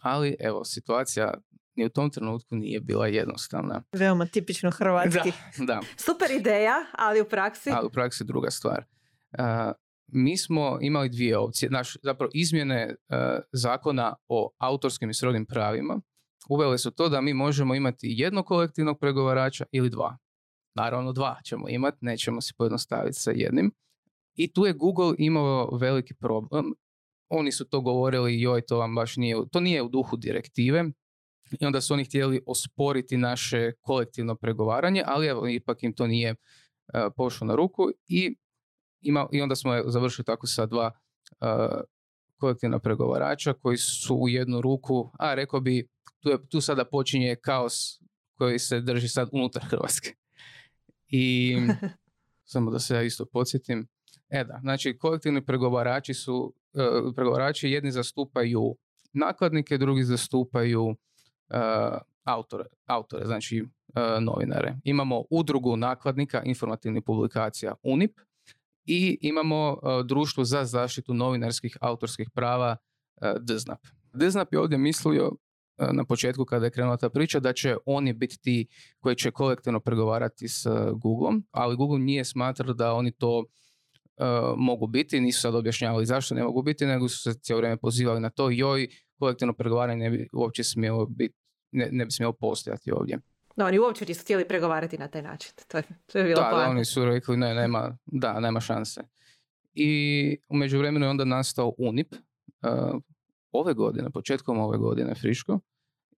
Ali 0.01 0.37
evo, 0.41 0.65
situacija 0.65 1.35
ni 1.77 1.85
u 1.85 1.89
tom 1.89 2.11
trenutku 2.11 2.57
nije 2.57 2.81
bila 2.81 3.07
jednostavna. 3.07 3.83
Veoma 3.93 4.27
tipično 4.27 4.71
hrvatski. 4.71 5.33
Da, 5.59 5.65
da. 5.65 5.81
Super 6.07 6.31
ideja, 6.31 6.75
ali 6.93 7.21
u 7.21 7.25
praksi? 7.25 7.71
Ali 7.71 7.87
u 7.87 7.91
praksi 7.91 8.25
druga 8.25 8.51
stvar 8.51 8.85
mi 10.09 10.37
smo 10.37 10.79
imali 10.81 11.09
dvije 11.09 11.39
opcije. 11.39 11.71
Naš, 11.71 11.97
zapravo 12.03 12.31
izmjene 12.35 12.89
uh, 12.89 13.17
zakona 13.53 14.15
o 14.29 14.51
autorskim 14.59 15.11
i 15.11 15.15
srodnim 15.15 15.47
pravima 15.47 16.01
uvele 16.49 16.79
su 16.79 16.91
to 16.91 17.09
da 17.09 17.21
mi 17.21 17.35
možemo 17.35 17.75
imati 17.75 18.07
jednog 18.11 18.47
kolektivnog 18.47 18.99
pregovarača 18.99 19.65
ili 19.73 19.91
dva. 19.91 20.17
Naravno 20.75 21.13
dva 21.13 21.37
ćemo 21.45 21.69
imati, 21.69 21.99
nećemo 22.01 22.41
si 22.41 22.55
pojednostaviti 22.59 23.19
sa 23.21 23.31
jednim. 23.31 23.73
I 24.35 24.53
tu 24.53 24.67
je 24.67 24.73
Google 24.73 25.15
imao 25.19 25.77
veliki 25.77 26.15
problem. 26.15 26.65
Oni 27.29 27.53
su 27.53 27.65
to 27.65 27.81
govorili, 27.81 28.41
joj, 28.41 28.67
to 28.67 28.79
vam 28.79 28.95
baš 28.95 29.17
nije, 29.17 29.37
to 29.53 29.61
nije 29.61 29.83
u 29.83 29.89
duhu 29.89 30.17
direktive. 30.17 30.85
I 31.61 31.67
onda 31.67 31.81
su 31.81 31.95
oni 31.95 32.05
htjeli 32.05 32.43
osporiti 32.47 33.17
naše 33.17 33.73
kolektivno 33.81 34.35
pregovaranje, 34.35 35.03
ali 35.07 35.27
evo, 35.27 35.49
ipak 35.49 35.83
im 35.83 35.95
to 35.95 36.07
nije 36.07 36.31
uh, 36.31 37.01
pošlo 37.17 37.47
na 37.47 37.55
ruku 37.55 37.91
i 38.09 38.37
ima, 39.01 39.27
i 39.33 39.43
onda 39.43 39.57
smo 39.57 39.73
završili 39.87 40.25
tako 40.25 40.47
sa 40.47 40.67
dva 40.67 40.91
uh, 41.41 41.49
kolektivna 42.37 42.79
pregovarača 42.79 43.53
koji 43.53 43.77
su 43.77 44.17
u 44.17 44.29
jednu 44.29 44.61
ruku, 44.61 45.11
a 45.19 45.35
rekao 45.35 45.61
bi, 45.61 45.89
tu, 46.21 46.29
je, 46.31 46.49
tu 46.49 46.61
sada 46.61 46.85
počinje 46.85 47.37
kaos 47.37 48.01
koji 48.35 48.59
se 48.59 48.81
drži 48.81 49.09
sad 49.09 49.29
unutar 49.33 49.63
Hrvatske. 49.65 50.15
I 51.09 51.57
samo 52.53 52.71
da 52.71 52.79
se 52.79 52.95
ja 52.95 53.03
isto 53.03 53.27
podsjetim. 53.27 53.89
E 54.29 54.45
da, 54.45 54.59
znači 54.63 54.99
kolektivni 54.99 55.45
pregovarači 55.45 56.15
su, 56.15 56.55
uh, 56.73 57.15
pregovarači 57.17 57.71
jedni 57.71 57.93
zastupaju 57.93 58.77
nakladnike, 59.13 59.79
drugi 59.79 60.05
zastupaju 60.05 60.85
uh, 60.85 60.97
autore, 62.25 62.65
autore, 62.87 63.27
znači 63.27 63.63
uh, 63.63 64.23
novinare. 64.23 64.77
Imamo 64.85 65.25
udrugu 65.31 65.77
nakladnika 65.77 66.43
informativnih 66.43 67.03
publikacija 67.07 67.75
UNIP, 67.83 68.21
i 68.89 69.19
imamo 69.21 69.73
uh, 69.73 70.07
društvo 70.07 70.45
za 70.45 70.65
zaštitu 70.65 71.15
novinarskih 71.15 71.77
autorskih 71.81 72.31
prava 72.35 72.77
uh, 73.17 73.29
DZNAP. 73.41 73.81
DZNAP 74.13 74.53
je 74.53 74.61
ovdje 74.61 74.79
mislio 74.79 75.33
e, 75.79 75.93
na 75.93 76.05
početku 76.05 76.45
kada 76.45 76.65
je 76.65 76.71
krenula 76.71 76.97
ta 76.97 77.11
priča 77.11 77.41
da 77.41 77.53
će 77.53 77.77
oni 77.87 78.13
biti 78.13 78.39
ti 78.41 78.67
koji 79.01 79.17
će 79.17 79.31
kolektivno 79.31 79.81
pregovarati 79.81 80.49
s 80.49 80.67
Googlom, 80.93 81.45
ali 81.51 81.77
Google 81.77 81.99
nije 81.99 82.25
smatrao 82.25 82.75
da 82.75 82.93
oni 82.93 83.13
to 83.13 83.45
mogu 84.57 84.87
biti, 84.87 85.21
nisu 85.21 85.41
sad 85.41 85.55
objašnjavali 85.55 86.07
zašto 86.07 86.35
ne 86.35 86.45
mogu 86.45 86.63
biti, 86.63 86.87
nego 86.87 87.09
su 87.09 87.19
se 87.19 87.41
cijelo 87.41 87.59
vrijeme 87.59 87.77
pozivali 87.77 88.21
na 88.21 88.31
to, 88.31 88.51
joj, 88.51 88.89
kolektivno 89.19 89.53
pregovaranje 89.53 90.11
ne 90.11 90.11
bi 90.11 90.29
uopće 90.33 90.65
smjelo 90.65 91.07
biti, 91.07 91.35
ne, 91.73 91.89
ne 91.93 92.05
bi 92.05 92.11
smjelo 92.11 92.33
postojati 92.33 92.93
ovdje. 92.93 93.19
No, 93.59 93.65
oni 93.65 93.79
uopće 93.79 94.05
nisu 94.09 94.23
htjeli 94.23 94.49
pregovarati 94.49 94.99
na 94.99 95.09
taj 95.09 95.23
način. 95.23 95.53
To 95.69 95.77
je, 95.77 95.83
to 96.07 96.19
je 96.19 96.25
bilo 96.25 96.43
da, 96.43 96.51
da, 96.51 96.71
oni 96.71 96.85
su 96.85 97.05
rekli 97.05 97.37
ne, 97.37 97.55
nema, 97.55 97.97
da, 98.07 98.41
nema 98.41 98.61
šanse. 98.61 99.01
I 99.75 100.37
u 100.49 100.57
međuvremenu 100.57 101.07
je 101.07 101.11
onda 101.11 101.25
nastao 101.25 101.75
UNIP 101.79 102.13
uh, 102.13 103.01
ove 103.53 103.75
godine, 103.75 104.11
početkom 104.11 104.59
ove 104.59 104.79
godine, 104.79 105.15
friško. 105.15 105.61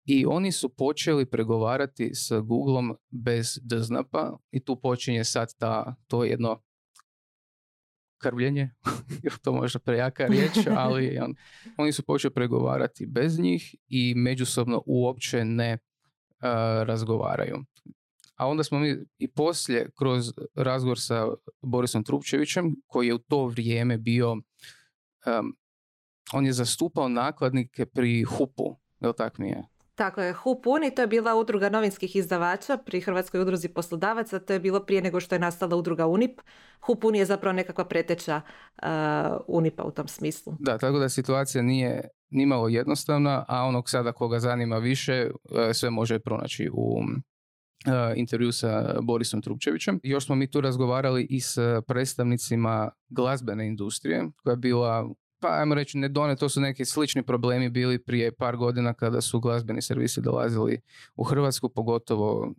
I 0.05 0.27
oni 0.27 0.53
su 0.53 0.69
počeli 0.69 1.27
pregovarati 1.27 2.15
s 2.15 2.33
Googlom 2.43 2.97
bez 3.11 3.59
dznapa 3.63 4.39
i 4.51 4.65
tu 4.65 4.81
počinje 4.81 5.25
sad 5.25 5.55
ta, 5.59 5.95
to 6.07 6.25
jedno 6.25 6.63
krvljenje, 8.19 8.71
to 9.43 9.53
možda 9.53 9.79
prejaka 9.79 10.27
riječ, 10.27 10.53
ali 10.77 11.19
on, 11.19 11.35
oni 11.77 11.93
su 11.93 12.03
počeli 12.03 12.35
pregovarati 12.35 13.07
bez 13.07 13.39
njih 13.39 13.75
i 13.89 14.15
međusobno 14.15 14.83
uopće 14.87 15.45
ne 15.45 15.79
razgovaraju. 16.87 17.65
A 18.37 18.47
onda 18.47 18.65
smo 18.65 18.79
mi 18.79 18.97
i 19.19 19.29
poslije 19.29 19.91
kroz 19.99 20.33
razgovor 20.55 21.01
sa 21.01 21.27
Borisom 21.63 22.05
Trupčevićem, 22.05 22.77
koji 22.87 23.07
je 23.07 23.15
u 23.15 23.19
to 23.19 23.47
vrijeme 23.47 23.99
bio 23.99 24.37
on 26.33 26.47
je 26.47 26.53
zastupao 26.53 27.09
nakladnike 27.09 27.87
pri 27.87 28.25
HUP-u, 28.25 28.77
jel 29.01 29.13
tak 29.13 29.39
mi 29.39 29.49
je? 29.49 29.69
Tako 30.01 30.21
je, 30.21 30.33
HUP 30.33 30.67
Uni, 30.67 30.95
to 30.95 31.03
je 31.03 31.07
bila 31.07 31.35
udruga 31.35 31.69
novinskih 31.69 32.17
izdavača 32.17 32.77
pri 32.77 33.01
Hrvatskoj 33.01 33.41
udruzi 33.41 33.69
poslodavaca, 33.69 34.39
to 34.39 34.53
je 34.53 34.61
bilo 34.61 34.81
prije 34.81 35.03
nego 35.03 35.21
što 35.21 35.35
je 35.35 35.39
nastala 35.39 35.77
udruga 35.77 36.07
UNIP. 36.07 36.41
HUP 36.81 37.05
Uni 37.05 37.19
je 37.19 37.25
zapravo 37.25 37.53
nekakva 37.53 37.85
preteča 37.85 38.41
uh, 38.41 38.89
UNIPA 39.47 39.83
u 39.83 39.91
tom 39.91 40.09
smislu. 40.09 40.57
Da, 40.59 40.79
tako 40.79 40.99
da 40.99 41.09
situacija 41.09 41.63
nije 41.63 42.09
nimalo 42.31 42.69
jednostavna, 42.69 43.45
a 43.49 43.65
onog 43.65 43.91
sada 43.91 44.13
koga 44.13 44.41
zanima 44.41 44.79
više, 44.79 45.31
uh, 45.31 45.59
sve 45.73 45.91
može 45.91 46.19
pronaći 46.19 46.71
u 46.73 46.99
uh, 46.99 48.17
intervju 48.17 48.53
sa 48.53 49.01
Borisom 49.03 49.43
Trupčevićem. 49.43 50.01
Još 50.03 50.27
smo 50.27 50.35
mi 50.35 50.51
tu 50.51 50.61
razgovarali 50.61 51.27
i 51.31 51.41
s 51.41 51.59
predstavnicima 51.87 52.91
glazbene 53.09 53.67
industrije, 53.67 54.29
koja 54.43 54.53
je 54.53 54.57
bila 54.57 55.09
pa 55.41 55.49
ajmo 55.49 55.75
reći 55.75 55.99
ne 55.99 56.09
done, 56.09 56.37
to 56.37 56.49
su 56.49 56.61
neki 56.61 56.85
slični 56.85 57.23
problemi 57.23 57.69
bili 57.69 57.99
prije 57.99 58.33
par 58.33 58.57
godina 58.57 58.95
kada 58.95 59.21
su 59.21 59.41
glazbeni 59.41 59.83
servisi 59.83 60.21
dolazili 60.21 60.81
u 61.17 61.25
Hrvatsku, 61.25 61.69
pogotovo 61.69 62.55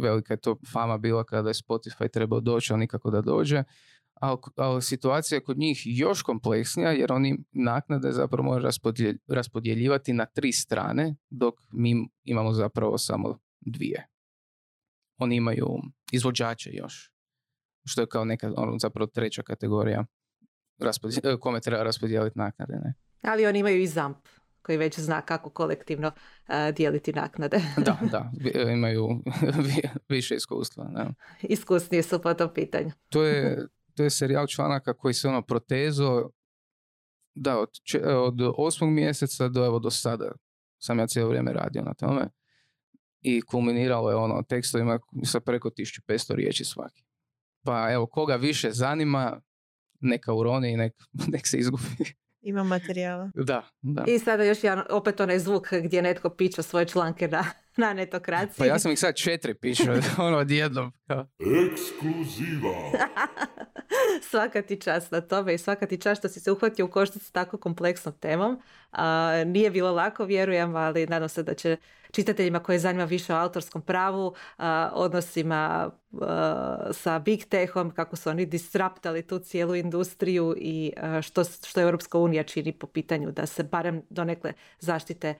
velika 0.00 0.34
je 0.34 0.40
to 0.40 0.56
fama 0.72 0.98
bila 0.98 1.24
kada 1.24 1.48
je 1.48 1.54
Spotify 1.54 2.08
trebao 2.08 2.40
doći, 2.40 2.72
ali 2.72 2.80
nikako 2.80 3.10
da 3.10 3.20
dođe. 3.20 3.64
Ali, 4.14 4.38
ali 4.56 4.82
situacija 4.82 5.36
je 5.36 5.44
kod 5.44 5.58
njih 5.58 5.82
još 5.84 6.22
kompleksnija 6.22 6.90
jer 6.90 7.12
oni 7.12 7.38
naknade 7.52 8.12
zapravo 8.12 8.44
moraju 8.44 8.70
raspodjeljivati 9.28 10.12
na 10.12 10.26
tri 10.26 10.52
strane 10.52 11.16
dok 11.30 11.54
mi 11.72 12.08
imamo 12.24 12.52
zapravo 12.52 12.98
samo 12.98 13.38
dvije. 13.60 14.06
Oni 15.18 15.36
imaju 15.36 15.66
izvođače 16.12 16.70
još, 16.72 17.12
što 17.84 18.00
je 18.00 18.06
kao 18.06 18.24
neka 18.24 18.52
ono, 18.56 18.78
zapravo 18.78 19.06
treća 19.06 19.42
kategorija 19.42 20.04
raspodij- 20.82 21.38
kome 21.38 21.60
treba 21.60 21.82
raspodijeliti 21.82 22.38
naknade. 22.38 22.72
Ne? 22.72 22.94
Ali 23.22 23.46
oni 23.46 23.58
imaju 23.58 23.80
i 23.80 23.86
ZAMP 23.86 24.16
koji 24.62 24.78
već 24.78 24.98
zna 24.98 25.20
kako 25.20 25.50
kolektivno 25.50 26.08
uh, 26.08 26.54
dijeliti 26.76 27.12
naknade. 27.12 27.60
da, 27.86 27.98
da, 28.10 28.30
imaju 28.72 29.08
više 30.08 30.34
iskustva. 30.34 30.84
Ne? 30.84 31.14
Iskusnije 31.42 32.02
su 32.02 32.22
po 32.22 32.34
tom 32.34 32.54
pitanju. 32.54 32.90
to, 33.08 33.22
je, 33.22 33.66
to 33.94 34.02
je 34.02 34.10
serijal 34.10 34.46
članaka 34.46 34.94
koji 34.94 35.14
se 35.14 35.28
ono 35.28 35.42
protezo 35.42 36.30
da, 37.34 37.58
od, 37.58 37.70
od 38.04 38.52
osmog 38.56 38.90
mjeseca 38.90 39.48
do 39.48 39.66
evo 39.66 39.78
do 39.78 39.90
sada 39.90 40.32
sam 40.78 40.98
ja 40.98 41.06
cijelo 41.06 41.28
vrijeme 41.28 41.52
radio 41.52 41.82
na 41.82 41.94
tome 41.94 42.28
i 43.20 43.40
kulminiralo 43.40 44.10
je 44.10 44.16
ono 44.16 44.42
tekstovima 44.42 44.98
sa 45.24 45.40
preko 45.40 45.70
1500 45.70 46.34
riječi 46.34 46.64
svaki. 46.64 47.04
Pa 47.64 47.92
evo, 47.92 48.06
koga 48.06 48.36
više 48.36 48.70
zanima, 48.70 49.40
neka 50.02 50.34
uroni 50.34 50.72
i 50.72 50.76
nek, 50.76 50.92
nek 51.32 51.46
se 51.46 51.58
izgubi. 51.58 52.14
Ima 52.42 52.64
materijala. 52.64 53.30
Da, 53.34 53.62
da. 53.82 54.04
I 54.08 54.18
sada 54.18 54.44
još 54.44 54.64
jedan, 54.64 54.84
opet 54.90 55.20
onaj 55.20 55.38
zvuk 55.38 55.68
gdje 55.72 56.02
netko 56.02 56.30
piče 56.30 56.62
svoje 56.62 56.86
članke 56.86 57.28
na, 57.28 57.44
na 57.76 57.92
netokraciji. 57.92 58.58
Pa 58.58 58.66
ja 58.66 58.78
sam 58.78 58.92
ih 58.92 58.98
sad 58.98 59.14
četiri 59.14 59.54
pišao, 59.54 59.94
ono 60.26 60.38
odjednom. 60.38 60.92
Ekskluziva. 61.38 62.74
svaka 64.30 64.62
ti 64.62 64.80
čast 64.80 65.12
na 65.12 65.20
tome 65.20 65.54
i 65.54 65.58
svaka 65.58 65.86
ti 65.86 65.98
čast 65.98 66.20
što 66.20 66.28
si 66.28 66.40
se 66.40 66.52
uhvatio 66.52 66.84
u 66.84 66.90
koštac 66.90 67.22
s 67.22 67.30
tako 67.30 67.58
kompleksnom 67.58 68.14
temom. 68.20 68.62
A, 68.92 69.32
nije 69.46 69.70
bilo 69.70 69.92
lako, 69.92 70.24
vjerujem, 70.24 70.76
ali 70.76 71.06
nadam 71.06 71.28
se 71.28 71.42
da 71.42 71.54
će 71.54 71.76
čitateljima 72.12 72.60
koje 72.60 72.78
zanima 72.78 73.04
više 73.04 73.34
o 73.34 73.36
autorskom 73.36 73.82
pravu, 73.82 74.34
odnosima 74.92 75.90
sa 76.92 77.18
big 77.18 77.44
techom, 77.44 77.90
kako 77.90 78.16
su 78.16 78.30
oni 78.30 78.46
disruptali 78.46 79.26
tu 79.26 79.38
cijelu 79.38 79.74
industriju 79.74 80.54
i 80.58 80.92
što, 81.22 81.44
što 81.44 81.80
Europska 81.80 82.18
unija 82.18 82.42
čini 82.42 82.72
po 82.72 82.86
pitanju 82.86 83.30
da 83.30 83.46
se 83.46 83.62
barem 83.62 84.02
donekle 84.10 84.52
zaštite 84.78 85.34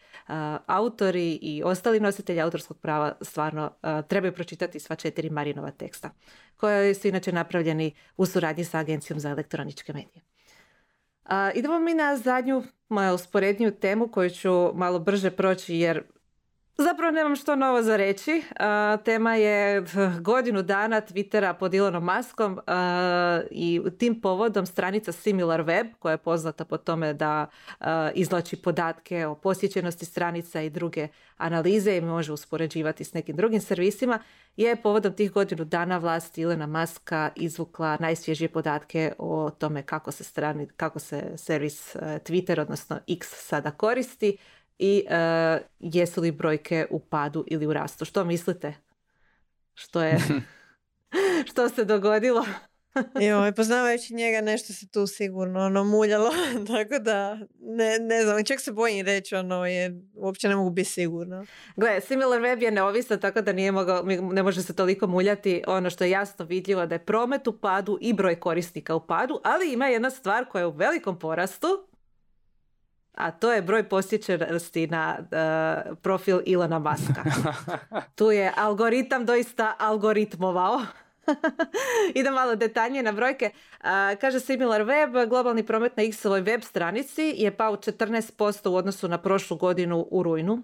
autori 0.66 1.38
i 1.42 1.62
ostali 1.64 2.01
nositelji 2.01 2.21
autorskog 2.42 2.78
prava 2.78 3.16
stvarno 3.20 3.70
trebaju 4.08 4.32
pročitati 4.32 4.80
sva 4.80 4.96
četiri 4.96 5.30
Marinova 5.30 5.70
teksta, 5.70 6.11
koje 6.56 6.94
su 6.94 7.08
inače 7.08 7.32
napravljeni 7.32 7.94
u 8.16 8.26
suradnji 8.26 8.64
sa 8.64 8.78
Agencijom 8.78 9.20
za 9.20 9.30
elektroničke 9.30 9.92
medije. 9.92 10.22
idemo 11.54 11.78
mi 11.78 11.94
na 11.94 12.16
zadnju, 12.16 12.62
moju 12.88 13.14
usporedniju 13.14 13.70
temu 13.70 14.08
koju 14.08 14.30
ću 14.30 14.70
malo 14.74 14.98
brže 14.98 15.30
proći 15.30 15.76
jer 15.76 16.02
Zapravo 16.76 17.11
nemam 17.12 17.37
što 17.37 17.56
novo 17.56 17.82
za 17.82 17.96
reći. 17.96 18.42
tema 19.04 19.35
je 19.35 19.85
godinu 20.20 20.62
dana 20.62 21.00
Twittera 21.00 21.54
pod 21.54 21.74
Elonom 21.74 22.04
Maskom 22.04 22.61
i 23.50 23.80
tim 23.98 24.20
povodom 24.20 24.66
stranica 24.66 25.12
SimilarWeb 25.12 25.92
koja 25.98 26.12
je 26.12 26.18
poznata 26.18 26.64
po 26.64 26.76
tome 26.76 27.14
da 27.14 27.46
izlači 28.14 28.56
podatke 28.56 29.26
o 29.26 29.35
posjećenosti 29.35 30.04
stranica 30.04 30.61
i 30.62 30.70
druge 30.70 31.08
analize 31.37 31.96
i 31.96 32.00
može 32.00 32.32
uspoređivati 32.32 33.04
s 33.04 33.14
nekim 33.14 33.37
drugim 33.37 33.61
servisima 33.61 34.18
je 34.56 34.76
povodom 34.76 35.12
tih 35.12 35.32
godinu 35.32 35.64
dana 35.64 35.98
vlast 35.98 36.38
Ilona 36.38 36.66
Maska 36.66 37.30
izvukla 37.37 37.96
najsvježije 38.00 38.48
podatke 38.48 39.12
o 39.18 39.50
tome 39.50 39.82
kako 39.82 40.12
se, 40.12 40.24
strani, 40.24 40.68
kako 40.76 40.98
se 40.98 41.32
servis 41.37 41.96
Twitter, 41.96 42.61
odnosno 42.61 42.98
X 43.08 43.28
sada 43.48 43.70
koristi 43.70 44.37
i 44.78 45.04
uh, 45.06 45.62
jesu 45.80 46.20
li 46.20 46.30
brojke 46.30 46.87
u 46.90 47.00
padu 47.00 47.44
ili 47.46 47.66
u 47.66 47.72
rastu. 47.72 48.04
Što 48.04 48.24
mislite? 48.24 48.74
Što 49.74 50.02
je 50.02 50.18
što 51.50 51.68
se 51.68 51.85
dogodilo? 51.85 52.44
Joj, 53.28 53.52
poznavajući 53.52 54.14
njega 54.14 54.40
nešto 54.40 54.72
se 54.72 54.88
tu 54.88 55.06
sigurno 55.06 55.61
ono 55.61 55.85
muljalo, 55.85 56.30
tako 56.72 57.02
da 57.02 57.38
ne, 57.61 57.98
ne 57.98 58.22
znam, 58.22 58.44
čak 58.44 58.61
se 58.61 58.72
bojim 58.72 59.06
reći 59.06 59.35
ono 59.35 59.66
jer 59.66 59.92
uopće 60.14 60.48
ne 60.48 60.56
mogu 60.56 60.70
biti 60.70 60.90
sigurno. 60.90 61.46
Gle, 61.76 62.00
SimilarWeb 62.00 62.62
je 62.62 62.70
neovisno 62.70 63.16
tako 63.16 63.40
da 63.40 63.52
nije 63.52 63.72
mogao, 63.72 64.02
ne 64.32 64.42
može 64.42 64.62
se 64.62 64.76
toliko 64.76 65.06
muljati. 65.06 65.62
Ono 65.66 65.90
što 65.90 66.04
je 66.04 66.11
jasno 66.11 66.44
vidljivo 66.44 66.87
da 66.87 66.94
je 66.94 67.04
promet 67.04 67.46
u 67.46 67.58
padu 67.58 67.98
i 68.00 68.12
broj 68.12 68.40
korisnika 68.40 68.94
u 68.94 69.06
padu, 69.06 69.40
ali 69.44 69.72
ima 69.72 69.87
jedna 69.87 70.11
stvar 70.11 70.44
koja 70.48 70.61
je 70.61 70.66
u 70.66 70.70
velikom 70.70 71.18
porastu, 71.18 71.66
a 73.14 73.31
to 73.31 73.53
je 73.53 73.62
broj 73.62 73.88
posjećenosti 73.88 74.87
na 74.87 75.18
uh, 75.18 75.96
profil 75.98 76.40
Ilona 76.44 76.79
Maska. 76.79 77.25
tu 78.16 78.31
je 78.31 78.53
algoritam 78.57 79.27
doista 79.27 79.75
algoritmovao. 79.79 80.81
Idem 82.14 82.35
malo 82.35 82.57
detaljnije 82.57 83.03
na 83.03 83.12
brojke. 83.12 83.51
Uh, 83.81 83.87
kaže 84.20 84.40
SimilarWeb, 84.40 85.29
globalni 85.29 85.66
promet 85.66 85.96
na 85.96 86.03
X-ovoj 86.03 86.40
web 86.40 86.62
stranici 86.62 87.35
je 87.37 87.57
pao 87.57 87.77
14% 87.77 88.68
u 88.68 88.75
odnosu 88.75 89.09
na 89.09 89.18
prošlu 89.18 89.57
godinu 89.57 90.07
u 90.11 90.22
rujnu 90.22 90.62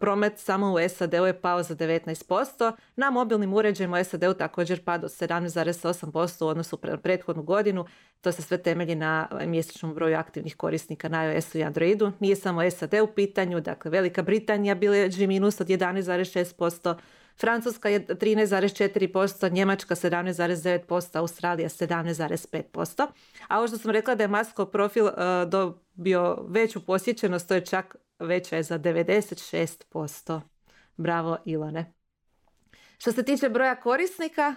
promet 0.00 0.38
samo 0.38 0.72
u 0.72 0.88
SAD-u 0.88 1.26
je 1.26 1.40
pao 1.40 1.62
za 1.62 1.76
19%. 1.76 2.72
Na 2.96 3.10
mobilnim 3.10 3.54
uređajima 3.54 4.00
u 4.00 4.04
SAD-u 4.04 4.34
također 4.34 4.84
pad 4.84 5.04
od 5.04 5.10
17,8% 5.10 6.44
u 6.44 6.48
odnosu 6.48 6.78
na 6.82 6.96
prethodnu 6.96 7.42
godinu. 7.42 7.84
To 8.20 8.32
se 8.32 8.42
sve 8.42 8.62
temelji 8.62 8.94
na 8.94 9.28
mjesečnom 9.46 9.94
broju 9.94 10.16
aktivnih 10.16 10.56
korisnika 10.56 11.08
na 11.08 11.24
iOS-u 11.24 11.58
i 11.58 11.64
Androidu. 11.64 12.12
Nije 12.20 12.36
samo 12.36 12.70
SAD 12.70 12.94
u 12.94 13.06
pitanju, 13.06 13.60
dakle 13.60 13.90
Velika 13.90 14.22
Britanija 14.22 14.74
bilježi 14.74 15.26
minus 15.26 15.60
od 15.60 15.66
11,6%, 15.66 16.94
Francuska 17.40 17.88
je 17.88 18.06
13,4%, 18.06 19.52
Njemačka 19.52 19.94
17,9%, 19.94 21.18
Australija 21.18 21.68
17,5%. 21.68 23.06
A 23.48 23.58
ovo 23.58 23.68
što 23.68 23.78
sam 23.78 23.90
rekla 23.90 24.14
da 24.14 24.24
je 24.24 24.28
Maskov 24.28 24.66
profil 24.66 25.04
uh, 25.04 25.12
dobio 25.98 26.36
veću 26.48 26.86
posjećenost, 26.86 27.48
to 27.48 27.54
je 27.54 27.64
čak 27.64 27.96
veća 28.18 28.56
je 28.56 28.62
za 28.62 28.78
96%. 28.78 30.40
Bravo 30.96 31.38
Ilone. 31.44 31.92
Što 32.98 33.12
se 33.12 33.22
tiče 33.22 33.48
broja 33.48 33.80
korisnika, 33.80 34.54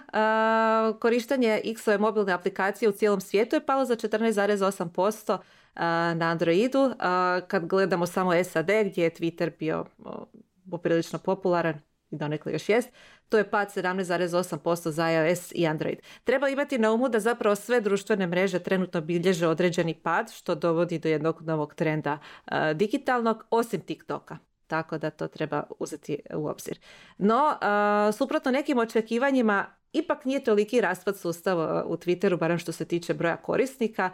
korištenje 1.00 1.60
X-ove 1.64 1.98
mobilne 1.98 2.32
aplikacije 2.32 2.88
u 2.88 2.92
cijelom 2.92 3.20
svijetu 3.20 3.56
je 3.56 3.66
palo 3.66 3.84
za 3.84 3.96
14,8% 3.96 5.38
na 6.14 6.26
Androidu. 6.26 6.94
Kad 7.48 7.66
gledamo 7.66 8.06
samo 8.06 8.44
SAD 8.44 8.70
gdje 8.84 9.02
je 9.02 9.14
Twitter 9.14 9.50
bio 9.58 9.84
poprilično 10.70 11.18
popularan, 11.18 11.80
i 12.12 12.16
donekle 12.16 12.52
još 12.52 12.68
jest, 12.68 12.88
to 13.28 13.38
je 13.38 13.50
pad 13.50 13.68
17,8% 13.68 14.88
za 14.90 15.10
iOS 15.10 15.52
i 15.54 15.66
Android. 15.66 15.98
Treba 16.24 16.48
imati 16.48 16.78
na 16.78 16.92
umu 16.92 17.08
da 17.08 17.20
zapravo 17.20 17.56
sve 17.56 17.80
društvene 17.80 18.26
mreže 18.26 18.58
trenutno 18.58 19.00
bilježe 19.00 19.46
određeni 19.46 19.94
pad, 19.94 20.32
što 20.32 20.54
dovodi 20.54 20.98
do 20.98 21.08
jednog 21.08 21.42
novog 21.42 21.74
trenda 21.74 22.18
digitalnog, 22.74 23.44
osim 23.50 23.80
TikToka 23.80 24.38
tako 24.66 24.98
da 24.98 25.10
to 25.10 25.28
treba 25.28 25.62
uzeti 25.78 26.18
u 26.34 26.46
obzir. 26.46 26.78
No, 27.18 27.58
suprotno 28.12 28.50
nekim 28.50 28.78
očekivanjima, 28.78 29.66
ipak 29.92 30.24
nije 30.24 30.44
toliki 30.44 30.80
raspad 30.80 31.18
sustava 31.18 31.84
u 31.86 31.96
Twitteru, 31.96 32.38
barem 32.38 32.58
što 32.58 32.72
se 32.72 32.84
tiče 32.84 33.14
broja 33.14 33.36
korisnika. 33.36 34.10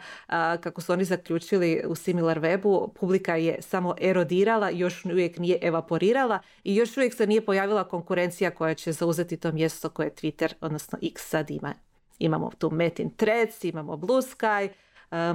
Kako 0.61 0.81
su 0.81 0.93
oni 0.93 1.03
zaključili 1.03 1.83
u 1.87 1.95
SimilarWebu, 1.95 2.93
publika 2.93 3.35
je 3.35 3.61
samo 3.61 3.95
erodirala, 4.01 4.69
još 4.69 5.05
uvijek 5.05 5.37
nije 5.37 5.59
evaporirala 5.61 6.39
i 6.63 6.75
još 6.75 6.97
uvijek 6.97 7.13
se 7.13 7.27
nije 7.27 7.45
pojavila 7.45 7.83
konkurencija 7.83 8.51
koja 8.51 8.73
će 8.73 8.91
zauzeti 8.91 9.37
to 9.37 9.51
mjesto 9.51 9.89
koje 9.89 10.09
Twitter, 10.09 10.53
odnosno 10.61 10.99
X 11.01 11.29
sad 11.29 11.51
ima. 11.51 11.73
Imamo 12.19 12.51
tu 12.57 12.69
Metin 12.71 13.09
Threads, 13.15 13.63
imamo 13.63 13.97
Blue 13.97 14.21
Sky, 14.21 14.69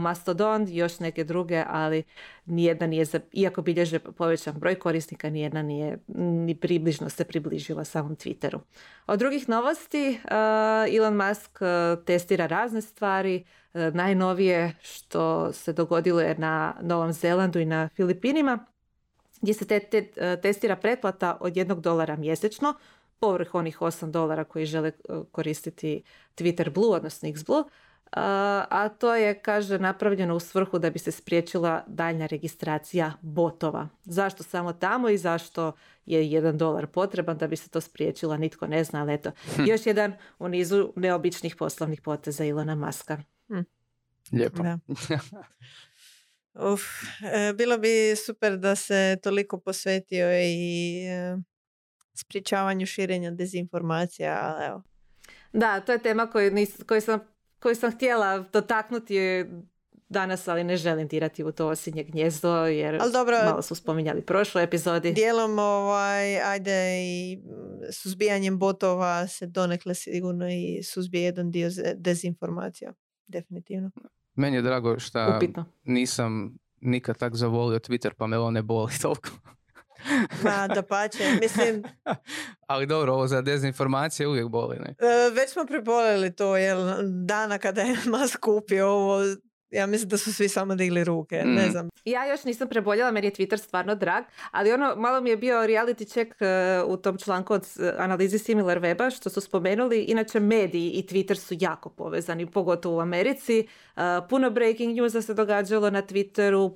Mastodon, 0.00 0.66
još 0.68 1.00
neke 1.00 1.24
druge, 1.24 1.64
ali 1.68 2.02
nijedna 2.46 2.86
nije, 2.86 3.06
iako 3.32 3.62
bilježe 3.62 3.98
povećan 3.98 4.54
broj 4.54 4.74
korisnika, 4.74 5.30
nijedna 5.30 5.62
nije 5.62 5.98
ni 6.16 6.54
približno 6.54 7.08
se 7.10 7.24
približila 7.24 7.84
samom 7.84 8.16
Twitteru. 8.16 8.58
Od 9.06 9.18
drugih 9.18 9.48
novosti, 9.48 10.20
Elon 10.96 11.16
Musk 11.16 11.58
testira 12.06 12.46
razne 12.46 12.80
stvari, 12.80 13.44
najnovije 13.92 14.74
što 14.82 15.52
se 15.52 15.72
dogodilo 15.72 16.20
je 16.20 16.34
na 16.38 16.74
Novom 16.82 17.12
Zelandu 17.12 17.58
i 17.58 17.64
na 17.64 17.88
Filipinima, 17.96 18.66
gdje 19.40 19.54
se 19.54 19.66
te, 19.66 19.80
te, 19.80 20.10
testira 20.42 20.76
pretplata 20.76 21.36
od 21.40 21.56
jednog 21.56 21.80
dolara 21.80 22.16
mjesečno, 22.16 22.74
povrh 23.20 23.54
onih 23.54 23.78
8 23.80 24.10
dolara 24.10 24.44
koji 24.44 24.66
žele 24.66 24.92
koristiti 25.32 26.02
Twitter 26.36 26.70
Blue, 26.70 26.96
odnosno 26.96 27.28
Xblue, 27.28 27.64
a 28.16 28.88
to 28.98 29.14
je, 29.14 29.38
kaže, 29.42 29.78
napravljeno 29.78 30.36
u 30.36 30.40
svrhu 30.40 30.78
da 30.78 30.90
bi 30.90 30.98
se 30.98 31.10
spriječila 31.10 31.84
daljnja 31.86 32.26
registracija 32.26 33.12
botova. 33.22 33.88
Zašto 34.04 34.42
samo 34.42 34.72
tamo 34.72 35.08
i 35.08 35.18
zašto 35.18 35.72
je 36.06 36.30
jedan 36.30 36.58
dolar 36.58 36.86
potreban 36.86 37.38
da 37.38 37.46
bi 37.46 37.56
se 37.56 37.70
to 37.70 37.80
spriječila, 37.80 38.36
nitko 38.36 38.66
ne 38.66 38.84
zna, 38.84 39.00
ali 39.00 39.14
eto, 39.14 39.30
hm. 39.56 39.62
još 39.66 39.86
jedan 39.86 40.12
u 40.38 40.48
nizu 40.48 40.92
neobičnih 40.96 41.56
poslovnih 41.56 42.00
poteza 42.00 42.44
Ilona 42.44 42.74
Maska. 42.74 43.22
Hm. 43.48 43.60
Lijepo. 44.32 44.62
Uf, 46.72 46.82
e, 47.32 47.52
bilo 47.52 47.78
bi 47.78 48.16
super 48.26 48.58
da 48.58 48.76
se 48.76 49.18
toliko 49.22 49.60
posvetio 49.60 50.26
i 50.42 50.98
e, 51.06 51.36
sprječavanju 52.14 52.86
širenja 52.86 53.30
dezinformacija, 53.30 54.38
ali 54.42 54.64
evo. 54.66 54.82
Da, 55.52 55.80
to 55.80 55.92
je 55.92 55.98
tema 55.98 56.30
koju, 56.30 56.50
nis, 56.50 56.82
koju 56.86 57.00
sam 57.00 57.33
koju 57.64 57.74
sam 57.74 57.92
htjela 57.92 58.38
dotaknuti 58.52 59.16
danas, 60.08 60.48
ali 60.48 60.64
ne 60.64 60.76
želim 60.76 61.08
dirati 61.08 61.44
u 61.44 61.52
to 61.52 61.68
osinje 61.68 62.04
gnjezdo, 62.04 62.66
jer 62.66 62.98
ali 63.00 63.12
dobro, 63.12 63.36
malo 63.44 63.62
su 63.62 63.74
spominjali 63.74 64.22
prošloj 64.22 64.64
epizodi. 64.64 65.12
Dijelom, 65.12 65.58
ovaj, 65.58 66.40
ajde, 66.40 66.98
i 67.02 67.38
suzbijanjem 67.92 68.58
botova 68.58 69.26
se 69.26 69.46
donekle 69.46 69.94
sigurno 69.94 70.48
i 70.48 70.82
suzbije 70.82 71.24
jedan 71.24 71.50
dio 71.50 71.68
dezinformacija. 71.96 72.92
Definitivno. 73.26 73.90
Meni 74.34 74.56
je 74.56 74.62
drago 74.62 74.98
što 74.98 75.40
nisam 75.84 76.58
nikad 76.80 77.18
tak 77.18 77.34
zavolio 77.34 77.78
Twitter, 77.78 78.12
pa 78.18 78.26
me 78.26 78.38
ovo 78.38 78.50
ne 78.50 78.62
boli 78.62 78.92
toliko. 79.02 79.28
Ma, 80.44 80.68
da 80.68 80.82
pače, 80.82 81.38
mislim... 81.40 81.82
Ali 82.66 82.86
dobro, 82.86 83.12
ovo 83.12 83.26
za 83.26 83.42
dezinformacije 83.42 84.28
uvijek 84.28 84.48
boli, 84.48 84.76
ne? 84.76 84.94
E, 85.08 85.30
već 85.30 85.50
smo 85.50 85.64
prebolili 85.64 86.36
to, 86.36 86.56
jer 86.56 86.76
dana 87.24 87.58
kada 87.58 87.80
je 87.80 87.96
Musk 88.12 88.40
kupio 88.40 88.88
ovo, 88.88 89.20
ja 89.74 89.86
mislim 89.86 90.08
da 90.08 90.16
su 90.16 90.32
svi 90.32 90.48
samo 90.48 90.74
digli 90.74 91.04
ruke, 91.04 91.42
ne 91.44 91.66
mm. 91.66 91.70
znam. 91.70 91.88
Ja 92.04 92.26
još 92.26 92.44
nisam 92.44 92.68
preboljela, 92.68 93.10
meni 93.10 93.26
je 93.26 93.32
Twitter 93.32 93.56
stvarno 93.56 93.94
drag, 93.94 94.24
ali 94.50 94.72
ono, 94.72 94.96
malo 94.96 95.20
mi 95.20 95.30
je 95.30 95.36
bio 95.36 95.56
reality 95.56 96.08
check 96.08 96.34
uh, 96.84 96.92
u 96.92 96.96
tom 96.96 97.18
članku 97.18 97.54
od 97.54 97.62
uh, 97.62 97.86
analizi 97.98 98.38
Similar 98.38 98.80
Weba, 98.80 99.16
što 99.16 99.30
su 99.30 99.40
spomenuli, 99.40 100.02
inače 100.02 100.40
mediji 100.40 100.90
i 100.90 101.02
Twitter 101.02 101.34
su 101.34 101.54
jako 101.60 101.88
povezani, 101.88 102.46
pogotovo 102.46 102.96
u 102.96 103.00
Americi. 103.00 103.66
Uh, 103.96 104.02
puno 104.28 104.50
breaking 104.50 104.96
newsa 104.96 105.22
se 105.22 105.34
događalo 105.34 105.90
na 105.90 106.02
Twitteru, 106.02 106.72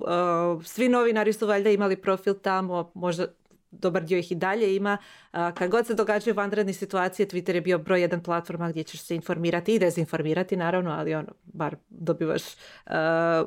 svi 0.65 0.89
novinari 0.89 1.33
su 1.33 1.47
valjda 1.47 1.69
imali 1.69 1.95
profil 1.95 2.33
tamo, 2.33 2.91
možda 2.93 3.27
dobar 3.71 4.03
dio 4.03 4.17
ih 4.17 4.31
i 4.31 4.35
dalje 4.35 4.75
ima. 4.75 4.97
Kad 5.31 5.69
god 5.69 5.87
se 5.87 5.93
događaju 5.93 6.35
vanredne 6.35 6.73
situacije, 6.73 7.27
Twitter 7.27 7.55
je 7.55 7.61
bio 7.61 7.77
broj 7.77 8.01
jedan 8.01 8.23
platforma 8.23 8.69
gdje 8.69 8.83
ćeš 8.83 9.01
se 9.01 9.15
informirati 9.15 9.75
i 9.75 9.79
dezinformirati 9.79 10.55
naravno, 10.55 10.91
ali 10.91 11.15
ono, 11.15 11.31
bar 11.43 11.75
dobivaš 11.89 12.43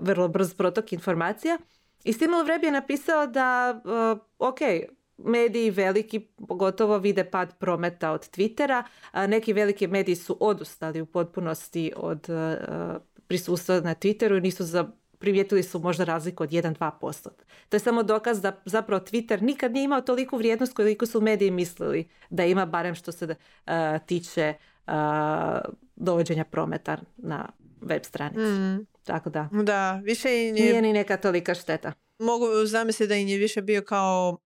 vrlo 0.00 0.28
brz 0.28 0.54
protok 0.54 0.92
informacija. 0.92 1.58
I 2.04 2.12
Stimul 2.12 2.44
Vreb 2.44 2.64
je 2.64 2.70
napisao 2.70 3.26
da, 3.26 3.80
ok, 4.38 4.58
mediji 5.16 5.70
veliki 5.70 6.20
pogotovo 6.48 6.98
vide 6.98 7.24
pad 7.24 7.58
prometa 7.58 8.10
od 8.10 8.30
Twittera. 8.30 8.82
Neki 9.28 9.52
veliki 9.52 9.86
mediji 9.86 10.16
su 10.16 10.36
odustali 10.40 11.00
u 11.00 11.06
potpunosti 11.06 11.92
od 11.96 12.26
prisustva 13.26 13.80
na 13.80 13.94
Twitteru 13.94 14.38
i 14.38 14.40
nisu 14.40 14.64
za 14.64 14.90
primijetili 15.22 15.62
su 15.62 15.78
možda 15.78 16.04
razliku 16.04 16.42
od 16.42 16.50
1-2%. 16.50 17.28
To 17.68 17.76
je 17.76 17.80
samo 17.80 18.02
dokaz 18.02 18.40
da 18.40 18.62
zapravo 18.64 19.04
Twitter 19.04 19.42
nikad 19.42 19.72
nije 19.72 19.84
imao 19.84 20.00
toliku 20.00 20.36
vrijednost 20.36 20.74
koliko 20.74 21.06
su 21.06 21.20
mediji 21.20 21.50
mislili 21.50 22.08
da 22.30 22.44
ima, 22.44 22.66
barem 22.66 22.94
što 22.94 23.12
se 23.12 23.24
uh, 23.24 23.72
tiče 24.06 24.54
uh, 24.86 24.92
dovođenja 25.96 26.44
prometa 26.44 26.98
na 27.16 27.48
web 27.80 28.02
stranici. 28.04 28.40
Mm. 28.40 28.86
Tako 29.04 29.30
da. 29.30 29.48
Da, 29.52 30.00
više 30.04 30.48
i 30.48 30.52
nije 30.52 30.82
ni 30.82 30.92
neka 30.92 31.16
tolika 31.16 31.54
šteta. 31.54 31.92
Mogu 32.18 32.46
zamisliti 32.66 33.08
da 33.08 33.14
im 33.14 33.28
je 33.28 33.38
više 33.38 33.62
bio 33.62 33.82
kao 33.82 34.38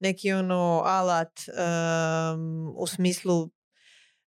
neki 0.00 0.32
ono 0.32 0.82
alat 0.84 1.40
um, 1.48 2.74
u 2.76 2.86
smislu 2.86 3.48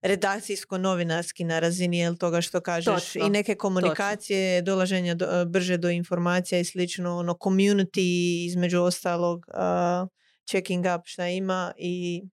redakcijsko-novinarski 0.06 1.44
na 1.44 1.60
razini 1.60 1.98
jel 1.98 2.16
toga 2.16 2.42
što 2.42 2.62
kažeš 2.62 3.16
i 3.16 3.30
neke 3.30 3.56
komunikacije, 3.56 4.62
točno. 4.62 4.72
dolaženja 4.72 5.14
do, 5.16 5.26
e, 5.26 5.46
brže 5.46 5.78
do 5.78 5.90
informacija 5.90 6.60
i 6.60 6.66
slično, 6.66 7.18
ono 7.18 7.34
community 7.34 8.46
između 8.46 8.82
ostalog, 8.82 9.46
uh, 9.48 10.10
checking 10.50 10.86
up 10.96 11.02
šta 11.06 11.28
ima 11.28 11.72
i 11.78 12.24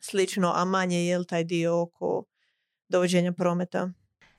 slično, 0.00 0.52
a 0.56 0.64
manje 0.64 1.06
jel 1.06 1.24
taj 1.24 1.44
dio 1.44 1.82
oko 1.82 2.24
dovođenja 2.88 3.32
prometa. 3.32 3.90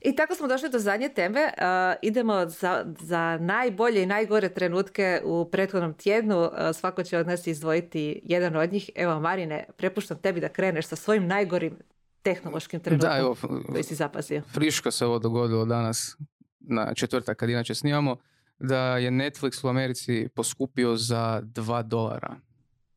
I 0.02 0.16
tako 0.16 0.36
smo 0.36 0.48
došli 0.48 0.70
do 0.70 0.80
zadnje 0.80 1.10
teme. 1.10 1.44
Uh, 1.44 1.64
idemo 2.02 2.50
za, 2.50 2.86
za 3.00 3.38
najbolje 3.38 4.04
i 4.04 4.06
najgore 4.06 4.50
trenutke 4.50 5.22
u 5.26 5.50
prethodnom 5.52 5.94
tjednu. 5.94 6.42
Uh, 6.42 6.50
svako 6.74 7.04
će 7.04 7.18
od 7.18 7.28
nas 7.28 7.48
izdvojiti 7.48 8.22
jedan 8.24 8.56
od 8.56 8.72
njih. 8.72 8.90
Evo 8.96 9.20
Marine, 9.20 9.66
prepuštam 9.78 10.18
tebi 10.18 10.40
da 10.40 10.50
kreneš 10.50 10.86
sa 10.86 10.96
svojim 10.96 11.28
najgorim 11.28 11.78
tehnološkim 12.24 12.80
trenutkom 12.80 13.10
da, 13.10 13.18
evo, 13.18 13.36
koji 13.72 13.84
si 13.84 13.96
zapazio. 13.96 14.42
Friško 14.42 14.92
se 14.92 15.06
ovo 15.06 15.20
dogodilo 15.20 15.66
danas 15.66 16.18
na 16.60 16.94
četvrtak 16.94 17.38
kad 17.38 17.50
inače 17.50 17.76
snimamo 17.76 18.16
da 18.60 18.98
je 18.98 19.12
Netflix 19.12 19.66
u 19.66 19.70
Americi 19.70 20.28
poskupio 20.36 20.96
za 20.96 21.42
2 21.44 21.84
dolara. 21.84 22.36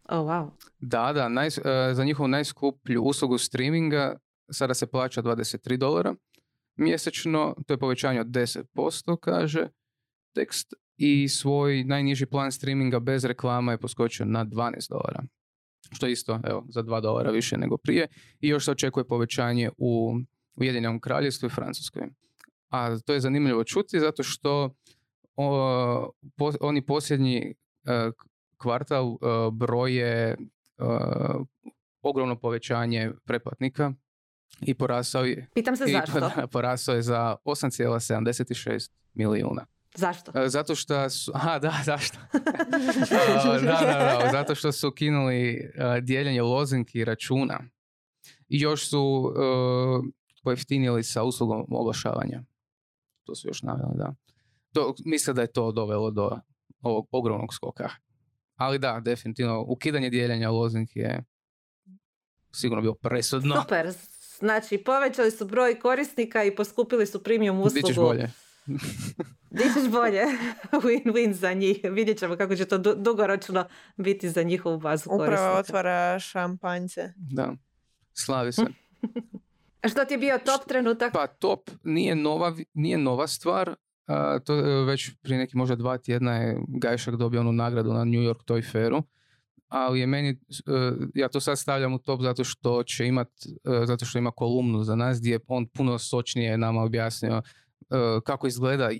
Oh, 0.09 0.27
wow. 0.27 0.51
Da, 0.79 1.13
da, 1.13 1.29
naj, 1.29 1.47
e, 1.47 1.51
za 1.95 2.05
njihovu 2.05 2.29
najskuplju 2.29 3.03
uslugu 3.03 3.39
streaminga 3.39 4.17
sada 4.51 4.75
se 4.75 4.87
plaća 4.87 5.23
23 5.23 5.77
dolara 5.77 6.15
mjesečno, 6.77 7.55
to 7.67 7.75
je 7.75 7.79
povećanje 7.79 8.21
od 8.21 8.27
10%, 8.27 9.17
kaže 9.21 9.69
tekst, 10.35 10.75
i 10.97 11.29
svoj 11.29 11.85
najniži 11.85 12.27
plan 12.27 12.53
streaminga 12.53 13.01
bez 13.01 13.25
reklama 13.25 13.73
je 13.73 13.79
poskočio 13.79 14.27
na 14.27 14.45
12 14.45 14.91
dolara 14.91 15.23
što 15.93 16.07
je 16.07 16.13
isto 16.13 16.41
evo, 16.45 16.67
za 16.69 16.83
2 16.83 17.01
dolara 17.01 17.31
više 17.31 17.59
nego 17.59 17.77
prije 17.77 18.07
i 18.41 18.49
još 18.49 18.65
se 18.65 18.71
očekuje 18.71 19.05
povećanje 19.07 19.71
u 19.79 20.19
Ujedinjenom 20.55 21.01
kraljevstvu 21.01 21.47
i 21.47 21.51
Francuskoj. 21.51 22.03
A 22.69 22.99
to 22.99 23.13
je 23.13 23.21
zanimljivo 23.21 23.65
čuti 23.65 24.01
zato 24.01 24.23
što 24.23 24.75
o, 25.37 26.11
oni 26.61 26.87
posljednji 26.87 27.55
uh, 27.55 28.15
kvartal 28.57 29.07
uh, 29.09 29.19
broje 29.53 30.37
uh, 30.79 31.47
ogromno 32.03 32.37
povećanje 32.39 33.11
pretplatnika 33.25 33.93
i 34.61 34.75
porasao 34.75 35.25
je... 35.25 35.49
Pitam 35.55 35.77
se 35.77 35.85
zašto? 35.87 36.31
porasao 36.53 36.95
je 36.95 37.03
za 37.03 37.37
8,76 37.45 38.91
milijuna. 39.15 39.67
Zašto? 39.97 40.33
E, 40.35 40.49
zato 40.49 40.75
što 40.75 41.11
su, 41.11 41.33
aha 41.35 41.59
da, 41.59 41.75
zašto? 41.85 42.19
da, 43.63 43.79
da, 43.81 44.19
da, 44.23 44.29
zato 44.33 44.55
što 44.55 44.73
su 44.73 44.91
kinuli 44.91 45.71
uh, 45.75 46.05
dijeljenje 46.05 46.43
lozinki 46.43 47.05
računa 47.05 47.61
i 48.49 48.61
još 48.61 48.89
su 48.89 49.01
uh, 49.01 50.05
pojeftinili 50.43 51.03
sa 51.03 51.23
uslugom 51.23 51.67
oglašavanja. 51.71 52.43
To 53.25 53.35
su 53.35 53.49
još 53.49 53.63
naveli, 53.63 53.95
da. 53.95 54.15
To, 54.73 54.95
mislim 55.05 55.37
da 55.37 55.43
je 55.43 55.53
to 55.53 55.73
dovelo 55.73 56.11
do 56.11 56.31
ovog 56.81 57.09
ogromnog 57.11 57.55
skoka. 57.55 57.91
Ali 58.57 58.79
da, 58.79 59.01
definitivno, 59.05 59.65
ukidanje 59.69 60.11
dijeljenja 60.11 60.51
lozinki 60.51 60.99
je 60.99 61.25
sigurno 62.55 62.83
bilo 62.83 62.95
presudno. 62.95 63.63
Super, 63.63 63.93
znači 64.39 64.79
povećali 64.79 65.31
su 65.31 65.47
broj 65.47 65.81
korisnika 65.81 66.45
i 66.45 66.57
poskupili 66.57 67.07
su 67.07 67.23
premium 67.23 67.61
uslugu. 67.61 67.75
Bićeš 67.75 67.97
bolje. 67.97 68.31
Dićeš 69.51 69.91
bolje. 69.91 70.23
Win-win 70.85 71.33
za 71.33 71.53
njih. 71.53 71.81
Vidjet 71.91 72.19
ćemo 72.19 72.37
kako 72.37 72.57
će 72.57 72.65
to 72.65 72.79
dugoročno 72.79 73.65
biti 73.97 74.31
za 74.31 74.43
njihovu 74.43 74.79
bazu 74.79 75.11
Upravo 75.11 75.27
korisnika. 75.27 75.59
otvara 75.59 76.19
šampanjce. 76.19 77.13
Da. 77.17 77.55
Slavi 78.13 78.53
se. 78.53 78.65
A 79.83 79.89
što 79.89 80.05
ti 80.05 80.15
je 80.15 80.19
bio 80.19 80.39
top 80.45 80.69
trenutak? 80.69 81.13
Pa 81.13 81.27
top 81.27 81.71
nije 81.85 82.15
nova, 82.15 82.57
nije 82.75 82.99
nova 82.99 83.27
stvar. 83.27 83.69
Uh, 83.69 84.45
to 84.45 84.55
je 84.55 84.85
već 84.85 85.11
prije 85.23 85.39
neki 85.39 85.57
možda 85.57 85.77
dva 85.77 85.99
tjedna 85.99 86.37
je 86.37 86.59
Gajšak 86.69 87.17
dobio 87.17 87.41
onu 87.41 87.53
nagradu 87.53 87.93
na 87.93 88.05
New 88.05 88.21
York 88.21 88.45
Toy 88.45 88.73
Fairu. 88.73 89.03
Ali 89.69 90.01
je 90.01 90.07
meni, 90.07 90.31
uh, 90.67 91.09
ja 91.15 91.29
to 91.29 91.41
sad 91.41 91.59
stavljam 91.59 91.95
u 91.95 91.99
top 91.99 92.23
zato 92.23 92.45
što 92.45 92.83
će 92.83 93.07
imat, 93.07 93.29
uh, 93.29 93.85
zato 93.85 94.05
što 94.05 94.19
ima 94.19 94.31
kolumnu 94.31 94.85
za 94.85 94.97
nas 94.97 95.21
gdje 95.21 95.39
on 95.49 95.67
puno 95.67 95.99
sočnije 95.99 96.59
nama 96.59 96.83
objasnio 96.83 97.43
kako 98.25 98.47
izgleda 98.47 98.91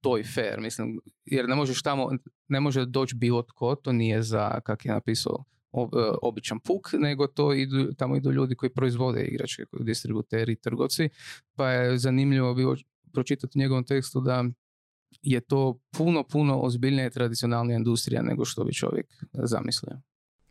to 0.00 0.18
i 0.18 0.24
fair, 0.24 0.60
mislim, 0.60 1.00
jer 1.24 1.48
ne 1.48 1.54
možeš 1.54 1.82
tamo, 1.82 2.10
ne 2.48 2.60
može 2.60 2.86
doći 2.86 3.14
bilo 3.14 3.42
tko, 3.42 3.74
to 3.74 3.92
nije 3.92 4.22
za, 4.22 4.60
kak 4.60 4.84
je 4.84 4.92
napisao, 4.92 5.44
e, 5.72 5.78
običan 6.22 6.60
puk, 6.60 6.92
nego 6.92 7.26
to 7.26 7.52
idu, 7.52 7.92
tamo 7.92 8.16
idu 8.16 8.30
ljudi 8.30 8.54
koji 8.54 8.70
proizvode 8.70 9.24
igračke, 9.24 9.64
koji 9.64 9.84
distributeri, 9.84 10.56
trgovci, 10.56 11.08
pa 11.54 11.70
je 11.70 11.98
zanimljivo 11.98 12.54
bilo 12.54 12.76
pročitati 13.12 13.58
u 13.58 13.60
njegovom 13.60 13.84
tekstu 13.84 14.20
da 14.20 14.44
je 15.22 15.40
to 15.40 15.78
puno, 15.96 16.22
puno 16.22 16.60
ozbiljnija 16.60 17.06
i 17.06 17.10
tradicionalnija 17.10 17.76
industrija 17.76 18.22
nego 18.22 18.44
što 18.44 18.64
bi 18.64 18.74
čovjek 18.74 19.06
zamislio. 19.32 20.00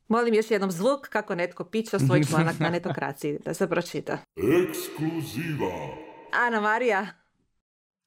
Molim 0.07 0.33
još 0.33 0.51
jednom 0.51 0.71
zvuk 0.71 1.07
kako 1.09 1.35
netko 1.35 1.63
pića 1.63 1.99
svoj 1.99 2.23
članak 2.23 2.59
na 2.59 2.69
netokraciji 2.77 3.39
da 3.45 3.53
se 3.53 3.67
pročita. 3.67 4.17
Ekskluziva. 4.35 5.75
Ana 6.47 6.61
Marija, 6.61 7.07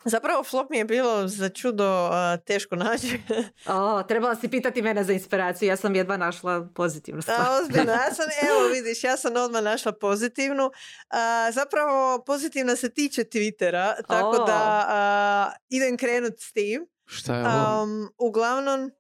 Zapravo 0.08 0.44
flop 0.44 0.70
mi 0.70 0.78
je 0.78 0.84
bilo 0.84 1.28
za 1.28 1.48
čudo 1.48 2.10
teško 2.44 2.76
naći. 2.76 3.20
o, 3.66 4.02
trebala 4.02 4.36
si 4.36 4.48
pitati 4.48 4.82
mene 4.82 5.04
za 5.04 5.12
inspiraciju, 5.12 5.68
ja 5.68 5.76
sam 5.76 5.94
jedva 5.94 6.16
našla 6.16 6.68
pozitivnu 6.74 7.22
stvar. 7.22 7.40
A, 7.40 7.58
ozbiljno, 7.62 7.92
ja 7.92 8.14
sam, 8.14 8.26
evo 8.48 8.68
vidiš, 8.72 9.04
ja 9.04 9.16
sam 9.16 9.36
odmah 9.36 9.62
našla 9.62 9.92
pozitivnu. 9.92 10.70
A, 11.10 11.50
zapravo 11.52 12.24
pozitivna 12.26 12.76
se 12.76 12.88
tiče 12.88 13.24
Twittera, 13.24 13.94
tako 14.08 14.42
O. 14.42 14.46
da 14.46 14.86
a, 14.88 15.52
idem 15.68 15.96
krenut 15.96 16.34
s 16.38 16.52
tim. 16.52 16.86
Šta 17.06 17.36
je 17.36 17.46
ovo? 17.46 17.82
Um, 17.82 18.08
uglavnom, 18.18 18.90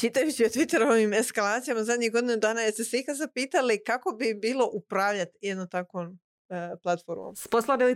čitajući 0.00 0.44
o 0.44 0.48
Twitterovim 0.48 1.20
eskalacijama 1.20 1.84
zadnjih 1.84 2.12
godinu 2.12 2.36
dana, 2.36 2.60
jeste 2.60 2.84
se 2.84 2.98
ikad 2.98 3.16
zapitali 3.16 3.84
kako 3.84 4.12
bi 4.12 4.34
bilo 4.34 4.70
upravljati 4.72 5.38
jednom 5.40 5.68
takvom 5.68 6.18
e, 6.48 6.70
platformom? 6.82 7.36
S 7.36 7.46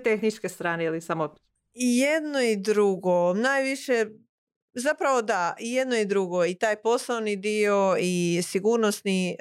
tehničke 0.05 0.49
strane 0.49 0.85
ili 0.85 1.01
samo... 1.01 1.35
I 1.75 1.99
jedno 1.99 2.41
i 2.41 2.57
drugo, 2.57 3.35
najviše, 3.35 4.07
zapravo 4.75 5.23
da, 5.23 5.55
i 5.61 5.73
jedno 5.73 5.97
i 5.97 6.05
drugo, 6.05 6.45
i 6.45 6.55
taj 6.55 6.83
poslovni 6.83 7.37
dio 7.37 7.97
i 8.01 8.43
sigurnosni 8.43 9.31
e, 9.31 9.37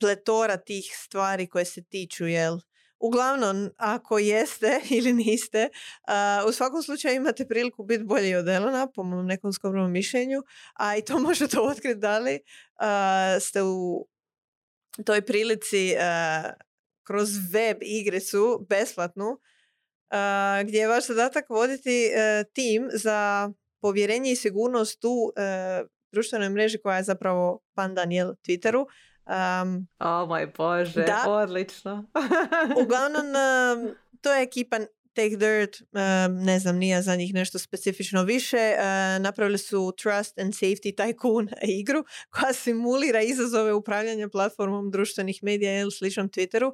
pletora 0.00 0.56
tih 0.56 0.84
stvari 0.96 1.46
koje 1.46 1.64
se 1.64 1.82
tiču, 1.82 2.26
jel? 2.26 2.58
Uglavnom, 2.98 3.70
ako 3.76 4.18
jeste 4.18 4.80
ili 4.98 5.12
niste, 5.12 5.68
a, 6.08 6.44
u 6.48 6.52
svakom 6.52 6.82
slučaju 6.82 7.14
imate 7.14 7.48
priliku 7.48 7.84
biti 7.84 8.04
bolji 8.04 8.34
od 8.34 8.48
Elona, 8.48 8.86
po 8.94 9.02
mom 9.02 9.26
nekom 9.26 9.52
skromnom 9.52 9.92
mišljenju, 9.92 10.42
a 10.74 10.96
i 10.96 11.04
to 11.04 11.18
možete 11.28 11.60
otkriti 11.60 12.00
da 12.00 12.18
li 12.18 12.40
a, 12.76 13.36
ste 13.40 13.62
u 13.62 14.06
toj 15.06 15.22
prilici 15.26 15.94
a, 16.00 16.52
kroz 17.06 17.30
web 17.52 17.76
igricu 17.80 18.66
besplatnu 18.68 19.38
gdje 20.64 20.78
je 20.78 20.88
vaš 20.88 21.06
zadatak 21.06 21.50
voditi 21.50 22.04
e, 22.06 22.44
tim 22.52 22.88
za 22.92 23.50
povjerenje 23.80 24.32
i 24.32 24.36
sigurnost 24.36 25.04
u 25.04 25.32
e, 25.36 25.82
društvenoj 26.12 26.48
mreži 26.48 26.78
koja 26.78 26.96
je 26.96 27.02
zapravo 27.02 27.62
pandan 27.74 28.12
jel, 28.12 28.28
Twitteru. 28.28 28.86
Um, 29.26 29.88
O 29.98 30.26
moj 30.26 30.46
Bože, 30.56 31.02
Da. 31.02 31.24
odlično. 31.26 32.04
uglavnom, 32.84 33.26
um, 33.26 33.94
to 34.20 34.32
je 34.34 34.42
ekipa 34.42 34.78
Take 35.14 35.36
Dirt, 35.36 35.80
um, 35.80 36.36
ne 36.44 36.58
znam, 36.58 36.76
nije 36.76 37.02
za 37.02 37.16
njih 37.16 37.34
nešto 37.34 37.58
specifično 37.58 38.22
više. 38.22 38.56
Uh, 38.56 39.22
napravili 39.22 39.58
su 39.58 39.92
Trust 40.02 40.38
and 40.38 40.52
Safety 40.54 40.94
Tycoon 40.94 41.52
igru 41.80 42.04
koja 42.30 42.52
simulira 42.52 43.22
izazove 43.22 43.72
upravljanja 43.72 44.28
platformom 44.28 44.90
društvenih 44.90 45.38
medija 45.42 45.80
ili 45.80 45.90
sličnom 45.90 46.28
Twitteru. 46.30 46.72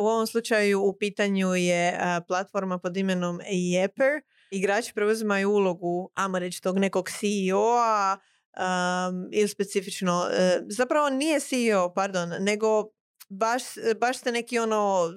U 0.00 0.06
ovom 0.06 0.26
slučaju 0.26 0.82
u 0.82 0.96
pitanju 0.98 1.54
je 1.54 1.98
platforma 2.28 2.78
pod 2.78 2.96
imenom 2.96 3.40
Yepper. 3.50 4.20
Igrači 4.50 4.94
preuzimaju 4.94 5.50
ulogu, 5.50 6.10
ajmo 6.14 6.38
reći, 6.38 6.62
tog 6.62 6.78
nekog 6.78 7.08
CEO-a 7.10 8.16
um, 8.56 9.28
ili 9.32 9.48
specifično, 9.48 10.20
uh, 10.20 10.66
zapravo 10.68 11.10
nije 11.10 11.40
CEO, 11.40 11.92
pardon, 11.94 12.32
nego 12.40 12.84
baš, 13.28 13.62
baš 14.00 14.18
ste 14.18 14.32
neki 14.32 14.58
ono 14.58 15.12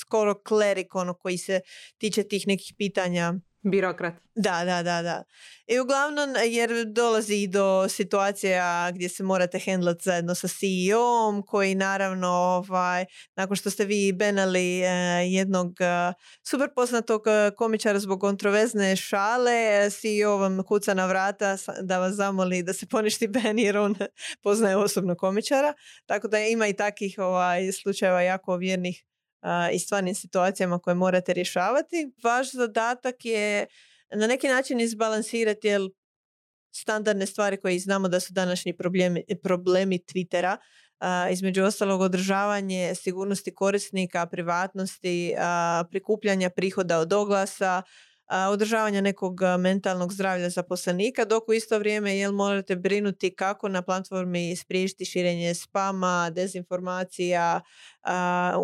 skoro 0.00 0.42
klerik 0.42 0.94
ono 0.94 1.14
koji 1.14 1.38
se 1.38 1.60
tiče 1.98 2.22
tih 2.22 2.46
nekih 2.46 2.74
pitanja 2.78 3.34
Birokrat. 3.70 4.14
da, 4.34 4.64
da, 4.64 4.82
da, 4.82 5.02
da. 5.02 5.24
I 5.66 5.78
uglavnom, 5.80 6.34
jer 6.48 6.84
dolazi 6.84 7.46
do 7.46 7.88
situacija 7.88 8.90
gdje 8.94 9.08
se 9.08 9.22
morate 9.22 9.58
hendlat 9.58 10.02
zajedno 10.02 10.34
sa 10.34 10.48
CEO-om, 10.48 11.42
koji 11.42 11.74
naravno, 11.74 12.28
ovaj, 12.28 13.04
nakon 13.36 13.56
što 13.56 13.70
ste 13.70 13.84
vi 13.84 14.12
benali 14.12 14.82
eh, 14.82 14.88
jednog 15.28 15.80
eh, 15.80 16.12
super 16.42 16.68
poznatog 16.74 17.22
eh, 17.26 17.50
komičara 17.56 17.98
zbog 17.98 18.20
kontroverzne 18.20 18.96
šale, 18.96 19.52
eh, 19.52 19.90
CEO 19.90 20.36
vam 20.36 20.62
kuca 20.62 20.94
na 20.94 21.06
vrata 21.06 21.56
da 21.82 21.98
vas 21.98 22.14
zamoli 22.14 22.62
da 22.62 22.72
se 22.72 22.86
poništi 22.86 23.28
ben 23.34 23.58
jer 23.58 23.78
on 23.78 23.94
poznaje 24.42 24.76
osobno 24.76 25.14
komičara. 25.14 25.74
Tako 26.06 26.28
da 26.28 26.38
ima 26.38 26.66
i 26.66 26.76
takih 26.76 27.14
ovaj, 27.18 27.72
slučajeva 27.72 28.22
jako 28.22 28.56
vjernih 28.56 29.04
i 29.72 29.78
stvarnim 29.78 30.14
situacijama 30.14 30.78
koje 30.78 30.94
morate 30.94 31.32
rješavati. 31.32 32.12
Vaš 32.24 32.52
zadatak 32.52 33.24
je 33.24 33.66
na 34.14 34.26
neki 34.26 34.48
način 34.48 34.80
izbalansirati 34.80 35.66
jel, 35.68 35.88
standardne 36.76 37.26
stvari 37.26 37.56
koje 37.56 37.78
znamo 37.78 38.08
da 38.08 38.20
su 38.20 38.32
današnji 38.32 38.76
problemi, 38.76 39.24
problemi 39.42 39.98
Twittera, 39.98 40.56
a, 41.00 41.28
između 41.30 41.64
ostalog 41.64 42.00
održavanje 42.00 42.94
sigurnosti 42.94 43.54
korisnika, 43.54 44.26
privatnosti, 44.26 45.34
a, 45.38 45.84
prikupljanja 45.90 46.50
prihoda 46.50 46.98
od 46.98 47.12
oglasa, 47.12 47.82
a, 48.26 48.50
održavanja 48.50 49.00
nekog 49.00 49.40
mentalnog 49.58 50.12
zdravlja 50.12 50.50
zaposlenika, 50.50 51.24
dok 51.24 51.48
u 51.48 51.52
isto 51.52 51.78
vrijeme 51.78 52.16
jel 52.16 52.32
morate 52.32 52.76
brinuti 52.76 53.34
kako 53.34 53.68
na 53.68 53.82
platformi 53.82 54.56
spriječiti 54.56 55.04
širenje 55.04 55.54
spama, 55.54 56.30
dezinformacija, 56.34 57.60
a, 58.02 58.56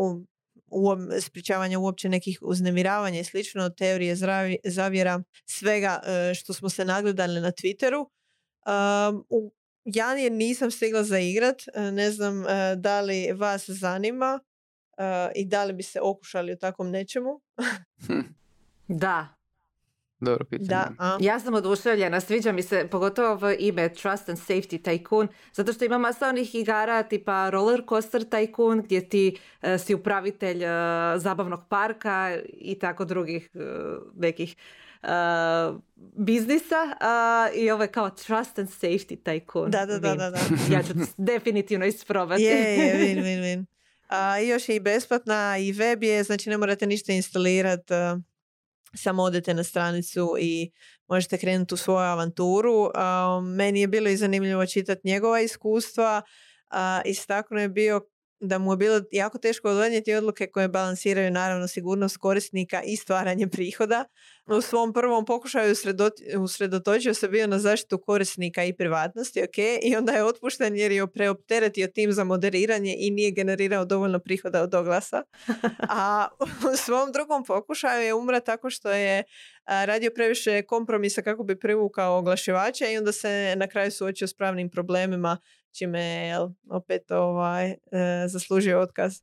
u, 0.73 0.97
sprječavanja 1.21 1.79
uopće 1.79 2.09
nekih 2.09 2.39
uznemiravanja 2.43 3.21
i 3.21 3.25
slično, 3.25 3.71
teorije 3.71 4.17
zravi- 4.17 4.59
zavjera, 4.65 5.23
svega 5.47 6.01
e, 6.07 6.35
što 6.35 6.53
smo 6.53 6.69
se 6.69 6.85
nagledali 6.85 7.41
na 7.41 7.53
Twitteru. 7.53 8.07
Um, 9.11 9.27
u, 9.31 9.53
ja 9.85 10.13
je 10.13 10.31
nisam 10.31 10.71
stigla 10.71 11.05
zaigrat, 11.05 11.63
e, 11.75 11.93
ne 11.93 12.11
znam 12.11 12.47
e, 12.47 12.77
da 12.77 13.01
li 13.01 13.33
vas 13.33 13.71
zanima 13.71 14.41
e, 14.99 15.33
i 15.35 15.45
da 15.47 15.65
li 15.65 15.73
bi 15.73 15.83
se 15.83 16.01
okušali 16.01 16.53
u 16.53 16.59
takvom 16.59 16.91
nečemu. 16.91 17.41
Hm, 18.07 18.21
Da, 18.89 19.29
dobro 20.25 20.45
pitanje. 20.45 20.69
Da, 20.69 20.89
a? 20.99 21.19
Ja 21.21 21.41
sam 21.41 21.55
oduševljena, 21.55 22.21
sviđa 22.21 22.53
mi 22.53 22.63
se 22.63 22.89
pogotovo 22.91 23.29
ovo 23.29 23.51
ime 23.59 23.89
Trust 23.89 24.29
and 24.29 24.39
Safety 24.39 24.83
Tycoon, 24.83 25.27
zato 25.53 25.73
što 25.73 25.85
ima 25.85 25.99
masa 25.99 26.29
onih 26.29 26.55
igara 26.55 27.03
tipa 27.03 27.51
Roller 27.51 27.83
Coaster 27.89 28.23
Tycoon 28.23 28.83
gdje 28.83 29.09
ti 29.09 29.37
e, 29.63 29.79
si 29.79 29.95
upravitelj 29.95 30.65
e, 30.65 30.69
zabavnog 31.17 31.61
parka 31.69 32.39
i 32.49 32.79
tako 32.79 33.05
drugih 33.05 33.51
e, 33.55 33.59
nekih 34.15 34.57
e, 35.03 35.09
biznisa 35.97 36.97
i 37.55 37.71
ovo 37.71 37.83
je 37.83 37.89
kao 37.89 38.11
Trust 38.11 38.59
and 38.59 38.69
Safety 38.69 39.17
Tycoon. 39.17 39.69
Da, 39.69 39.87
da, 39.87 39.99
da, 39.99 40.15
da, 40.15 40.31
da. 40.31 40.39
Ja 40.71 40.83
ću 40.83 40.93
definitivno 41.17 41.87
isprobati. 41.87 42.43
Je, 42.43 42.77
je, 42.79 42.95
win, 43.01 43.23
win, 43.23 43.43
win. 43.43 43.65
A, 44.09 44.41
i 44.41 44.49
još 44.49 44.69
je 44.69 44.77
i 44.77 44.81
besplatna 44.81 45.59
i 45.59 45.73
web 45.73 46.03
je, 46.03 46.23
znači 46.23 46.51
ne 46.51 46.59
morate 46.59 46.87
ništa 46.87 47.13
instalirati, 47.13 47.95
samo 48.97 49.23
odete 49.23 49.55
na 49.55 49.65
stranicu 49.65 50.37
i 50.41 50.71
možete 51.09 51.39
krenuti 51.39 51.75
u 51.75 51.77
svoju 51.77 52.07
avanturu. 52.07 52.91
Meni 53.57 53.81
je 53.81 53.89
bilo 53.89 54.09
i 54.09 54.17
zanimljivo 54.17 54.67
čitati 54.67 55.01
njegova 55.05 55.41
iskustva. 55.41 56.23
Istaknuo 57.05 57.61
je 57.61 57.69
bio 57.69 58.01
da 58.43 58.59
mu 58.59 58.73
je 58.73 58.77
bilo 58.77 59.01
jako 59.13 59.39
teško 59.39 59.75
donijeti 59.75 60.15
odluke 60.15 60.47
koje 60.47 60.69
balansiraju 60.69 61.31
naravno 61.31 61.69
sigurnost 61.69 62.17
korisnika 62.17 62.83
i 62.83 62.97
stvaranje 62.97 63.47
prihoda. 63.47 64.05
U 64.47 64.61
svom 64.61 64.93
prvom 64.93 65.25
pokušaju 65.25 65.75
usredot- 65.75 66.39
usredotočio 66.39 67.15
se 67.15 67.29
bio 67.29 67.47
na 67.47 67.59
zaštitu 67.59 67.99
korisnika 67.99 68.65
i 68.65 68.77
privatnosti, 68.77 69.43
ok, 69.43 69.59
i 69.83 69.97
onda 69.97 70.13
je 70.13 70.25
otpušten 70.25 70.77
jer 70.77 70.93
je 70.93 71.13
preopteretio 71.13 71.87
tim 71.87 72.13
za 72.13 72.25
moderiranje 72.25 72.95
i 72.99 73.11
nije 73.11 73.31
generirao 73.31 73.85
dovoljno 73.85 74.19
prihoda 74.19 74.63
od 74.63 74.75
oglasa. 74.75 75.23
A 75.89 76.29
u 76.73 76.77
svom 76.77 77.13
drugom 77.13 77.45
pokušaju 77.45 78.03
je 78.03 78.15
umra 78.15 78.41
tako 78.41 78.71
što 78.71 78.91
je 78.91 79.25
radio 79.67 80.11
previše 80.15 80.63
kompromisa 80.63 81.23
kako 81.23 81.45
bi 81.45 81.59
privukao 81.59 82.19
oglašivača 82.19 82.89
i 82.89 82.99
onda 82.99 83.13
se 83.13 83.55
na 83.57 83.67
kraju 83.67 83.91
suočio 83.91 84.27
s 84.29 84.35
pravnim 84.35 84.71
problemima 84.71 85.39
čime 85.79 86.01
je 86.01 86.29
jel, 86.29 86.49
opet 86.71 87.11
ovaj, 87.11 87.71
e, 87.71 87.77
zaslužio 88.29 88.81
otkaz. 88.81 89.21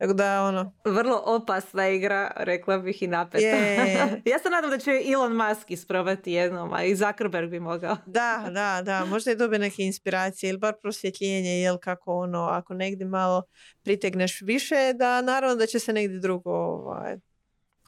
Tako 0.00 0.12
da 0.12 0.42
ono, 0.42 0.72
Vrlo 0.84 1.22
opasna 1.26 1.88
igra, 1.88 2.32
rekla 2.36 2.78
bih 2.78 3.02
i 3.02 3.06
napeta. 3.06 3.46
Je. 3.46 4.22
ja 4.32 4.38
se 4.38 4.50
nadam 4.50 4.70
da 4.70 4.78
će 4.78 5.02
Elon 5.12 5.36
Musk 5.36 5.70
isprobati 5.70 6.32
jednom, 6.32 6.72
a 6.72 6.84
i 6.84 6.96
Zuckerberg 6.96 7.50
bi 7.50 7.60
mogao. 7.60 7.96
Da, 8.06 8.46
da, 8.54 8.82
da, 8.84 9.04
možda 9.04 9.30
je 9.30 9.36
dobije 9.36 9.58
neke 9.58 9.82
inspiracije 9.82 10.50
ili 10.50 10.58
bar 10.58 10.74
prosvjetljenje, 10.82 11.60
jel 11.60 11.78
kako 11.78 12.12
ono, 12.12 12.38
ako 12.38 12.74
negdje 12.74 13.06
malo 13.06 13.42
pritegneš 13.82 14.40
više, 14.40 14.92
da 14.98 15.22
naravno 15.22 15.56
da 15.56 15.66
će 15.66 15.78
se 15.78 15.92
negdje 15.92 16.18
drugo 16.18 16.52
ovaj, 16.52 17.16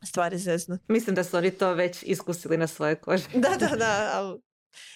stvari 0.04 0.38
zeznuti. 0.38 0.84
Mislim 0.88 1.14
da 1.14 1.24
su 1.24 1.36
oni 1.36 1.50
to 1.50 1.74
već 1.74 2.02
iskusili 2.06 2.56
na 2.56 2.66
svoje 2.66 2.94
koži. 2.94 3.24
Da, 3.34 3.48
da, 3.58 3.76
da. 3.76 4.10
ali 4.14 4.40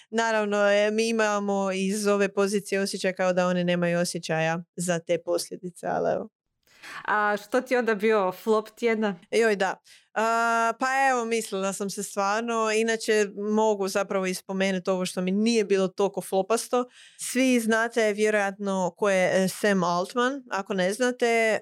Naravno, 0.09 0.69
e, 0.69 0.91
mi 0.91 1.09
imamo 1.09 1.71
iz 1.71 2.07
ove 2.07 2.33
pozicije 2.33 2.81
osjećaj 2.81 3.13
kao 3.13 3.33
da 3.33 3.47
oni 3.47 3.63
nemaju 3.63 3.99
osjećaja 3.99 4.63
za 4.75 4.99
te 4.99 5.17
posljedice, 5.25 5.87
ali 5.87 6.11
evo. 6.13 6.29
A 7.05 7.35
što 7.43 7.61
ti 7.61 7.75
onda 7.75 7.95
bio 7.95 8.31
flop 8.31 8.69
tjedna? 8.69 9.19
Joj, 9.31 9.55
da. 9.55 9.75
A, 10.13 10.73
pa 10.79 10.87
evo, 11.11 11.25
mislila 11.25 11.73
sam 11.73 11.89
se 11.89 12.03
stvarno. 12.03 12.71
Inače, 12.71 13.27
mogu 13.55 13.87
zapravo 13.87 14.25
ispomenuti 14.25 14.89
ovo 14.89 15.05
što 15.05 15.21
mi 15.21 15.31
nije 15.31 15.65
bilo 15.65 15.87
toliko 15.87 16.21
flopasto. 16.21 16.85
Svi 17.19 17.59
znate 17.59 18.13
vjerojatno 18.13 18.93
ko 18.97 19.09
je 19.09 19.43
e, 19.43 19.47
Sam 19.47 19.83
Altman. 19.83 20.43
Ako 20.51 20.73
ne 20.73 20.93
znate, 20.93 21.25
e, 21.27 21.59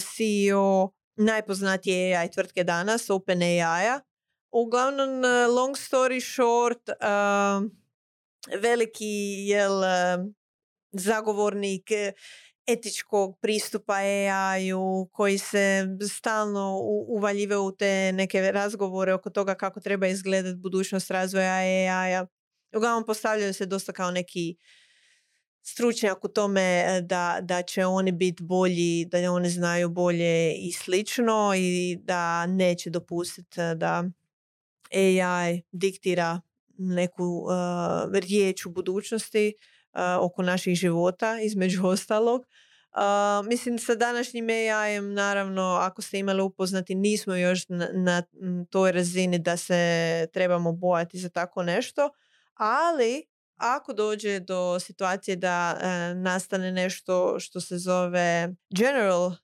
CEO 0.00 0.90
najpoznatije 1.16 2.16
AI 2.16 2.30
tvrtke 2.30 2.64
danas, 2.64 3.10
OpenAI-a. 3.10 4.00
Uglavnom, 4.50 5.22
long 5.56 5.76
story 5.76 6.20
short, 6.20 6.80
veliki 8.62 9.46
jel, 9.48 9.72
zagovornik 10.92 11.90
etičkog 12.66 13.38
pristupa 13.40 13.92
AI-u 13.94 15.08
koji 15.12 15.38
se 15.38 15.86
stalno 16.18 16.78
uvaljive 17.08 17.56
u 17.56 17.76
te 17.76 18.12
neke 18.12 18.52
razgovore 18.52 19.14
oko 19.14 19.30
toga 19.30 19.54
kako 19.54 19.80
treba 19.80 20.06
izgledati 20.06 20.56
budućnost 20.56 21.10
razvoja 21.10 21.52
AI-a. 21.52 22.26
Uglavnom 22.76 23.06
postavljaju 23.06 23.54
se 23.54 23.66
dosta 23.66 23.92
kao 23.92 24.10
neki 24.10 24.56
stručnjak 25.62 26.24
u 26.24 26.28
tome 26.28 27.00
da, 27.02 27.38
da 27.42 27.62
će 27.62 27.86
oni 27.86 28.12
biti 28.12 28.42
bolji, 28.42 29.04
da 29.04 29.32
oni 29.32 29.50
znaju 29.50 29.88
bolje 29.88 30.54
i 30.54 30.72
slično 30.72 31.52
i 31.56 31.98
da 32.02 32.46
neće 32.46 32.90
dopustiti 32.90 33.60
da 33.76 34.04
AI 34.94 35.62
diktira 35.72 36.40
neku 36.78 37.24
uh, 37.24 37.50
riječ 38.12 38.66
u 38.66 38.70
budućnosti 38.70 39.54
oko 40.20 40.42
naših 40.42 40.74
života, 40.74 41.40
između 41.40 41.86
ostalog. 41.94 42.40
Uh, 42.40 43.46
mislim 43.46 43.78
sa 43.78 43.94
današnjim 43.94 44.48
AI-em 44.48 45.14
naravno 45.14 45.62
ako 45.62 46.02
ste 46.02 46.18
imali 46.18 46.42
upoznati 46.42 46.94
nismo 46.94 47.34
još 47.34 47.68
na, 47.68 47.88
na 47.92 48.22
toj 48.70 48.92
razini 48.92 49.38
da 49.38 49.56
se 49.56 50.26
trebamo 50.32 50.72
bojati 50.72 51.18
za 51.18 51.28
tako 51.28 51.62
nešto 51.62 52.10
ali 52.54 53.26
ako 53.56 53.92
dođe 53.92 54.40
do 54.40 54.80
situacije 54.80 55.36
da 55.36 55.76
uh, 55.76 56.22
nastane 56.22 56.72
nešto 56.72 57.40
što 57.40 57.60
se 57.60 57.78
zove 57.78 58.54
general 58.70 59.26
uh, 59.26 59.34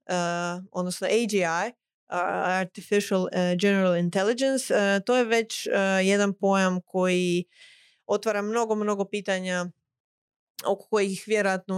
odnosno 0.73 1.07
AGI 1.07 1.75
artificial 2.09 3.29
general 3.61 3.97
intelligence 3.97 4.75
to 5.07 5.17
je 5.17 5.25
već 5.25 5.69
jedan 6.03 6.35
pojam 6.41 6.81
koji 6.81 7.45
otvara 8.07 8.43
mnogo 8.43 8.75
mnogo 8.75 9.05
pitanja 9.05 9.67
oko 10.67 10.89
kojih 10.89 11.25
vjerojatno 11.27 11.77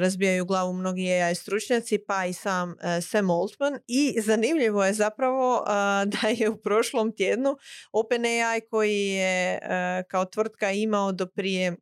razbijaju 0.00 0.44
glavu 0.44 0.72
mnogi 0.72 1.12
AI 1.12 1.34
stručnjaci, 1.34 1.98
pa 2.06 2.26
i 2.26 2.32
sam 2.32 2.76
e, 2.82 3.00
Sam 3.00 3.30
Altman. 3.30 3.78
I 3.86 4.20
zanimljivo 4.20 4.84
je 4.84 4.92
zapravo 4.92 5.64
da 6.22 6.28
je 6.28 6.50
u 6.50 6.60
prošlom 6.60 7.16
tjednu 7.16 7.56
OpenAI 7.92 8.60
koji 8.70 9.06
je 9.06 9.54
e, 9.54 9.58
kao 10.08 10.24
tvrtka 10.24 10.70
imao 10.70 11.12
do 11.12 11.26
prije 11.26 11.76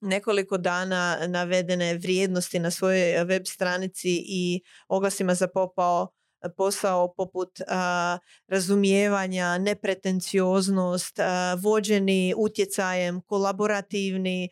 nekoliko 0.00 0.58
dana 0.58 1.18
navedene 1.26 1.94
vrijednosti 1.94 2.58
na 2.58 2.70
svojoj 2.70 3.24
web 3.24 3.42
stranici 3.46 4.22
i 4.26 4.62
oglasima 4.88 5.34
zapopao 5.34 6.08
posao 6.56 7.14
poput 7.16 7.60
razumijevanja, 8.48 9.58
nepretencioznost, 9.58 11.18
vođeni 11.62 12.34
utjecajem, 12.36 13.20
kolaborativni, 13.20 14.48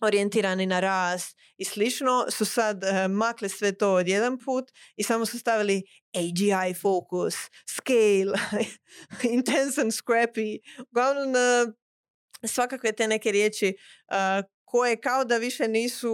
orijentirani 0.00 0.66
na 0.66 0.80
rast 0.80 1.36
i 1.56 1.64
slično 1.64 2.26
su 2.30 2.44
sad 2.44 2.82
makli 3.10 3.48
sve 3.48 3.72
to 3.72 3.92
odjedan 3.92 4.38
put 4.44 4.64
i 4.96 5.02
samo 5.02 5.26
su 5.26 5.38
stavili 5.38 5.82
AGI 6.14 6.74
focus, 6.74 7.34
scale, 7.68 8.38
intense 9.36 9.80
and 9.80 9.92
scrappy. 9.92 10.58
Uglavnom 10.90 11.34
svakakve 12.44 12.92
te 12.92 13.08
neke 13.08 13.32
riječi 13.32 13.76
koje 14.76 14.96
kao 14.96 15.24
da 15.24 15.36
više 15.36 15.68
nisu 15.68 16.12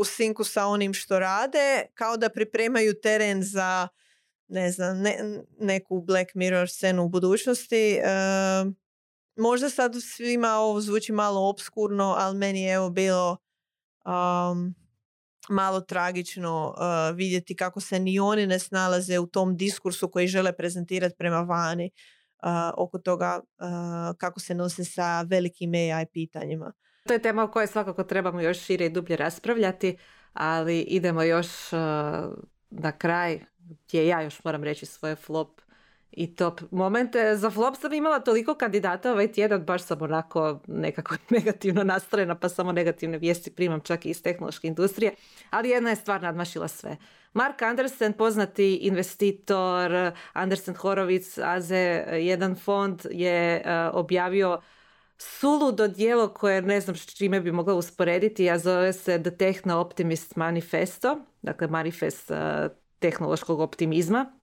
u 0.00 0.04
sinku 0.04 0.44
sa 0.44 0.66
onim 0.66 0.94
što 0.94 1.18
rade, 1.18 1.82
kao 1.94 2.16
da 2.16 2.28
pripremaju 2.28 2.94
teren 3.02 3.42
za 3.42 3.88
ne 4.48 4.70
znam, 4.70 5.02
neku 5.60 6.00
Black 6.00 6.34
Mirror 6.34 6.68
scenu 6.68 7.04
u 7.04 7.08
budućnosti. 7.08 7.92
E, 7.92 8.02
možda 9.36 9.70
sad 9.70 9.94
svima 10.02 10.48
ovo 10.48 10.80
zvuči 10.80 11.12
malo 11.12 11.48
obskurno, 11.48 12.14
ali 12.18 12.38
meni 12.38 12.62
je 12.62 12.72
evo 12.74 12.90
bilo 12.90 13.36
um, 14.04 14.74
malo 15.48 15.80
tragično 15.80 16.74
uh, 16.78 17.16
vidjeti 17.16 17.56
kako 17.56 17.80
se 17.80 17.98
ni 17.98 18.20
oni 18.20 18.46
ne 18.46 18.58
snalaze 18.58 19.18
u 19.18 19.26
tom 19.26 19.56
diskursu 19.56 20.10
koji 20.10 20.26
žele 20.26 20.56
prezentirati 20.56 21.14
prema 21.18 21.40
vani 21.40 21.90
uh, 22.42 22.50
oko 22.76 22.98
toga 22.98 23.40
kako 24.18 24.40
se 24.40 24.54
nose 24.54 24.84
sa 24.84 25.22
velikim 25.22 25.72
AI 25.74 26.06
pitanjima. 26.12 26.72
To 27.04 27.12
je 27.12 27.22
tema 27.22 27.42
o 27.42 27.48
kojoj 27.48 27.66
svakako 27.66 28.04
trebamo 28.04 28.40
još 28.40 28.58
šire 28.58 28.86
i 28.86 28.90
dublje 28.90 29.16
raspravljati, 29.16 29.96
ali 30.32 30.80
idemo 30.80 31.22
još 31.22 31.72
uh, 31.72 31.78
na 32.70 32.92
kraj 32.98 33.40
gdje 33.58 34.06
ja 34.06 34.22
još 34.22 34.44
moram 34.44 34.64
reći 34.64 34.86
svoje 34.86 35.16
flop 35.16 35.60
i 36.10 36.34
top 36.36 36.60
momente. 36.70 37.36
Za 37.36 37.50
flop 37.50 37.76
sam 37.76 37.92
imala 37.92 38.20
toliko 38.20 38.54
kandidata 38.54 39.12
ovaj 39.12 39.32
tjedan, 39.32 39.64
baš 39.64 39.82
sam 39.82 40.02
onako 40.02 40.60
nekako 40.66 41.14
negativno 41.36 41.84
nastrojena, 41.84 42.34
pa 42.34 42.48
samo 42.48 42.72
negativne 42.72 43.18
vijesti 43.18 43.54
primam 43.54 43.80
čak 43.80 44.06
i 44.06 44.10
iz 44.10 44.22
tehnološke 44.22 44.66
industrije, 44.66 45.14
ali 45.50 45.68
jedna 45.68 45.90
je 45.90 45.96
stvar 45.96 46.22
nadmašila 46.22 46.68
sve. 46.68 46.96
Mark 47.32 47.62
Andersen, 47.62 48.12
poznati 48.12 48.74
investitor, 48.74 50.12
Andersen 50.32 50.74
Horowitz, 50.74 51.40
AZ, 51.44 51.70
jedan 52.26 52.56
fond 52.56 53.02
je 53.10 53.62
uh, 53.64 53.94
objavio 53.94 54.60
suludo 55.18 55.88
dijelo 55.88 56.34
koje 56.34 56.62
ne 56.62 56.80
znam 56.80 56.96
s 56.96 57.14
čime 57.16 57.40
bi 57.40 57.52
mogla 57.52 57.74
usporediti, 57.74 58.50
a 58.50 58.58
zove 58.58 58.92
se 58.92 59.22
The 59.22 59.30
Techno 59.30 59.78
Optimist 59.78 60.36
Manifesto, 60.36 61.18
dakle 61.42 61.66
manifest 61.66 62.30
uh, 62.30 62.36
tehnološkog 62.98 63.60
optimizma, 63.60 64.38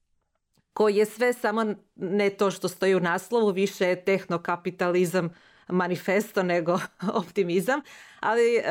koji 0.74 0.96
je 0.96 1.06
sve 1.06 1.34
samo 1.34 1.66
ne 1.96 2.30
to 2.30 2.52
što 2.52 2.68
stoji 2.68 2.96
u 2.96 3.00
naslovu, 3.00 3.52
više 3.52 3.88
je 3.88 4.04
tehnokapitalizam 4.06 5.30
manifesto 5.72 6.44
nego 6.44 6.80
optimizam, 7.22 7.82
ali 8.20 8.58
uh, 8.58 8.64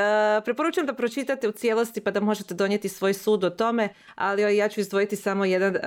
preporučujem 0.45 0.87
da 0.87 0.93
pročitate 0.93 1.49
u 1.49 1.53
cijelosti 1.53 2.01
pa 2.01 2.11
da 2.11 2.21
možete 2.21 2.55
donijeti 2.55 2.89
svoj 2.89 3.15
sud 3.15 3.45
o 3.45 3.51
tome, 3.51 3.89
ali 4.15 4.57
ja 4.57 4.69
ću 4.69 4.81
izdvojiti 4.81 5.17
samo 5.17 5.45
jedan 5.45 5.77
e, 5.77 5.81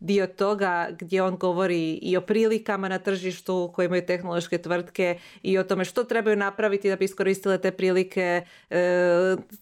dio 0.00 0.26
toga 0.26 0.88
gdje 0.90 1.22
on 1.22 1.36
govori 1.36 1.92
i 1.92 2.16
o 2.16 2.20
prilikama 2.20 2.88
na 2.88 2.98
tržištu 2.98 3.72
koje 3.74 3.86
imaju 3.86 4.06
tehnološke 4.06 4.58
tvrtke 4.58 5.18
i 5.42 5.58
o 5.58 5.64
tome 5.64 5.84
što 5.84 6.04
trebaju 6.04 6.36
napraviti 6.36 6.88
da 6.88 6.96
bi 6.96 7.04
iskoristile 7.04 7.58
te 7.58 7.70
prilike. 7.70 8.42
Uh, 8.70 8.76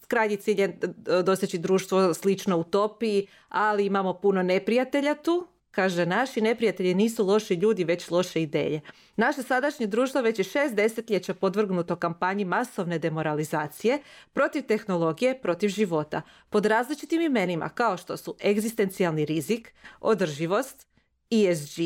krajnji 0.07 0.37
cilj 0.37 0.61
je 0.61 0.79
doseći 1.23 1.57
društvo 1.57 2.13
slično 2.13 2.57
utopiji, 2.57 3.27
ali 3.49 3.85
imamo 3.85 4.13
puno 4.13 4.43
neprijatelja 4.43 5.15
tu 5.15 5.52
Kaže, 5.73 6.05
naši 6.05 6.41
neprijatelji 6.41 6.93
nisu 6.93 7.25
loši 7.25 7.53
ljudi, 7.53 7.83
već 7.83 8.09
loše 8.09 8.41
ideje. 8.41 8.81
Naše 9.15 9.43
sadašnje 9.43 9.87
društvo 9.87 10.21
već 10.21 10.39
je 10.39 10.43
šest 10.43 10.75
desetljeća 10.75 11.33
podvrgnuto 11.33 11.95
kampanji 11.95 12.45
masovne 12.45 12.99
demoralizacije 12.99 13.99
protiv 14.33 14.63
tehnologije, 14.67 15.41
protiv 15.41 15.69
života, 15.69 16.21
pod 16.49 16.65
različitim 16.65 17.21
imenima 17.21 17.69
kao 17.69 17.97
što 17.97 18.17
su 18.17 18.35
egzistencijalni 18.45 19.25
rizik, 19.25 19.73
održivost, 20.01 20.87
ESG, 21.31 21.79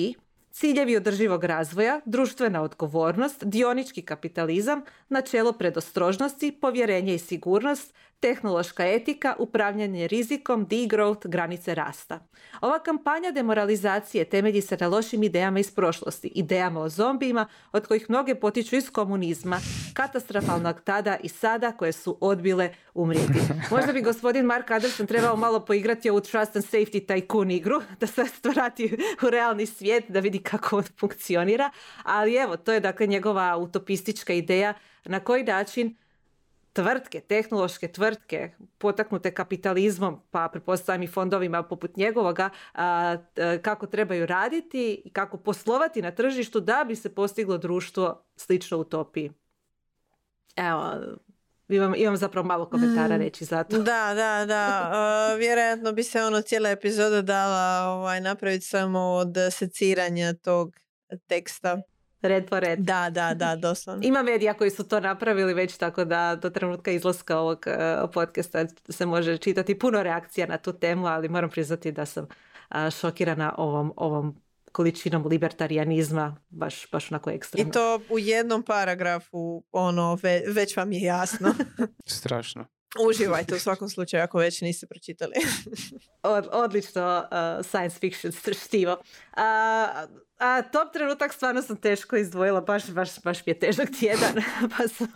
ciljevi 0.51 0.97
održivog 0.97 1.43
razvoja, 1.43 2.01
društvena 2.05 2.61
odgovornost, 2.61 3.43
dionički 3.43 4.01
kapitalizam, 4.01 4.81
načelo 5.09 5.53
predostrožnosti, 5.53 6.51
povjerenje 6.61 7.15
i 7.15 7.19
sigurnost, 7.19 7.93
tehnološka 8.19 8.85
etika, 8.85 9.35
upravljanje 9.39 10.07
rizikom, 10.07 10.67
degrowth, 10.67 11.27
granice 11.27 11.75
rasta. 11.75 12.19
Ova 12.61 12.79
kampanja 12.79 13.31
demoralizacije 13.31 14.25
temelji 14.25 14.61
se 14.61 14.77
na 14.79 14.87
lošim 14.87 15.23
idejama 15.23 15.59
iz 15.59 15.71
prošlosti, 15.71 16.31
idejama 16.35 16.79
o 16.79 16.89
zombijima 16.89 17.47
od 17.71 17.87
kojih 17.87 18.09
mnoge 18.09 18.35
potiču 18.35 18.75
iz 18.75 18.89
komunizma, 18.89 19.59
katastrofalnog 19.93 20.81
tada 20.81 21.17
i 21.23 21.29
sada 21.29 21.71
koje 21.71 21.91
su 21.91 22.17
odbile 22.21 22.73
umrijeti. 22.93 23.39
Možda 23.71 23.93
bi 23.93 24.01
gospodin 24.01 24.45
Mark 24.45 24.71
Anderson 24.71 25.07
trebao 25.07 25.35
malo 25.35 25.65
poigrati 25.65 26.09
ovu 26.09 26.21
Trust 26.21 26.55
and 26.55 26.65
Safety 26.65 27.05
Tycoon 27.05 27.55
igru, 27.55 27.81
da 27.99 28.07
se 28.07 28.23
vrati 28.43 28.97
u 29.27 29.29
realni 29.29 29.65
svijet, 29.65 30.03
da 30.07 30.19
vidi 30.19 30.39
kako 30.39 30.77
on 30.77 30.83
funkcionira, 30.99 31.71
ali 32.03 32.35
evo, 32.35 32.57
to 32.57 32.73
je 32.73 32.79
dakle 32.79 33.07
njegova 33.07 33.57
utopistička 33.57 34.33
ideja 34.33 34.73
na 35.05 35.19
koji 35.19 35.43
način 35.43 35.95
tvrtke, 36.77 37.21
tehnološke 37.21 37.87
tvrtke 37.87 38.51
potaknute 38.77 39.31
kapitalizmom, 39.33 40.19
pa 40.31 40.49
pretpostavljam 40.51 41.03
i 41.03 41.07
fondovima 41.07 41.63
poput 41.63 41.95
njegovoga, 41.97 42.49
kako 43.61 43.87
trebaju 43.87 44.25
raditi 44.25 45.01
i 45.05 45.09
kako 45.09 45.37
poslovati 45.37 46.01
na 46.01 46.11
tržištu 46.11 46.59
da 46.59 46.85
bi 46.87 46.95
se 46.95 47.15
postiglo 47.15 47.57
društvo 47.57 48.25
slično 48.35 48.77
utopiji. 48.77 49.31
Evo, 50.55 50.93
imam, 51.67 51.93
imam 51.95 52.17
zapravo 52.17 52.47
malo 52.47 52.69
komentara 52.69 53.17
mm. 53.17 53.21
reći 53.21 53.45
za 53.45 53.63
to. 53.63 53.77
Da, 53.77 54.13
da, 54.15 54.45
da. 54.45 54.91
Vjerojatno 55.39 55.91
bi 55.91 56.03
se 56.03 56.23
ono 56.23 56.41
cijela 56.41 56.69
epizoda 56.69 57.21
dala 57.21 57.89
ovaj, 57.89 58.21
napraviti 58.21 58.65
samo 58.65 58.99
od 58.99 59.35
seciranja 59.51 60.33
tog 60.33 60.75
teksta. 61.27 61.81
Red 62.21 62.49
po 62.49 62.59
red. 62.59 62.79
Da, 62.79 63.09
da, 63.09 63.33
da, 63.33 63.55
doslovno. 63.55 64.01
Ima 64.05 64.23
medija 64.23 64.53
koji 64.53 64.69
su 64.69 64.87
to 64.87 64.99
napravili 64.99 65.53
već 65.53 65.77
tako 65.77 66.05
da 66.05 66.35
do 66.41 66.49
trenutka 66.49 66.91
izlaska 66.91 67.39
ovog 67.39 67.65
uh, 67.67 68.09
podcasta 68.13 68.65
se 68.89 69.05
može 69.05 69.37
čitati 69.37 69.79
puno 69.79 70.03
reakcija 70.03 70.47
na 70.47 70.57
tu 70.57 70.73
temu, 70.73 71.07
ali 71.07 71.29
moram 71.29 71.49
priznati 71.49 71.91
da 71.91 72.05
sam 72.05 72.23
uh, 72.23 72.89
šokirana 72.99 73.53
ovom, 73.57 73.93
ovom 73.95 74.41
količinom 74.71 75.27
libertarianizma 75.27 76.35
baš, 76.49 76.91
baš 76.91 77.11
onako 77.11 77.29
ekstremno. 77.29 77.69
I 77.69 77.71
to 77.71 77.99
u 78.09 78.19
jednom 78.19 78.63
paragrafu 78.63 79.63
ono 79.71 80.17
već 80.47 80.77
vam 80.77 80.91
je 80.91 81.01
jasno. 81.01 81.53
Strašno. 82.05 82.65
Uživajte 82.99 83.55
u 83.55 83.59
svakom 83.59 83.89
slučaju 83.89 84.23
ako 84.23 84.37
već 84.37 84.61
niste 84.61 84.87
pročitali. 84.87 85.33
Od, 86.23 86.47
odlično 86.51 87.27
uh, 87.31 87.65
science 87.65 87.99
fiction 87.99 88.33
štivo. 88.65 88.97
A, 89.33 89.87
a 90.37 90.61
top 90.61 90.93
trenutak 90.93 91.33
stvarno 91.33 91.61
sam 91.61 91.77
teško 91.77 92.15
izdvojila, 92.15 92.61
baš, 92.61 92.89
baš, 92.89 93.21
baš 93.23 93.45
mi 93.45 93.51
je 93.51 93.59
težak 93.59 93.89
tjedan, 93.99 94.43
pa 94.77 94.87
sam 94.87 95.07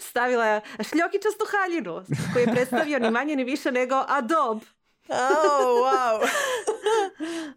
stavila 0.00 0.60
šljokičastu 0.90 1.44
haljinu 1.50 2.04
koji 2.32 2.42
je 2.42 2.52
predstavio 2.52 2.98
ni 2.98 3.10
manje 3.10 3.36
ni 3.36 3.44
više 3.44 3.72
nego 3.72 4.04
Adobe. 4.08 4.66
Oh, 5.08 5.82
wow. 5.84 6.28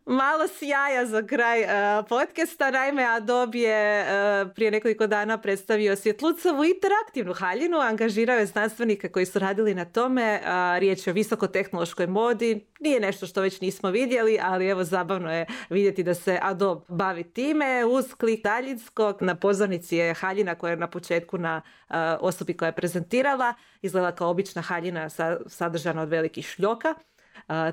Malo 0.07 0.47
sjaja 0.47 1.05
za 1.05 1.27
kraj 1.27 1.61
uh, 1.63 1.69
podcasta. 2.09 2.71
Naime, 2.71 3.03
Adobe 3.03 3.59
je 3.59 4.01
uh, 4.01 4.51
prije 4.55 4.71
nekoliko 4.71 5.07
dana 5.07 5.37
predstavio 5.37 5.95
svjetlucovu 5.95 6.63
interaktivnu 6.65 7.33
haljinu. 7.33 7.77
Angažirao 7.79 8.37
je 8.37 8.45
znanstvenike 8.45 9.09
koji 9.09 9.25
su 9.25 9.39
radili 9.39 9.75
na 9.75 9.85
tome. 9.85 10.41
Uh, 10.41 10.79
riječ 10.79 11.07
je 11.07 11.11
o 11.11 11.13
visokotehnološkoj 11.13 12.07
modi. 12.07 12.65
Nije 12.79 12.99
nešto 12.99 13.27
što 13.27 13.41
već 13.41 13.61
nismo 13.61 13.89
vidjeli, 13.91 14.39
ali 14.41 14.67
evo 14.67 14.83
zabavno 14.83 15.33
je 15.33 15.45
vidjeti 15.69 16.03
da 16.03 16.13
se 16.13 16.39
Adobe 16.41 16.85
bavi 16.87 17.23
time. 17.23 17.85
Uz 17.85 18.13
klik 18.13 18.43
daljinskog 18.43 19.21
na 19.21 19.35
pozornici 19.35 19.95
je 19.95 20.13
haljina 20.13 20.55
koja 20.55 20.71
je 20.71 20.77
na 20.77 20.87
početku 20.87 21.37
na 21.37 21.61
osobi 22.19 22.53
koja 22.53 22.67
je 22.67 22.75
prezentirala. 22.75 23.53
Izgleda 23.81 24.11
kao 24.11 24.29
obična 24.29 24.61
haljina 24.61 25.09
sadržana 25.47 26.01
od 26.01 26.09
velikih 26.09 26.45
šljoka 26.45 26.93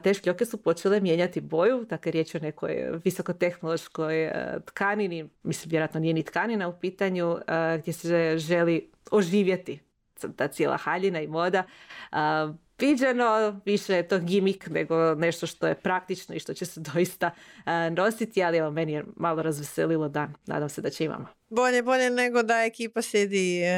te 0.03 0.15
šljoke 0.15 0.45
su 0.45 0.63
počele 0.63 1.01
mijenjati 1.01 1.41
boju, 1.41 1.85
dakle 1.85 2.13
riječ 2.13 2.35
je 2.35 2.41
o 2.41 2.45
nekoj 2.45 2.91
visokotehnološkoj 3.05 4.25
e, 4.25 4.61
tkanini, 4.65 5.29
mislim 5.43 5.71
vjerojatno 5.71 6.01
nije 6.01 6.15
ni 6.15 6.23
tkanina 6.23 6.69
u 6.69 6.79
pitanju, 6.81 7.37
e, 7.47 7.79
gdje 7.79 7.93
se 7.93 8.39
želi 8.39 8.91
oživjeti 9.11 9.81
ta 10.37 10.49
cijela 10.49 10.77
haljina 10.77 11.21
i 11.21 11.27
moda. 11.27 11.65
Viđeno, 12.79 13.61
više 13.65 13.95
je 13.95 14.09
to 14.09 14.19
gimik 14.19 14.69
nego 14.71 15.15
nešto 15.15 15.47
što 15.47 15.67
je 15.67 15.75
praktično 15.75 16.35
i 16.35 16.39
što 16.39 16.55
će 16.55 16.67
se 16.67 16.81
doista 16.81 17.31
nositi, 17.97 18.43
ali 18.43 18.59
evo 18.59 18.71
meni 18.71 18.93
je 18.93 19.05
malo 19.17 19.43
razveselilo 19.43 20.09
dan. 20.09 20.35
Nadam 20.47 20.69
se 20.69 20.81
da 20.81 20.91
će 20.91 21.05
imamo. 21.05 21.27
Bolje, 21.49 21.83
bolje 21.83 22.11
nego 22.11 22.43
da 22.43 22.65
ekipa 22.65 23.03
sjedi 23.03 23.63
e, 23.63 23.73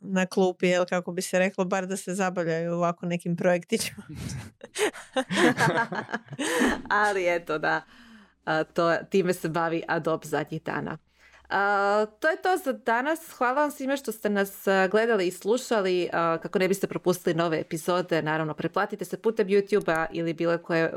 na 0.00 0.26
klupi, 0.26 0.66
jel 0.66 0.84
kako 0.84 1.12
bi 1.12 1.22
se 1.22 1.38
reklo, 1.38 1.64
bar 1.64 1.86
da 1.86 1.96
se 1.96 2.14
zabavljaju 2.14 2.72
ovako 2.72 3.06
nekim 3.06 3.36
projektićima. 3.36 4.02
ali 7.04 7.34
eto 7.34 7.58
da, 7.58 7.82
to, 8.72 8.96
time 9.10 9.32
se 9.32 9.48
bavi 9.48 9.82
Adobe 9.88 10.26
zadnjih 10.26 10.62
dana. 10.62 10.98
To 12.20 12.28
je 12.28 12.42
to 12.42 12.56
za 12.64 12.72
danas. 12.72 13.32
Hvala 13.38 13.60
vam 13.60 13.70
svima 13.70 13.96
što 13.96 14.12
ste 14.12 14.30
nas 14.30 14.64
gledali 14.90 15.26
i 15.26 15.30
slušali. 15.30 16.08
kako 16.12 16.58
ne 16.58 16.68
biste 16.68 16.86
propustili 16.86 17.34
nove 17.34 17.60
epizode, 17.60 18.22
naravno 18.22 18.54
preplatite 18.54 19.04
se 19.04 19.22
putem 19.22 19.48
YouTube-a 19.48 20.06
ili 20.12 20.34
bilo 20.34 20.58
koje 20.58 20.92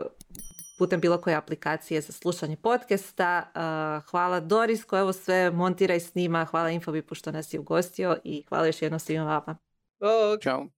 putem 0.78 1.02
bilo 1.02 1.18
koje 1.22 1.36
aplikacije 1.36 2.02
za 2.02 2.14
slušanje 2.14 2.56
podcasta. 2.56 3.44
hvala 4.10 4.40
Doris 4.40 4.84
koja 4.84 5.04
ovo 5.04 5.14
sve 5.14 5.52
montira 5.52 5.96
i 5.96 6.00
snima. 6.00 6.46
Hvala 6.46 6.70
Infobipu 6.70 7.16
što 7.16 7.32
nas 7.32 7.54
je 7.54 7.60
ugostio 7.60 8.18
i 8.24 8.46
hvala 8.50 8.66
još 8.66 8.82
jednom 8.82 9.00
svima 9.00 9.24
vama. 9.26 9.58
Ćao. 10.44 10.77